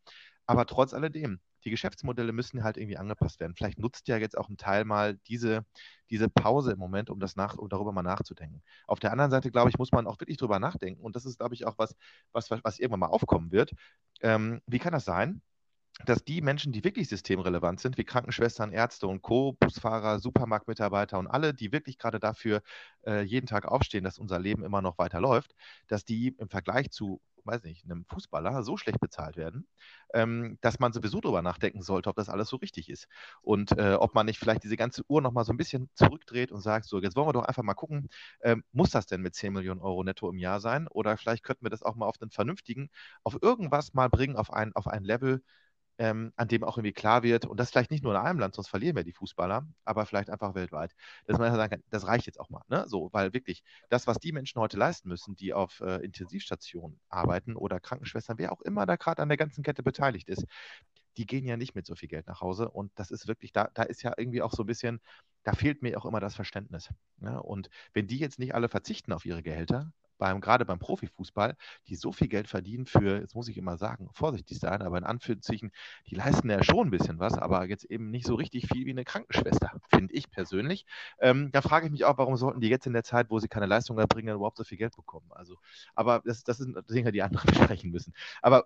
Aber 0.46 0.66
trotz 0.66 0.94
alledem, 0.94 1.40
die 1.68 1.72
Geschäftsmodelle 1.72 2.32
müssen 2.32 2.64
halt 2.64 2.78
irgendwie 2.78 2.96
angepasst 2.98 3.42
werden. 3.42 3.54
Vielleicht 3.54 3.78
nutzt 3.78 4.08
ja 4.08 4.16
jetzt 4.16 4.38
auch 4.38 4.48
ein 4.48 4.56
Teil 4.56 4.86
mal 4.86 5.18
diese, 5.28 5.66
diese 6.10 6.30
Pause 6.30 6.72
im 6.72 6.80
Moment, 6.80 7.10
um, 7.10 7.20
das 7.20 7.36
nach, 7.36 7.58
um 7.58 7.68
darüber 7.68 7.92
mal 7.92 8.04
nachzudenken. 8.04 8.64
Auf 8.88 9.02
der 9.02 9.12
anderen 9.12 9.32
Seite, 9.32 9.52
glaube 9.52 9.70
ich, 9.70 9.78
muss 9.78 9.92
man 9.92 10.08
auch 10.08 10.18
wirklich 10.22 10.38
darüber 10.38 10.60
nachdenken. 10.60 11.02
Und 11.04 11.18
das 11.18 11.26
ist, 11.26 11.40
glaube 11.40 11.56
ich, 11.56 11.66
auch 11.66 11.78
was, 11.78 11.98
was, 12.32 12.50
was 12.50 12.80
irgendwann 12.80 13.02
mal 13.02 13.08
aufkommen 13.08 13.52
wird. 13.52 13.74
Ähm, 14.22 14.62
wie 14.66 14.80
kann 14.80 14.94
das 14.94 15.04
sein? 15.04 15.42
Dass 16.06 16.24
die 16.24 16.42
Menschen, 16.42 16.72
die 16.72 16.84
wirklich 16.84 17.10
systemrelevant 17.10 17.80
sind, 17.80 17.98
wie 17.98 18.04
Krankenschwestern, 18.04 18.72
Ärzte 18.72 19.08
und 19.08 19.22
Co., 19.22 19.54
Busfahrer, 19.60 20.20
Supermarktmitarbeiter 20.20 21.18
und 21.20 21.28
alle, 21.28 21.54
die 21.54 21.72
wirklich 21.72 21.98
gerade 21.98 22.20
dafür 22.20 22.62
äh, 23.06 23.22
jeden 23.24 23.48
Tag 23.48 23.66
aufstehen, 23.66 24.04
dass 24.04 24.20
unser 24.20 24.40
Leben 24.40 24.64
immer 24.64 24.82
noch 24.82 24.98
weiterläuft, 24.98 25.56
dass 25.88 26.06
die 26.06 26.36
im 26.38 26.50
Vergleich 26.50 26.92
zu 26.92 27.22
weiß 27.48 27.64
nicht, 27.64 27.86
einem 27.86 28.06
Fußballer 28.06 28.62
so 28.64 28.78
schlecht 28.78 29.00
bezahlt 29.00 29.38
werden, 29.38 29.68
ähm, 30.14 30.58
dass 30.62 30.80
man 30.80 30.94
sowieso 30.94 31.22
darüber 31.22 31.42
nachdenken 31.42 31.82
sollte, 31.82 32.10
ob 32.10 32.16
das 32.16 32.30
alles 32.30 32.50
so 32.50 32.58
richtig 32.58 32.90
ist. 32.90 33.08
Und 33.42 33.78
äh, 33.78 33.94
ob 33.94 34.14
man 34.14 34.26
nicht 34.26 34.38
vielleicht 34.38 34.64
diese 34.64 34.78
ganze 34.78 35.04
Uhr 35.08 35.22
nochmal 35.22 35.46
so 35.46 35.54
ein 35.54 35.58
bisschen 35.58 35.90
zurückdreht 35.96 36.52
und 36.52 36.62
sagt, 36.62 36.86
so, 36.86 37.02
jetzt 37.02 37.16
wollen 37.16 37.28
wir 37.28 37.34
doch 37.34 37.46
einfach 37.46 37.64
mal 37.64 37.74
gucken, 37.74 38.10
ähm, 38.42 38.64
muss 38.72 38.92
das 38.92 39.08
denn 39.08 39.22
mit 39.22 39.34
10 39.36 39.54
Millionen 39.54 39.82
Euro 39.82 40.04
netto 40.04 40.30
im 40.30 40.38
Jahr 40.38 40.60
sein? 40.60 40.88
Oder 40.90 41.18
vielleicht 41.18 41.44
könnten 41.44 41.66
wir 41.66 41.70
das 41.70 41.84
auch 41.84 41.96
mal 41.96 42.06
auf 42.06 42.18
den 42.18 42.30
vernünftigen, 42.30 42.90
auf 43.24 43.38
irgendwas 43.42 43.94
mal 43.94 44.10
bringen, 44.10 44.36
auf 44.36 44.52
ein, 44.54 44.76
auf 44.76 44.88
ein 44.88 45.04
Level, 45.04 45.42
ähm, 45.98 46.32
an 46.36 46.48
dem 46.48 46.64
auch 46.64 46.78
irgendwie 46.78 46.94
klar 46.94 47.24
wird, 47.24 47.46
und 47.46 47.60
das 47.60 47.72
vielleicht 47.72 47.92
nicht 47.92 48.04
nur 48.04 48.14
in 48.14 48.20
einem 48.20 48.40
Land, 48.40 48.56
sonst 48.56 48.68
verlieren 48.68 48.96
wir 48.96 49.04
die 49.04 49.14
Fußballer, 49.14 49.68
aber 49.86 50.06
vielleicht 50.06 50.30
einfach 50.30 50.56
weltweit, 50.56 50.94
dass 51.26 51.40
man 51.40 51.54
sagen 51.56 51.72
kann, 51.72 51.84
das 51.90 52.06
reicht 52.08 52.26
jetzt 52.26 52.40
auch 52.40 52.50
mal. 52.50 52.64
Ne? 52.68 52.86
So, 52.88 53.10
weil 53.14 53.34
wirklich 53.34 53.64
das, 53.90 54.08
was 54.08 54.20
die 54.20 54.32
Menschen 54.32 54.60
heute 54.62 54.78
leisten 54.78 55.10
müssen, 55.10 55.36
die 55.36 55.54
auf 55.54 55.80
äh, 55.82 56.04
Intensivstationen 56.04 57.00
arbeiten 57.10 57.56
oder 57.56 57.80
Krankenschwestern, 57.80 58.38
wer 58.38 58.52
auch 58.52 58.62
immer 58.62 58.86
da 58.86 58.96
gerade 58.96 59.22
an 59.22 59.30
der 59.30 59.38
ganzen 59.38 59.64
Kette 59.64 59.84
beteiligt 59.84 60.30
ist, 60.30 60.46
die 61.18 61.26
gehen 61.26 61.46
ja 61.46 61.58
nicht 61.58 61.76
mit 61.76 61.86
so 61.86 61.96
viel 61.96 62.10
Geld 62.10 62.28
nach 62.28 62.42
Hause. 62.42 62.70
Und 62.70 62.92
das 62.96 63.12
ist 63.12 63.28
wirklich, 63.28 63.52
da, 63.52 63.70
da 63.74 63.84
ist 63.84 64.04
ja 64.04 64.14
irgendwie 64.16 64.42
auch 64.42 64.54
so 64.54 64.64
ein 64.64 64.68
bisschen, 64.68 65.02
da 65.44 65.54
fehlt 65.54 65.82
mir 65.82 65.98
auch 65.98 66.06
immer 66.06 66.20
das 66.20 66.36
Verständnis. 66.36 66.90
Ne? 67.18 67.42
Und 67.42 67.70
wenn 67.94 68.08
die 68.08 68.20
jetzt 68.20 68.40
nicht 68.40 68.54
alle 68.54 68.70
verzichten 68.70 69.14
auf 69.14 69.26
ihre 69.26 69.42
Gehälter, 69.42 69.92
beim, 70.18 70.42
gerade 70.42 70.66
beim 70.66 70.80
Profifußball, 70.80 71.56
die 71.88 71.96
so 71.96 72.12
viel 72.12 72.28
Geld 72.28 72.48
verdienen 72.48 72.86
für, 72.86 73.20
jetzt 73.20 73.36
muss 73.36 73.48
ich 73.48 73.58
immer 73.58 73.78
sagen, 73.78 74.10
vorsichtig 74.14 74.60
sein, 74.60 74.82
aber 74.82 74.98
in 74.98 75.04
Anführungszeichen, 75.04 75.72
die 76.08 76.16
leisten 76.16 76.50
ja 76.50 76.64
schon 76.64 76.88
ein 76.88 76.92
bisschen 76.92 77.20
was, 77.20 77.34
aber 77.36 77.68
jetzt 77.68 77.86
eben 77.86 78.10
nicht 78.10 78.26
so 78.26 78.36
richtig 78.36 78.68
viel 78.68 78.86
wie 78.86 78.92
eine 78.92 79.06
Krankenschwester, 79.06 79.72
finde 79.90 80.14
ich 80.14 80.30
persönlich. 80.30 80.86
Ähm, 81.20 81.52
da 81.52 81.62
frage 81.62 81.88
ich 81.88 81.92
mich 81.92 82.06
auch, 82.06 82.18
warum 82.18 82.38
sollten 82.38 82.62
die 82.62 82.70
jetzt 82.70 82.88
in 82.88 82.94
der 82.94 83.04
Zeit, 83.04 83.30
wo 83.30 83.40
sie 83.40 83.48
keine 83.48 83.66
Leistung 83.66 83.98
erbringen, 83.98 84.36
überhaupt 84.36 84.58
so 84.58 84.64
viel 84.64 84.78
Geld 84.78 84.96
bekommen? 84.96 85.30
Also, 85.32 85.58
aber 85.96 86.22
das, 86.26 86.44
das 86.44 86.58
sind 86.58 86.78
Dinge, 86.90 87.12
die 87.12 87.22
andere 87.22 87.46
besprechen 87.48 87.92
müssen. 87.92 88.14
Aber 88.42 88.66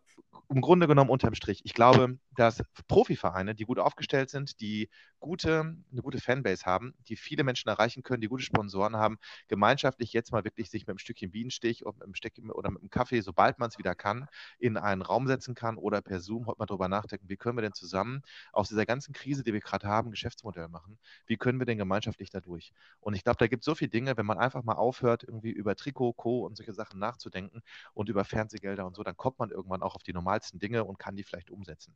im 0.49 0.61
Grunde 0.61 0.87
genommen 0.87 1.09
unterm 1.09 1.33
Strich, 1.33 1.61
ich 1.63 1.73
glaube, 1.73 2.17
dass 2.35 2.63
Profivereine, 2.87 3.55
die 3.55 3.65
gut 3.65 3.79
aufgestellt 3.79 4.29
sind, 4.29 4.59
die 4.59 4.89
gute, 5.19 5.59
eine 5.91 6.01
gute 6.01 6.19
Fanbase 6.19 6.65
haben, 6.65 6.93
die 7.07 7.15
viele 7.15 7.43
Menschen 7.43 7.69
erreichen 7.69 8.03
können, 8.03 8.21
die 8.21 8.27
gute 8.27 8.43
Sponsoren 8.43 8.97
haben, 8.97 9.17
gemeinschaftlich 9.47 10.13
jetzt 10.13 10.31
mal 10.31 10.43
wirklich 10.43 10.69
sich 10.69 10.83
mit 10.83 10.89
einem 10.89 10.97
Stückchen 10.97 11.33
Bienenstich 11.41 11.85
oder 11.85 11.95
mit 11.97 12.03
einem, 12.03 12.15
Stück, 12.15 12.33
oder 12.53 12.69
mit 12.69 12.81
einem 12.81 12.89
Kaffee, 12.91 13.21
sobald 13.21 13.57
man 13.57 13.69
es 13.69 13.79
wieder 13.79 13.95
kann, 13.95 14.27
in 14.59 14.77
einen 14.77 15.01
Raum 15.01 15.25
setzen 15.27 15.55
kann 15.55 15.77
oder 15.77 16.01
per 16.01 16.19
Zoom 16.19 16.45
heute 16.45 16.59
mal 16.59 16.67
drüber 16.67 16.87
nachdenken, 16.87 17.29
wie 17.29 17.37
können 17.37 17.57
wir 17.57 17.63
denn 17.63 17.73
zusammen 17.73 18.21
aus 18.53 18.69
dieser 18.69 18.85
ganzen 18.85 19.13
Krise, 19.13 19.43
die 19.43 19.53
wir 19.53 19.59
gerade 19.59 19.87
haben, 19.87 20.11
Geschäftsmodell 20.11 20.67
machen? 20.67 20.99
Wie 21.25 21.37
können 21.37 21.59
wir 21.59 21.65
denn 21.65 21.79
gemeinschaftlich 21.79 22.29
da 22.29 22.41
durch? 22.41 22.73
Und 22.99 23.15
ich 23.15 23.23
glaube, 23.23 23.37
da 23.37 23.47
gibt 23.47 23.61
es 23.63 23.65
so 23.65 23.73
viele 23.73 23.89
Dinge, 23.89 24.17
wenn 24.17 24.25
man 24.25 24.37
einfach 24.37 24.63
mal 24.63 24.75
aufhört, 24.75 25.23
irgendwie 25.23 25.51
über 25.51 25.75
Trikot, 25.75 26.13
Co. 26.13 26.45
und 26.45 26.57
solche 26.57 26.73
Sachen 26.73 26.99
nachzudenken 26.99 27.63
und 27.93 28.09
über 28.09 28.23
Fernsehgelder 28.23 28.85
und 28.85 28.95
so, 28.95 29.03
dann 29.03 29.17
kommt 29.17 29.39
man 29.39 29.49
irgendwann 29.49 29.81
auch 29.81 29.95
auf 29.95 30.03
die 30.03 30.13
normalsten 30.13 30.59
Dinge 30.59 30.85
und 30.85 30.99
kann 30.99 31.15
die 31.15 31.23
vielleicht 31.23 31.49
umsetzen. 31.49 31.95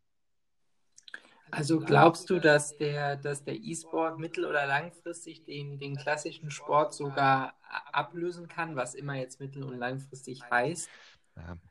Also 1.51 1.79
glaubst 1.81 2.29
du, 2.29 2.39
dass 2.39 2.75
der, 2.77 3.15
dass 3.15 3.43
der 3.43 3.55
E-Sport 3.55 4.19
mittel- 4.19 4.45
oder 4.45 4.65
langfristig 4.65 5.43
den, 5.45 5.79
den 5.79 5.95
klassischen 5.95 6.51
Sport 6.51 6.93
sogar 6.93 7.55
ablösen 7.91 8.47
kann, 8.47 8.75
was 8.75 8.93
immer 8.93 9.15
jetzt 9.15 9.39
mittel- 9.39 9.63
und 9.63 9.77
langfristig 9.77 10.49
heißt? 10.49 10.91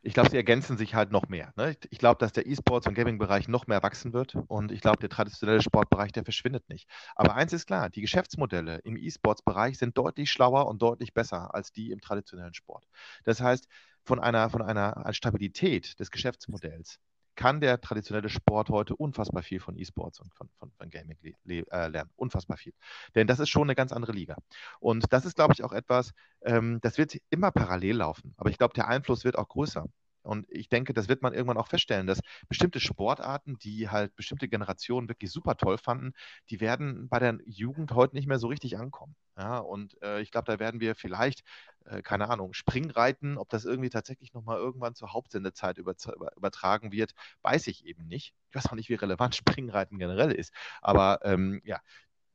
Ich 0.03 0.13
glaube, 0.13 0.29
sie 0.29 0.37
ergänzen 0.37 0.77
sich 0.77 0.95
halt 0.95 1.11
noch 1.11 1.29
mehr. 1.29 1.53
Ne? 1.57 1.75
Ich 1.91 1.99
glaube, 1.99 2.19
dass 2.19 2.33
der 2.33 2.47
E-Sports- 2.47 2.87
und 2.87 2.95
Gaming-Bereich 2.95 3.49
noch 3.49 3.67
mehr 3.67 3.83
wachsen 3.83 4.13
wird 4.13 4.35
und 4.49 4.71
ich 4.71 4.83
glaube, 4.83 4.99
der 4.99 5.09
traditionelle 5.09 5.63
Sportbereich, 5.63 6.13
der 6.13 6.25
verschwindet 6.25 6.69
nicht. 6.69 6.87
Aber 7.17 7.35
eins 7.35 7.53
ist 7.55 7.67
klar, 7.67 7.89
die 7.89 8.03
Geschäftsmodelle 8.03 8.79
im 8.85 8.97
E-Sports-Bereich 8.99 9.79
sind 9.79 9.97
deutlich 9.97 10.31
schlauer 10.31 10.67
und 10.67 10.83
deutlich 10.83 11.15
besser 11.15 11.55
als 11.55 11.73
die 11.73 11.93
im 11.93 12.01
traditionellen 12.01 12.53
Sport. 12.53 12.87
Das 13.25 13.41
heißt, 13.41 13.67
von 14.05 14.21
einer, 14.21 14.51
von 14.51 14.61
einer 14.61 15.03
Stabilität 15.15 15.99
des 15.99 16.11
Geschäftsmodells 16.11 16.99
kann 17.35 17.61
der 17.61 17.81
traditionelle 17.81 18.29
Sport 18.29 18.71
heute 18.71 18.97
unfassbar 18.97 19.43
viel 19.43 19.61
von 19.61 19.77
E-Sports 19.77 20.21
und 20.21 20.33
von, 20.35 20.49
von, 20.59 20.71
von 20.73 20.91
Gaming 20.91 21.17
äh, 21.47 21.89
lernen. 21.89 22.11
Unfassbar 22.17 22.57
viel. 22.57 22.73
Denn 23.15 23.27
das 23.27 23.41
ist 23.41 23.49
schon 23.49 23.65
eine 23.65 23.75
ganz 23.75 23.93
andere 23.93 24.13
Liga. 24.13 24.37
Und 24.81 25.13
das 25.13 25.25
ist, 25.25 25.37
glaube 25.37 25.55
ich, 25.55 25.63
auch 25.65 25.73
etwas, 25.73 26.13
ähm, 26.43 26.79
das 26.83 26.99
wird 26.99 27.17
immer 27.31 27.51
parallel 27.51 27.97
laufen. 27.97 28.35
Aber 28.37 28.51
ich 28.51 28.59
glaube, 28.59 28.75
der 28.75 28.89
Einfluss 28.89 29.25
wird 29.25 29.39
auch 29.39 29.49
größer. 29.49 29.87
Und 30.25 30.47
ich 30.49 30.69
denke, 30.71 30.95
das 30.95 31.09
wird 31.09 31.21
man 31.23 31.35
irgendwann 31.35 31.59
auch 31.59 31.69
feststellen, 31.69 32.07
dass 32.07 32.21
bestimmte 32.49 32.81
Sportarten, 32.81 33.59
die 33.59 33.91
halt 33.91 34.15
bestimmte 34.17 34.49
Generationen 34.49 35.09
wirklich 35.09 35.31
super 35.31 35.57
toll 35.57 35.77
fanden, 35.77 36.15
die 36.49 36.61
werden 36.61 37.09
bei 37.09 37.19
der 37.19 37.39
Jugend 37.45 37.93
heute 37.93 38.17
nicht 38.17 38.27
mehr 38.27 38.39
so 38.39 38.49
richtig 38.49 38.79
ankommen. 38.79 39.15
Ja, 39.37 39.59
und 39.59 40.01
äh, 40.03 40.21
ich 40.23 40.31
glaube, 40.31 40.51
da 40.51 40.59
werden 40.59 40.81
wir 40.81 40.95
vielleicht, 40.95 41.43
äh, 41.87 42.03
keine 42.03 42.29
Ahnung, 42.31 42.55
Springreiten, 42.55 43.39
ob 43.39 43.49
das 43.51 43.65
irgendwie 43.65 43.91
tatsächlich 43.91 44.33
nochmal 44.35 44.59
irgendwann 44.59 44.95
zur 44.95 45.13
Hauptsendezeit 45.13 45.79
über, 45.79 45.95
übertragen 46.37 46.93
wird, 46.93 47.15
weiß 47.43 47.67
ich 47.67 47.85
eben 47.87 48.07
nicht. 48.07 48.35
Ich 48.51 48.57
weiß 48.57 48.67
auch 48.67 48.75
nicht, 48.75 48.89
wie 48.89 48.95
relevant 48.95 49.35
Springreiten 49.37 49.99
generell 49.99 50.33
ist. 50.33 50.53
Aber 50.83 51.21
ähm, 51.25 51.61
ja, 51.65 51.81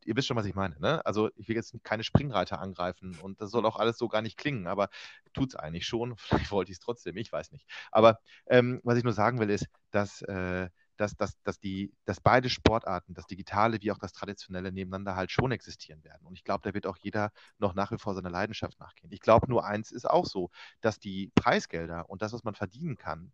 ihr 0.05 0.15
wisst 0.15 0.27
schon, 0.27 0.38
was 0.38 0.45
ich 0.45 0.55
meine. 0.55 0.79
Ne? 0.79 1.05
Also 1.05 1.29
ich 1.35 1.47
will 1.47 1.55
jetzt 1.55 1.75
keine 1.83 2.03
Springreiter 2.03 2.59
angreifen 2.59 3.17
und 3.21 3.41
das 3.41 3.51
soll 3.51 3.65
auch 3.65 3.77
alles 3.77 3.97
so 3.97 4.07
gar 4.07 4.21
nicht 4.21 4.38
klingen, 4.38 4.67
aber 4.67 4.89
tut 5.33 5.49
es 5.49 5.55
eigentlich 5.55 5.85
schon. 5.85 6.15
Vielleicht 6.17 6.51
wollte 6.51 6.71
ich 6.71 6.77
es 6.77 6.83
trotzdem, 6.83 7.17
ich 7.17 7.31
weiß 7.31 7.51
nicht. 7.51 7.65
Aber 7.91 8.19
ähm, 8.47 8.81
was 8.83 8.97
ich 8.97 9.03
nur 9.03 9.13
sagen 9.13 9.39
will, 9.39 9.49
ist, 9.49 9.67
dass, 9.91 10.21
äh, 10.23 10.69
dass, 10.99 11.15
dass, 11.15 11.41
dass, 11.43 11.59
die, 11.59 11.93
dass 12.05 12.19
beide 12.19 12.49
Sportarten, 12.49 13.13
das 13.13 13.25
Digitale 13.25 13.81
wie 13.81 13.91
auch 13.91 13.97
das 13.97 14.12
Traditionelle, 14.12 14.71
nebeneinander 14.71 15.15
halt 15.15 15.31
schon 15.31 15.51
existieren 15.51 16.03
werden. 16.03 16.25
Und 16.25 16.33
ich 16.33 16.43
glaube, 16.43 16.62
da 16.67 16.73
wird 16.73 16.85
auch 16.85 16.97
jeder 16.97 17.31
noch 17.57 17.73
nach 17.73 17.91
wie 17.91 17.97
vor 17.97 18.15
seiner 18.15 18.29
Leidenschaft 18.29 18.79
nachgehen. 18.79 19.12
Ich 19.12 19.21
glaube, 19.21 19.47
nur 19.49 19.65
eins 19.65 19.91
ist 19.91 20.09
auch 20.09 20.25
so, 20.25 20.51
dass 20.81 20.99
die 20.99 21.31
Preisgelder 21.35 22.09
und 22.09 22.21
das, 22.21 22.33
was 22.33 22.43
man 22.43 22.55
verdienen 22.55 22.97
kann, 22.97 23.31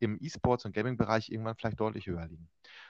im 0.00 0.16
E-Sports- 0.20 0.64
und 0.64 0.72
Gaming-Bereich 0.72 1.28
irgendwann 1.30 1.56
vielleicht 1.56 1.80
deutlich 1.80 2.06
höher 2.06 2.26
liegen. 2.26 2.48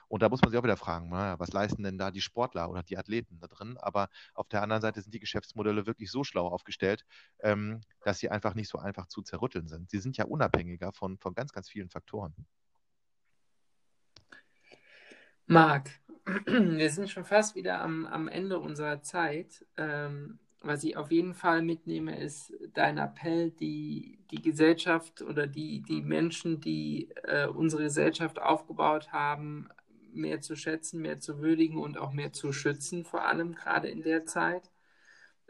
Und 0.08 0.22
da 0.22 0.28
muss 0.28 0.42
man 0.42 0.50
sich 0.50 0.58
auch 0.58 0.64
wieder 0.64 0.76
fragen, 0.76 1.08
naja, 1.08 1.38
was 1.38 1.52
leisten 1.52 1.82
denn 1.82 1.96
da 1.96 2.10
die 2.10 2.20
Sportler 2.20 2.70
oder 2.70 2.82
die 2.82 2.98
Athleten 2.98 3.38
da 3.40 3.46
drin? 3.46 3.78
Aber 3.78 4.10
auf 4.34 4.48
der 4.48 4.62
anderen 4.62 4.82
Seite 4.82 5.00
sind 5.00 5.14
die 5.14 5.20
Geschäftsmodelle 5.20 5.86
wirklich 5.86 6.10
so 6.10 6.24
schlau 6.24 6.48
aufgestellt, 6.48 7.04
ähm, 7.40 7.80
dass 8.02 8.18
sie 8.18 8.28
einfach 8.30 8.54
nicht 8.54 8.68
so 8.68 8.78
einfach 8.78 9.06
zu 9.06 9.22
zerrütteln 9.22 9.68
sind. 9.68 9.90
Sie 9.90 10.00
sind 10.00 10.16
ja 10.18 10.26
unabhängiger 10.26 10.92
von, 10.92 11.18
von 11.18 11.34
ganz, 11.34 11.52
ganz 11.52 11.68
vielen 11.70 11.88
Faktoren. 11.88 12.34
Marc, 15.50 15.88
wir 16.46 16.90
sind 16.90 17.08
schon 17.08 17.24
fast 17.24 17.56
wieder 17.56 17.80
am, 17.80 18.04
am 18.06 18.28
Ende 18.28 18.58
unserer 18.58 19.00
Zeit. 19.00 19.64
Ähm, 19.78 20.38
was 20.60 20.84
ich 20.84 20.98
auf 20.98 21.10
jeden 21.10 21.32
Fall 21.32 21.62
mitnehme, 21.62 22.20
ist 22.20 22.52
dein 22.74 22.98
Appell, 22.98 23.50
die, 23.52 24.18
die 24.30 24.42
Gesellschaft 24.42 25.22
oder 25.22 25.46
die, 25.46 25.80
die 25.80 26.02
Menschen, 26.02 26.60
die 26.60 27.08
äh, 27.22 27.46
unsere 27.46 27.84
Gesellschaft 27.84 28.38
aufgebaut 28.38 29.10
haben, 29.10 29.68
mehr 30.12 30.42
zu 30.42 30.54
schätzen, 30.54 31.00
mehr 31.00 31.18
zu 31.18 31.38
würdigen 31.40 31.78
und 31.78 31.96
auch 31.96 32.12
mehr 32.12 32.32
zu 32.34 32.52
schützen, 32.52 33.06
vor 33.06 33.24
allem 33.24 33.54
gerade 33.54 33.88
in 33.88 34.02
der 34.02 34.26
Zeit, 34.26 34.70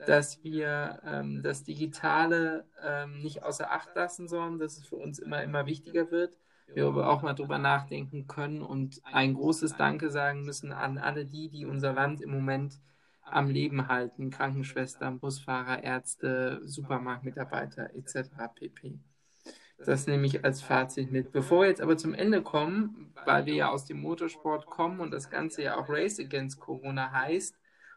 dass 0.07 0.45
wir 0.45 1.01
ähm, 1.05 1.43
das 1.43 1.65
Digitale 1.65 2.67
ähm, 2.85 3.19
nicht 3.19 3.43
außer 3.43 3.73
Acht 3.73 3.97
lassen 3.97 4.29
sollen, 4.29 4.61
dass 4.61 4.79
es 4.79 4.87
für 4.87 4.97
uns 4.97 5.19
immer, 5.19 5.43
immer 5.43 5.67
wichtiger 5.67 6.13
wird. 6.13 6.37
Wir 6.75 6.87
auch 6.87 7.23
mal 7.23 7.35
drüber 7.35 7.59
nachdenken 7.59 8.27
können 8.27 8.63
und 8.63 9.01
ein 9.05 9.35
großes 9.35 9.77
Danke 9.77 10.11
sagen 10.11 10.43
müssen 10.43 10.73
an 10.73 10.99
alle 10.99 11.25
die, 11.25 11.49
die 11.49 11.65
unser 11.65 11.93
Land 11.93 12.21
im 12.21 12.31
Moment 12.31 12.79
am 13.23 13.51
Leben 13.51 13.89
halten, 13.89 14.31
Krankenschwestern, 14.31 15.19
Busfahrer, 15.19 15.83
Ärzte, 15.83 16.61
Supermarktmitarbeiter 16.65 17.95
etc. 17.95 18.31
pp. 18.55 18.99
Das 19.85 20.07
nehme 20.07 20.27
ich 20.27 20.45
als 20.45 20.61
Fazit 20.61 21.13
mit. 21.13 21.33
Bevor 21.33 21.63
wir 21.63 21.69
jetzt 21.69 21.81
aber 21.81 21.97
zum 21.97 22.15
Ende 22.15 22.43
kommen, 22.43 23.13
weil 23.25 23.47
wir 23.47 23.55
ja 23.55 23.69
aus 23.69 23.85
dem 23.85 24.01
Motorsport 24.01 24.67
kommen 24.67 25.01
und 25.01 25.13
das 25.13 25.31
Ganze 25.31 25.63
ja 25.63 25.77
auch 25.77 25.89
Race 25.89 26.19
Against 26.19 26.61
Corona 26.61 27.13
heißt, 27.13 27.55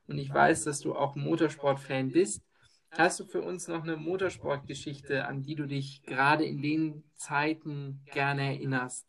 und 0.08 0.18
ich 0.18 0.34
weiß, 0.34 0.66
dass 0.66 0.82
du 0.82 0.96
auch 0.96 1.16
Motorsport-Fan 1.16 2.12
bist, 2.12 2.42
hast 2.92 3.20
du 3.20 3.26
für 3.26 3.42
uns 3.42 3.68
noch 3.68 3.84
eine 3.84 3.98
Motorsportgeschichte, 3.98 5.26
an 5.28 5.42
die 5.42 5.56
du 5.56 5.66
dich 5.68 6.04
gerade 6.04 6.46
in 6.46 6.62
den 6.62 7.04
Zeiten 7.16 8.02
gerne 8.12 8.44
erinnerst? 8.56 9.08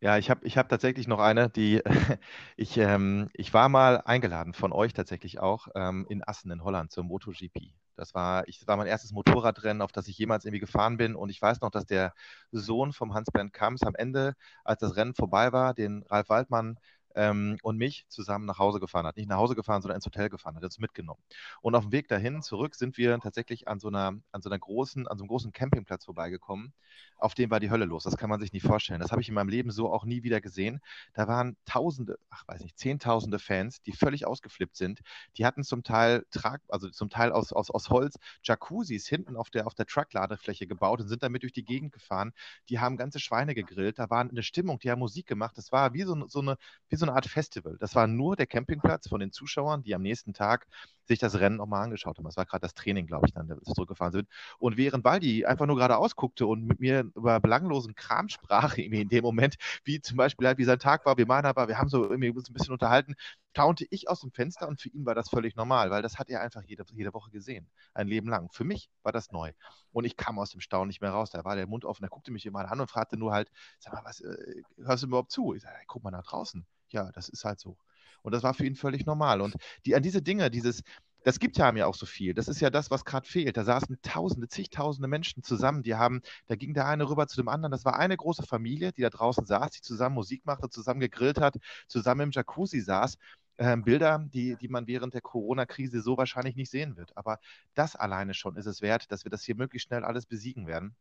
Ja, 0.00 0.18
ich 0.18 0.28
habe 0.30 0.46
ich 0.46 0.58
hab 0.58 0.68
tatsächlich 0.68 1.08
noch 1.08 1.18
eine, 1.20 1.48
die 1.48 1.82
ich, 2.56 2.76
ähm, 2.76 3.30
ich 3.32 3.54
war 3.54 3.68
mal 3.68 4.02
eingeladen 4.04 4.52
von 4.52 4.72
euch 4.72 4.92
tatsächlich 4.92 5.40
auch 5.40 5.68
ähm, 5.74 6.06
in 6.08 6.22
Assen 6.22 6.50
in 6.50 6.62
Holland 6.62 6.92
zur 6.92 7.04
MotoGP. 7.04 7.72
Das 7.96 8.14
war, 8.14 8.46
ich, 8.46 8.58
das 8.58 8.68
war 8.68 8.76
mein 8.76 8.86
erstes 8.86 9.12
Motorradrennen, 9.12 9.80
auf 9.80 9.92
das 9.92 10.06
ich 10.08 10.18
jemals 10.18 10.44
irgendwie 10.44 10.60
gefahren 10.60 10.98
bin. 10.98 11.16
Und 11.16 11.30
ich 11.30 11.40
weiß 11.40 11.62
noch, 11.62 11.70
dass 11.70 11.86
der 11.86 12.12
Sohn 12.52 12.92
vom 12.92 13.14
Hans-Bernd 13.14 13.54
Kamps 13.54 13.82
am 13.84 13.94
Ende, 13.94 14.34
als 14.64 14.80
das 14.80 14.96
Rennen 14.96 15.14
vorbei 15.14 15.52
war, 15.52 15.72
den 15.72 16.02
Ralf 16.04 16.28
Waldmann 16.28 16.78
ähm, 17.16 17.58
und 17.62 17.76
mich 17.76 18.06
zusammen 18.08 18.44
nach 18.44 18.58
Hause 18.58 18.78
gefahren 18.78 19.06
hat. 19.06 19.16
Nicht 19.16 19.28
nach 19.28 19.38
Hause 19.38 19.56
gefahren, 19.56 19.82
sondern 19.82 19.96
ins 19.96 20.06
Hotel 20.06 20.28
gefahren 20.28 20.54
hat, 20.54 20.62
uns 20.62 20.78
mitgenommen. 20.78 21.20
Und 21.62 21.74
auf 21.74 21.84
dem 21.84 21.92
Weg 21.92 22.08
dahin 22.08 22.42
zurück 22.42 22.74
sind 22.74 22.96
wir 22.98 23.18
tatsächlich 23.18 23.66
an 23.66 23.80
so 23.80 23.88
einer, 23.88 24.12
an 24.32 24.42
so 24.42 24.48
einer 24.48 24.58
großen, 24.58 25.08
an 25.08 25.18
so 25.18 25.24
einem 25.24 25.28
großen 25.28 25.52
Campingplatz 25.52 26.04
vorbeigekommen. 26.04 26.72
Auf 27.16 27.34
dem 27.34 27.50
war 27.50 27.60
die 27.60 27.70
Hölle 27.70 27.86
los. 27.86 28.04
Das 28.04 28.16
kann 28.16 28.30
man 28.30 28.40
sich 28.40 28.52
nicht 28.52 28.66
vorstellen. 28.66 29.00
Das 29.00 29.10
habe 29.10 29.22
ich 29.22 29.28
in 29.28 29.34
meinem 29.34 29.48
Leben 29.48 29.70
so 29.70 29.90
auch 29.90 30.04
nie 30.04 30.22
wieder 30.22 30.40
gesehen. 30.40 30.80
Da 31.14 31.26
waren 31.26 31.56
Tausende, 31.64 32.18
ach 32.28 32.46
weiß 32.46 32.62
nicht, 32.62 32.78
Zehntausende 32.78 33.38
Fans, 33.38 33.80
die 33.82 33.92
völlig 33.92 34.26
ausgeflippt 34.26 34.76
sind. 34.76 35.00
Die 35.38 35.46
hatten 35.46 35.64
zum 35.64 35.82
Teil 35.82 36.26
Trag, 36.30 36.60
also 36.68 36.90
zum 36.90 37.08
Teil 37.08 37.32
aus, 37.32 37.52
aus, 37.52 37.70
aus 37.70 37.88
Holz 37.88 38.16
Jacuzzis 38.42 39.06
hinten 39.08 39.36
auf 39.36 39.50
der, 39.50 39.66
auf 39.66 39.74
der 39.74 39.86
Truckladefläche 39.86 40.66
gebaut 40.66 41.00
und 41.00 41.08
sind 41.08 41.22
damit 41.22 41.42
durch 41.42 41.52
die 41.52 41.64
Gegend 41.64 41.92
gefahren. 41.92 42.32
Die 42.68 42.78
haben 42.78 42.96
ganze 42.96 43.18
Schweine 43.18 43.54
gegrillt. 43.54 43.98
Da 43.98 44.10
war 44.10 44.20
eine 44.20 44.42
Stimmung, 44.42 44.78
die 44.78 44.90
haben 44.90 44.98
Musik 44.98 45.26
gemacht. 45.26 45.56
Das 45.56 45.72
war 45.72 45.94
wie 45.94 46.02
so, 46.02 46.26
so, 46.28 46.40
eine, 46.40 46.56
wie 46.88 46.96
so 46.96 47.05
eine 47.08 47.16
Art 47.16 47.26
Festival. 47.26 47.76
Das 47.78 47.94
war 47.94 48.06
nur 48.06 48.36
der 48.36 48.46
Campingplatz 48.46 49.08
von 49.08 49.20
den 49.20 49.32
Zuschauern, 49.32 49.82
die 49.82 49.94
am 49.94 50.02
nächsten 50.02 50.32
Tag 50.32 50.66
sich 51.06 51.18
das 51.18 51.38
Rennen 51.38 51.56
nochmal 51.56 51.84
angeschaut 51.84 52.18
haben. 52.18 52.24
Das 52.24 52.36
war 52.36 52.44
gerade 52.46 52.62
das 52.62 52.74
Training, 52.74 53.06
glaube 53.06 53.26
ich, 53.26 53.32
dann, 53.32 53.48
wir 53.48 53.60
zurückgefahren 53.62 54.12
sind. 54.12 54.28
Und 54.58 54.76
während 54.76 55.04
Waldi 55.04 55.44
einfach 55.46 55.66
nur 55.66 55.76
gerade 55.76 55.96
ausguckte 55.96 56.46
und 56.46 56.66
mit 56.66 56.80
mir 56.80 57.10
über 57.14 57.40
belanglosen 57.40 57.94
Kram 57.94 58.28
sprach, 58.28 58.76
in 58.78 59.08
dem 59.08 59.22
Moment, 59.22 59.56
wie 59.84 60.00
zum 60.00 60.16
Beispiel 60.16 60.46
halt, 60.46 60.58
wie 60.58 60.64
sein 60.64 60.78
Tag 60.78 61.06
war, 61.06 61.16
wie 61.18 61.24
meiner 61.24 61.54
war, 61.56 61.68
wir 61.68 61.78
haben 61.78 61.88
so 61.88 62.02
irgendwie 62.02 62.30
uns 62.30 62.50
ein 62.50 62.54
bisschen 62.54 62.72
unterhalten, 62.72 63.14
taunte 63.54 63.86
ich 63.90 64.08
aus 64.08 64.20
dem 64.20 64.32
Fenster 64.32 64.68
und 64.68 64.80
für 64.80 64.88
ihn 64.90 65.06
war 65.06 65.14
das 65.14 65.30
völlig 65.30 65.56
normal, 65.56 65.90
weil 65.90 66.02
das 66.02 66.18
hat 66.18 66.28
er 66.28 66.42
einfach 66.42 66.62
jede, 66.62 66.84
jede 66.92 67.14
Woche 67.14 67.30
gesehen, 67.30 67.68
ein 67.94 68.08
Leben 68.08 68.28
lang. 68.28 68.50
Für 68.52 68.64
mich 68.64 68.90
war 69.02 69.12
das 69.12 69.30
neu. 69.32 69.52
Und 69.92 70.04
ich 70.04 70.16
kam 70.16 70.38
aus 70.38 70.50
dem 70.50 70.60
Staunen 70.60 70.88
nicht 70.88 71.00
mehr 71.00 71.10
raus. 71.10 71.30
Da 71.30 71.44
war 71.44 71.56
der 71.56 71.66
Mund 71.66 71.84
offen, 71.84 72.04
er 72.04 72.10
guckte 72.10 72.32
mich 72.32 72.44
immer 72.46 72.70
an 72.70 72.80
und 72.80 72.90
fragte 72.90 73.16
nur 73.16 73.32
halt, 73.32 73.50
sag 73.78 73.94
mal, 73.94 74.04
was, 74.04 74.20
äh, 74.20 74.62
hörst 74.78 75.02
du 75.04 75.06
überhaupt 75.08 75.32
zu? 75.32 75.54
Ich 75.54 75.62
sage, 75.62 75.76
guck 75.86 76.04
mal 76.04 76.10
nach 76.10 76.24
draußen 76.24 76.66
ja, 76.90 77.10
das 77.12 77.28
ist 77.28 77.44
halt 77.44 77.60
so. 77.60 77.76
Und 78.22 78.32
das 78.32 78.42
war 78.42 78.54
für 78.54 78.66
ihn 78.66 78.74
völlig 78.76 79.06
normal. 79.06 79.40
Und 79.40 79.54
die, 79.84 79.94
an 79.94 80.02
diese 80.02 80.22
Dinge, 80.22 80.50
dieses, 80.50 80.82
das 81.26 81.40
gibt 81.40 81.58
ja 81.58 81.72
mir 81.72 81.88
auch 81.88 81.94
so 81.96 82.06
viel. 82.06 82.34
Das 82.34 82.46
ist 82.46 82.60
ja 82.60 82.70
das, 82.70 82.90
was 82.90 83.04
gerade 83.04 83.28
fehlt. 83.28 83.56
Da 83.56 83.64
saßen 83.64 83.98
Tausende, 84.02 84.48
zigtausende 84.48 85.08
Menschen 85.08 85.42
zusammen. 85.42 85.82
Die 85.82 85.96
haben, 85.96 86.22
da 86.46 86.54
ging 86.54 86.72
der 86.72 86.86
eine 86.86 87.08
rüber 87.08 87.26
zu 87.26 87.36
dem 87.36 87.48
anderen. 87.48 87.72
Das 87.72 87.84
war 87.84 87.98
eine 87.98 88.16
große 88.16 88.44
Familie, 88.44 88.92
die 88.92 89.02
da 89.02 89.10
draußen 89.10 89.44
saß, 89.44 89.72
die 89.72 89.80
zusammen 89.80 90.14
Musik 90.14 90.46
machte, 90.46 90.68
zusammen 90.68 91.00
gegrillt 91.00 91.40
hat, 91.40 91.56
zusammen 91.88 92.20
im 92.22 92.30
Jacuzzi 92.30 92.80
saß. 92.80 93.18
Ähm, 93.58 93.82
Bilder, 93.82 94.24
die, 94.32 94.56
die 94.56 94.68
man 94.68 94.86
während 94.86 95.14
der 95.14 95.20
Corona-Krise 95.20 96.00
so 96.00 96.16
wahrscheinlich 96.16 96.54
nicht 96.54 96.70
sehen 96.70 96.96
wird. 96.96 97.16
Aber 97.16 97.40
das 97.74 97.96
alleine 97.96 98.34
schon 98.34 98.56
ist 98.56 98.66
es 98.66 98.80
wert, 98.80 99.10
dass 99.10 99.24
wir 99.24 99.30
das 99.30 99.42
hier 99.42 99.56
möglichst 99.56 99.88
schnell 99.88 100.04
alles 100.04 100.26
besiegen 100.26 100.66
werden. 100.68 100.94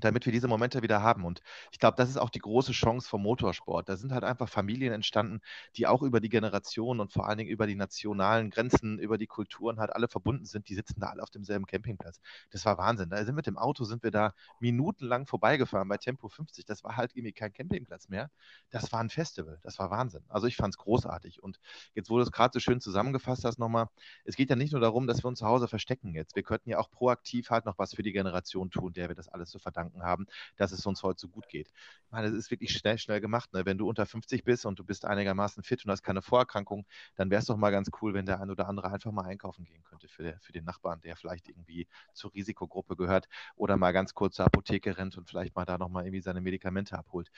Damit 0.00 0.26
wir 0.26 0.32
diese 0.32 0.48
Momente 0.48 0.82
wieder 0.82 1.02
haben. 1.02 1.24
Und 1.24 1.40
ich 1.70 1.78
glaube, 1.78 1.96
das 1.96 2.08
ist 2.08 2.16
auch 2.16 2.30
die 2.30 2.40
große 2.40 2.72
Chance 2.72 3.08
vom 3.08 3.22
Motorsport. 3.22 3.88
Da 3.88 3.96
sind 3.96 4.12
halt 4.12 4.24
einfach 4.24 4.48
Familien 4.48 4.92
entstanden, 4.92 5.40
die 5.76 5.86
auch 5.86 6.02
über 6.02 6.20
die 6.20 6.28
Generationen 6.28 7.00
und 7.00 7.12
vor 7.12 7.28
allen 7.28 7.38
Dingen 7.38 7.50
über 7.50 7.66
die 7.66 7.76
nationalen 7.76 8.50
Grenzen, 8.50 8.98
über 8.98 9.18
die 9.18 9.26
Kulturen 9.26 9.78
halt 9.78 9.92
alle 9.94 10.08
verbunden 10.08 10.44
sind. 10.44 10.68
Die 10.68 10.74
sitzen 10.74 11.00
da 11.00 11.08
alle 11.08 11.22
auf 11.22 11.30
demselben 11.30 11.66
Campingplatz. 11.66 12.20
Das 12.50 12.64
war 12.64 12.78
Wahnsinn. 12.78 13.10
Da 13.10 13.24
sind 13.24 13.34
mit 13.34 13.46
dem 13.46 13.58
Auto 13.58 13.84
sind 13.84 14.02
wir 14.02 14.10
da 14.10 14.34
minutenlang 14.58 15.26
vorbeigefahren 15.26 15.88
bei 15.88 15.98
Tempo 15.98 16.28
50. 16.28 16.64
Das 16.64 16.84
war 16.84 16.96
halt 16.96 17.12
irgendwie 17.14 17.32
kein 17.32 17.52
Campingplatz 17.52 18.08
mehr. 18.08 18.30
Das 18.70 18.92
war 18.92 19.00
ein 19.00 19.10
Festival. 19.10 19.58
Das 19.62 19.78
war 19.78 19.90
Wahnsinn. 19.90 20.24
Also 20.28 20.46
ich 20.46 20.56
fand 20.56 20.74
es 20.74 20.78
großartig. 20.78 21.42
Und 21.42 21.60
jetzt, 21.94 22.10
du 22.10 22.18
es 22.18 22.32
gerade 22.32 22.52
so 22.52 22.60
schön 22.60 22.80
zusammengefasst 22.80 23.44
hast 23.44 23.58
nochmal, 23.58 23.88
es 24.24 24.36
geht 24.36 24.50
ja 24.50 24.56
nicht 24.56 24.72
nur 24.72 24.80
darum, 24.80 25.06
dass 25.06 25.22
wir 25.22 25.28
uns 25.28 25.38
zu 25.38 25.46
Hause 25.46 25.68
verstecken 25.68 26.14
jetzt. 26.14 26.34
Wir 26.36 26.42
könnten 26.42 26.70
ja 26.70 26.78
auch 26.78 26.90
proaktiv 26.90 27.50
halt 27.50 27.64
noch 27.64 27.78
was 27.78 27.94
für 27.94 28.02
die 28.02 28.12
Generation 28.12 28.70
tun, 28.70 28.92
der 28.92 29.08
wir 29.08 29.14
das 29.14 29.28
alles 29.28 29.50
so 29.50 29.58
verdanken 29.58 29.83
verdanken 29.84 30.02
haben, 30.02 30.26
dass 30.56 30.72
es 30.72 30.86
uns 30.86 31.02
heute 31.02 31.20
so 31.20 31.28
gut 31.28 31.48
geht. 31.48 31.68
Ich 31.68 32.12
meine, 32.12 32.28
es 32.28 32.34
ist 32.34 32.50
wirklich 32.50 32.72
schnell, 32.72 32.98
schnell 32.98 33.20
gemacht. 33.20 33.52
Ne? 33.52 33.64
Wenn 33.66 33.78
du 33.78 33.88
unter 33.88 34.06
50 34.06 34.44
bist 34.44 34.66
und 34.66 34.78
du 34.78 34.84
bist 34.84 35.04
einigermaßen 35.04 35.62
fit 35.62 35.84
und 35.84 35.90
hast 35.90 36.02
keine 36.02 36.22
Vorerkrankung, 36.22 36.86
dann 37.16 37.30
wäre 37.30 37.40
es 37.40 37.46
doch 37.46 37.56
mal 37.56 37.70
ganz 37.70 37.90
cool, 38.00 38.14
wenn 38.14 38.26
der 38.26 38.40
ein 38.40 38.50
oder 38.50 38.68
andere 38.68 38.90
einfach 38.90 39.12
mal 39.12 39.24
einkaufen 39.24 39.64
gehen 39.64 39.82
könnte 39.84 40.08
für, 40.08 40.22
der, 40.22 40.40
für 40.40 40.52
den 40.52 40.64
Nachbarn, 40.64 41.00
der 41.00 41.16
vielleicht 41.16 41.48
irgendwie 41.48 41.88
zur 42.12 42.32
Risikogruppe 42.34 42.96
gehört 42.96 43.28
oder 43.56 43.76
mal 43.76 43.92
ganz 43.92 44.14
kurz 44.14 44.36
zur 44.36 44.46
Apotheke 44.46 44.96
rennt 44.96 45.16
und 45.18 45.28
vielleicht 45.28 45.54
mal 45.54 45.64
da 45.64 45.78
nochmal 45.78 46.04
irgendwie 46.04 46.20
seine 46.20 46.40
Medikamente 46.40 46.96
abholt 46.98 47.30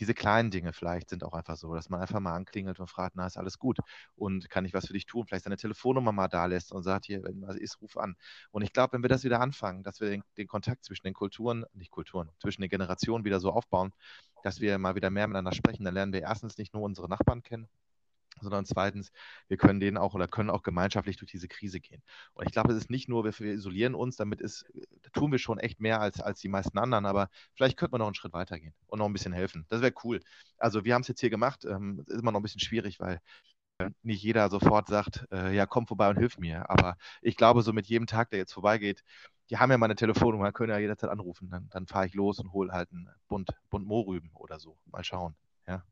diese 0.00 0.14
kleinen 0.14 0.50
Dinge 0.50 0.72
vielleicht 0.72 1.10
sind 1.10 1.24
auch 1.24 1.32
einfach 1.32 1.56
so, 1.56 1.74
dass 1.74 1.88
man 1.88 2.00
einfach 2.00 2.20
mal 2.20 2.34
anklingelt 2.34 2.80
und 2.80 2.88
fragt, 2.88 3.16
na, 3.16 3.26
ist 3.26 3.36
alles 3.36 3.58
gut 3.58 3.78
und 4.16 4.48
kann 4.50 4.64
ich 4.64 4.74
was 4.74 4.86
für 4.86 4.92
dich 4.92 5.06
tun? 5.06 5.26
Vielleicht 5.26 5.44
seine 5.44 5.56
Telefonnummer 5.56 6.12
mal 6.12 6.28
da 6.28 6.46
lässt 6.46 6.72
und 6.72 6.82
sagt, 6.82 7.06
hier, 7.06 7.22
wenn 7.24 7.42
was 7.42 7.56
ist, 7.56 7.80
ruf 7.80 7.96
an. 7.96 8.16
Und 8.50 8.62
ich 8.62 8.72
glaube, 8.72 8.92
wenn 8.92 9.02
wir 9.02 9.08
das 9.08 9.24
wieder 9.24 9.40
anfangen, 9.40 9.82
dass 9.82 10.00
wir 10.00 10.10
den, 10.10 10.22
den, 10.36 10.46
Kontakt 10.46 10.84
zwischen 10.84 11.06
den 11.06 11.14
Kulturen, 11.14 11.64
nicht 11.74 11.90
Kulturen, 11.90 12.30
zwischen 12.40 12.62
den 12.62 12.70
Generationen 12.70 13.24
wieder 13.24 13.40
so 13.40 13.50
aufbauen, 13.52 13.92
dass 14.42 14.60
wir 14.60 14.78
mal 14.78 14.94
wieder 14.94 15.10
mehr 15.10 15.26
miteinander 15.26 15.52
sprechen, 15.52 15.84
dann 15.84 15.94
lernen 15.94 16.12
wir 16.12 16.22
erstens 16.22 16.58
nicht 16.58 16.74
nur 16.74 16.82
unsere 16.82 17.08
Nachbarn 17.08 17.42
kennen, 17.42 17.68
sondern 18.40 18.64
zweitens, 18.64 19.12
wir 19.48 19.56
können 19.56 19.80
denen 19.80 19.96
auch 19.96 20.14
oder 20.14 20.28
können 20.28 20.50
auch 20.50 20.62
gemeinschaftlich 20.62 21.16
durch 21.16 21.30
diese 21.30 21.48
Krise 21.48 21.80
gehen. 21.80 22.02
Und 22.34 22.46
ich 22.46 22.52
glaube, 22.52 22.72
es 22.72 22.78
ist 22.78 22.90
nicht 22.90 23.08
nur, 23.08 23.24
wir, 23.24 23.38
wir 23.38 23.52
isolieren 23.52 23.94
uns, 23.94 24.16
damit 24.16 24.40
ist, 24.40 24.64
tun 25.12 25.32
wir 25.32 25.38
schon 25.38 25.58
echt 25.58 25.80
mehr 25.80 26.00
als, 26.00 26.20
als 26.20 26.40
die 26.40 26.48
meisten 26.48 26.78
anderen, 26.78 27.06
aber 27.06 27.28
vielleicht 27.54 27.76
könnte 27.76 27.92
man 27.92 28.00
noch 28.00 28.06
einen 28.06 28.14
Schritt 28.14 28.32
weitergehen 28.32 28.74
und 28.86 28.98
noch 28.98 29.06
ein 29.06 29.12
bisschen 29.12 29.32
helfen. 29.32 29.66
Das 29.68 29.82
wäre 29.82 29.94
cool. 30.04 30.20
Also 30.58 30.84
wir 30.84 30.94
haben 30.94 31.02
es 31.02 31.08
jetzt 31.08 31.20
hier 31.20 31.30
gemacht, 31.30 31.64
ähm, 31.64 32.04
ist 32.06 32.20
immer 32.20 32.32
noch 32.32 32.40
ein 32.40 32.44
bisschen 32.44 32.60
schwierig, 32.60 33.00
weil 33.00 33.20
nicht 34.02 34.22
jeder 34.22 34.48
sofort 34.50 34.88
sagt, 34.88 35.26
äh, 35.30 35.54
ja, 35.54 35.66
komm 35.66 35.86
vorbei 35.86 36.08
und 36.10 36.18
hilf 36.18 36.38
mir. 36.38 36.68
Aber 36.68 36.96
ich 37.22 37.36
glaube, 37.36 37.62
so 37.62 37.72
mit 37.72 37.86
jedem 37.86 38.06
Tag, 38.06 38.30
der 38.30 38.38
jetzt 38.38 38.52
vorbeigeht, 38.52 39.04
die 39.50 39.58
haben 39.58 39.70
ja 39.70 39.78
meine 39.78 39.94
Telefonnummer, 39.94 40.52
können 40.52 40.72
ja 40.72 40.78
jederzeit 40.78 41.10
anrufen. 41.10 41.48
Dann, 41.50 41.68
dann 41.70 41.86
fahre 41.86 42.06
ich 42.06 42.14
los 42.14 42.38
und 42.38 42.52
hole 42.52 42.72
halt 42.72 42.90
einen 42.92 43.08
Bund, 43.28 43.50
Bund 43.70 43.86
Mohrrüben 43.86 44.30
oder 44.34 44.58
so. 44.58 44.78
Mal 44.86 45.04
schauen. 45.04 45.36
Ja. 45.66 45.84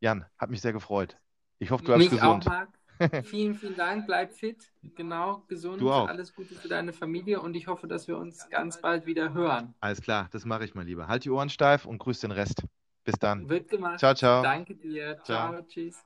Jan, 0.00 0.26
hat 0.38 0.50
mich 0.50 0.60
sehr 0.60 0.72
gefreut. 0.72 1.18
Ich 1.62 1.70
hoffe, 1.70 1.84
du 1.84 1.92
bleibst 1.94 2.10
gesund. 2.10 2.48
Auch, 2.48 2.50
Marc. 2.50 2.68
vielen, 3.24 3.54
vielen 3.54 3.76
Dank. 3.76 4.06
Bleib 4.06 4.32
fit. 4.32 4.72
Genau, 4.96 5.44
gesund. 5.46 5.80
Du 5.80 5.92
auch. 5.92 6.08
Alles 6.08 6.34
Gute 6.34 6.56
für 6.56 6.66
deine 6.66 6.92
Familie 6.92 7.40
und 7.40 7.54
ich 7.54 7.68
hoffe, 7.68 7.86
dass 7.86 8.08
wir 8.08 8.18
uns 8.18 8.48
ganz 8.50 8.80
bald 8.80 9.06
wieder 9.06 9.32
hören. 9.32 9.72
Alles 9.78 10.02
klar, 10.02 10.28
das 10.32 10.44
mache 10.44 10.64
ich 10.64 10.74
mal 10.74 10.84
lieber. 10.84 11.06
Halt 11.06 11.24
die 11.24 11.30
Ohren 11.30 11.50
steif 11.50 11.86
und 11.86 11.98
grüß 11.98 12.18
den 12.18 12.32
Rest. 12.32 12.64
Bis 13.04 13.14
dann. 13.14 13.48
Wird 13.48 13.68
gemacht. 13.68 14.00
Ciao, 14.00 14.12
ciao. 14.12 14.42
Danke 14.42 14.74
dir. 14.74 15.20
Ciao, 15.22 15.52
ciao. 15.52 15.62
tschüss. 15.68 16.04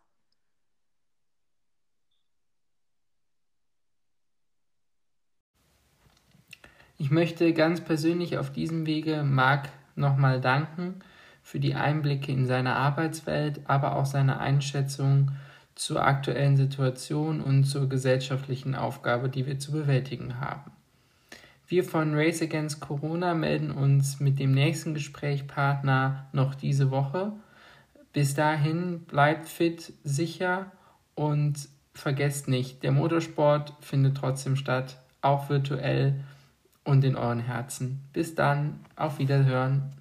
Ich 6.99 7.11
möchte 7.11 7.55
ganz 7.55 7.81
persönlich 7.81 8.37
auf 8.37 8.53
diesem 8.53 8.85
Wege 8.85 9.23
Marc 9.23 9.71
nochmal 9.95 10.43
danken 10.43 11.01
für 11.43 11.61
die 11.61 11.75
Einblicke 11.75 12.31
in 12.31 12.45
seine 12.45 12.77
Arbeitswelt, 12.77 13.61
aber 13.65 13.97
auch 13.97 14.05
seine 14.05 14.39
Einschätzung 14.39 15.31
zur 15.77 16.05
aktuellen 16.05 16.57
Situation 16.57 17.41
und 17.41 17.65
zur 17.65 17.89
gesellschaftlichen 17.89 18.75
Aufgabe, 18.75 19.29
die 19.29 19.47
wir 19.47 19.61
zu 19.61 19.71
bewältigen 19.71 20.41
haben. 20.41 20.73
Wir 21.69 21.85
von 21.85 22.15
Race 22.15 22.43
Against 22.43 22.81
Corona 22.81 23.35
melden 23.35 23.71
uns 23.71 24.19
mit 24.19 24.39
dem 24.39 24.53
nächsten 24.53 24.95
Gesprächspartner 24.95 26.27
noch 26.33 26.55
diese 26.55 26.91
Woche. 26.91 27.33
Bis 28.13 28.35
dahin 28.35 29.01
bleibt 29.01 29.49
fit, 29.49 29.93
sicher 30.03 30.73
und 31.15 31.69
vergesst 31.93 32.49
nicht, 32.49 32.83
der 32.83 32.93
Motorsport 32.93 33.75
findet 33.81 34.17
trotzdem 34.17 34.57
statt, 34.57 34.99
auch 35.23 35.49
virtuell 35.49 36.21
und 36.85 37.05
in 37.05 37.17
euren 37.17 37.41
Herzen. 37.41 38.05
Bis 38.13 38.35
dann, 38.35 38.81
auf 38.95 39.19
Wiederhören. 39.19 39.96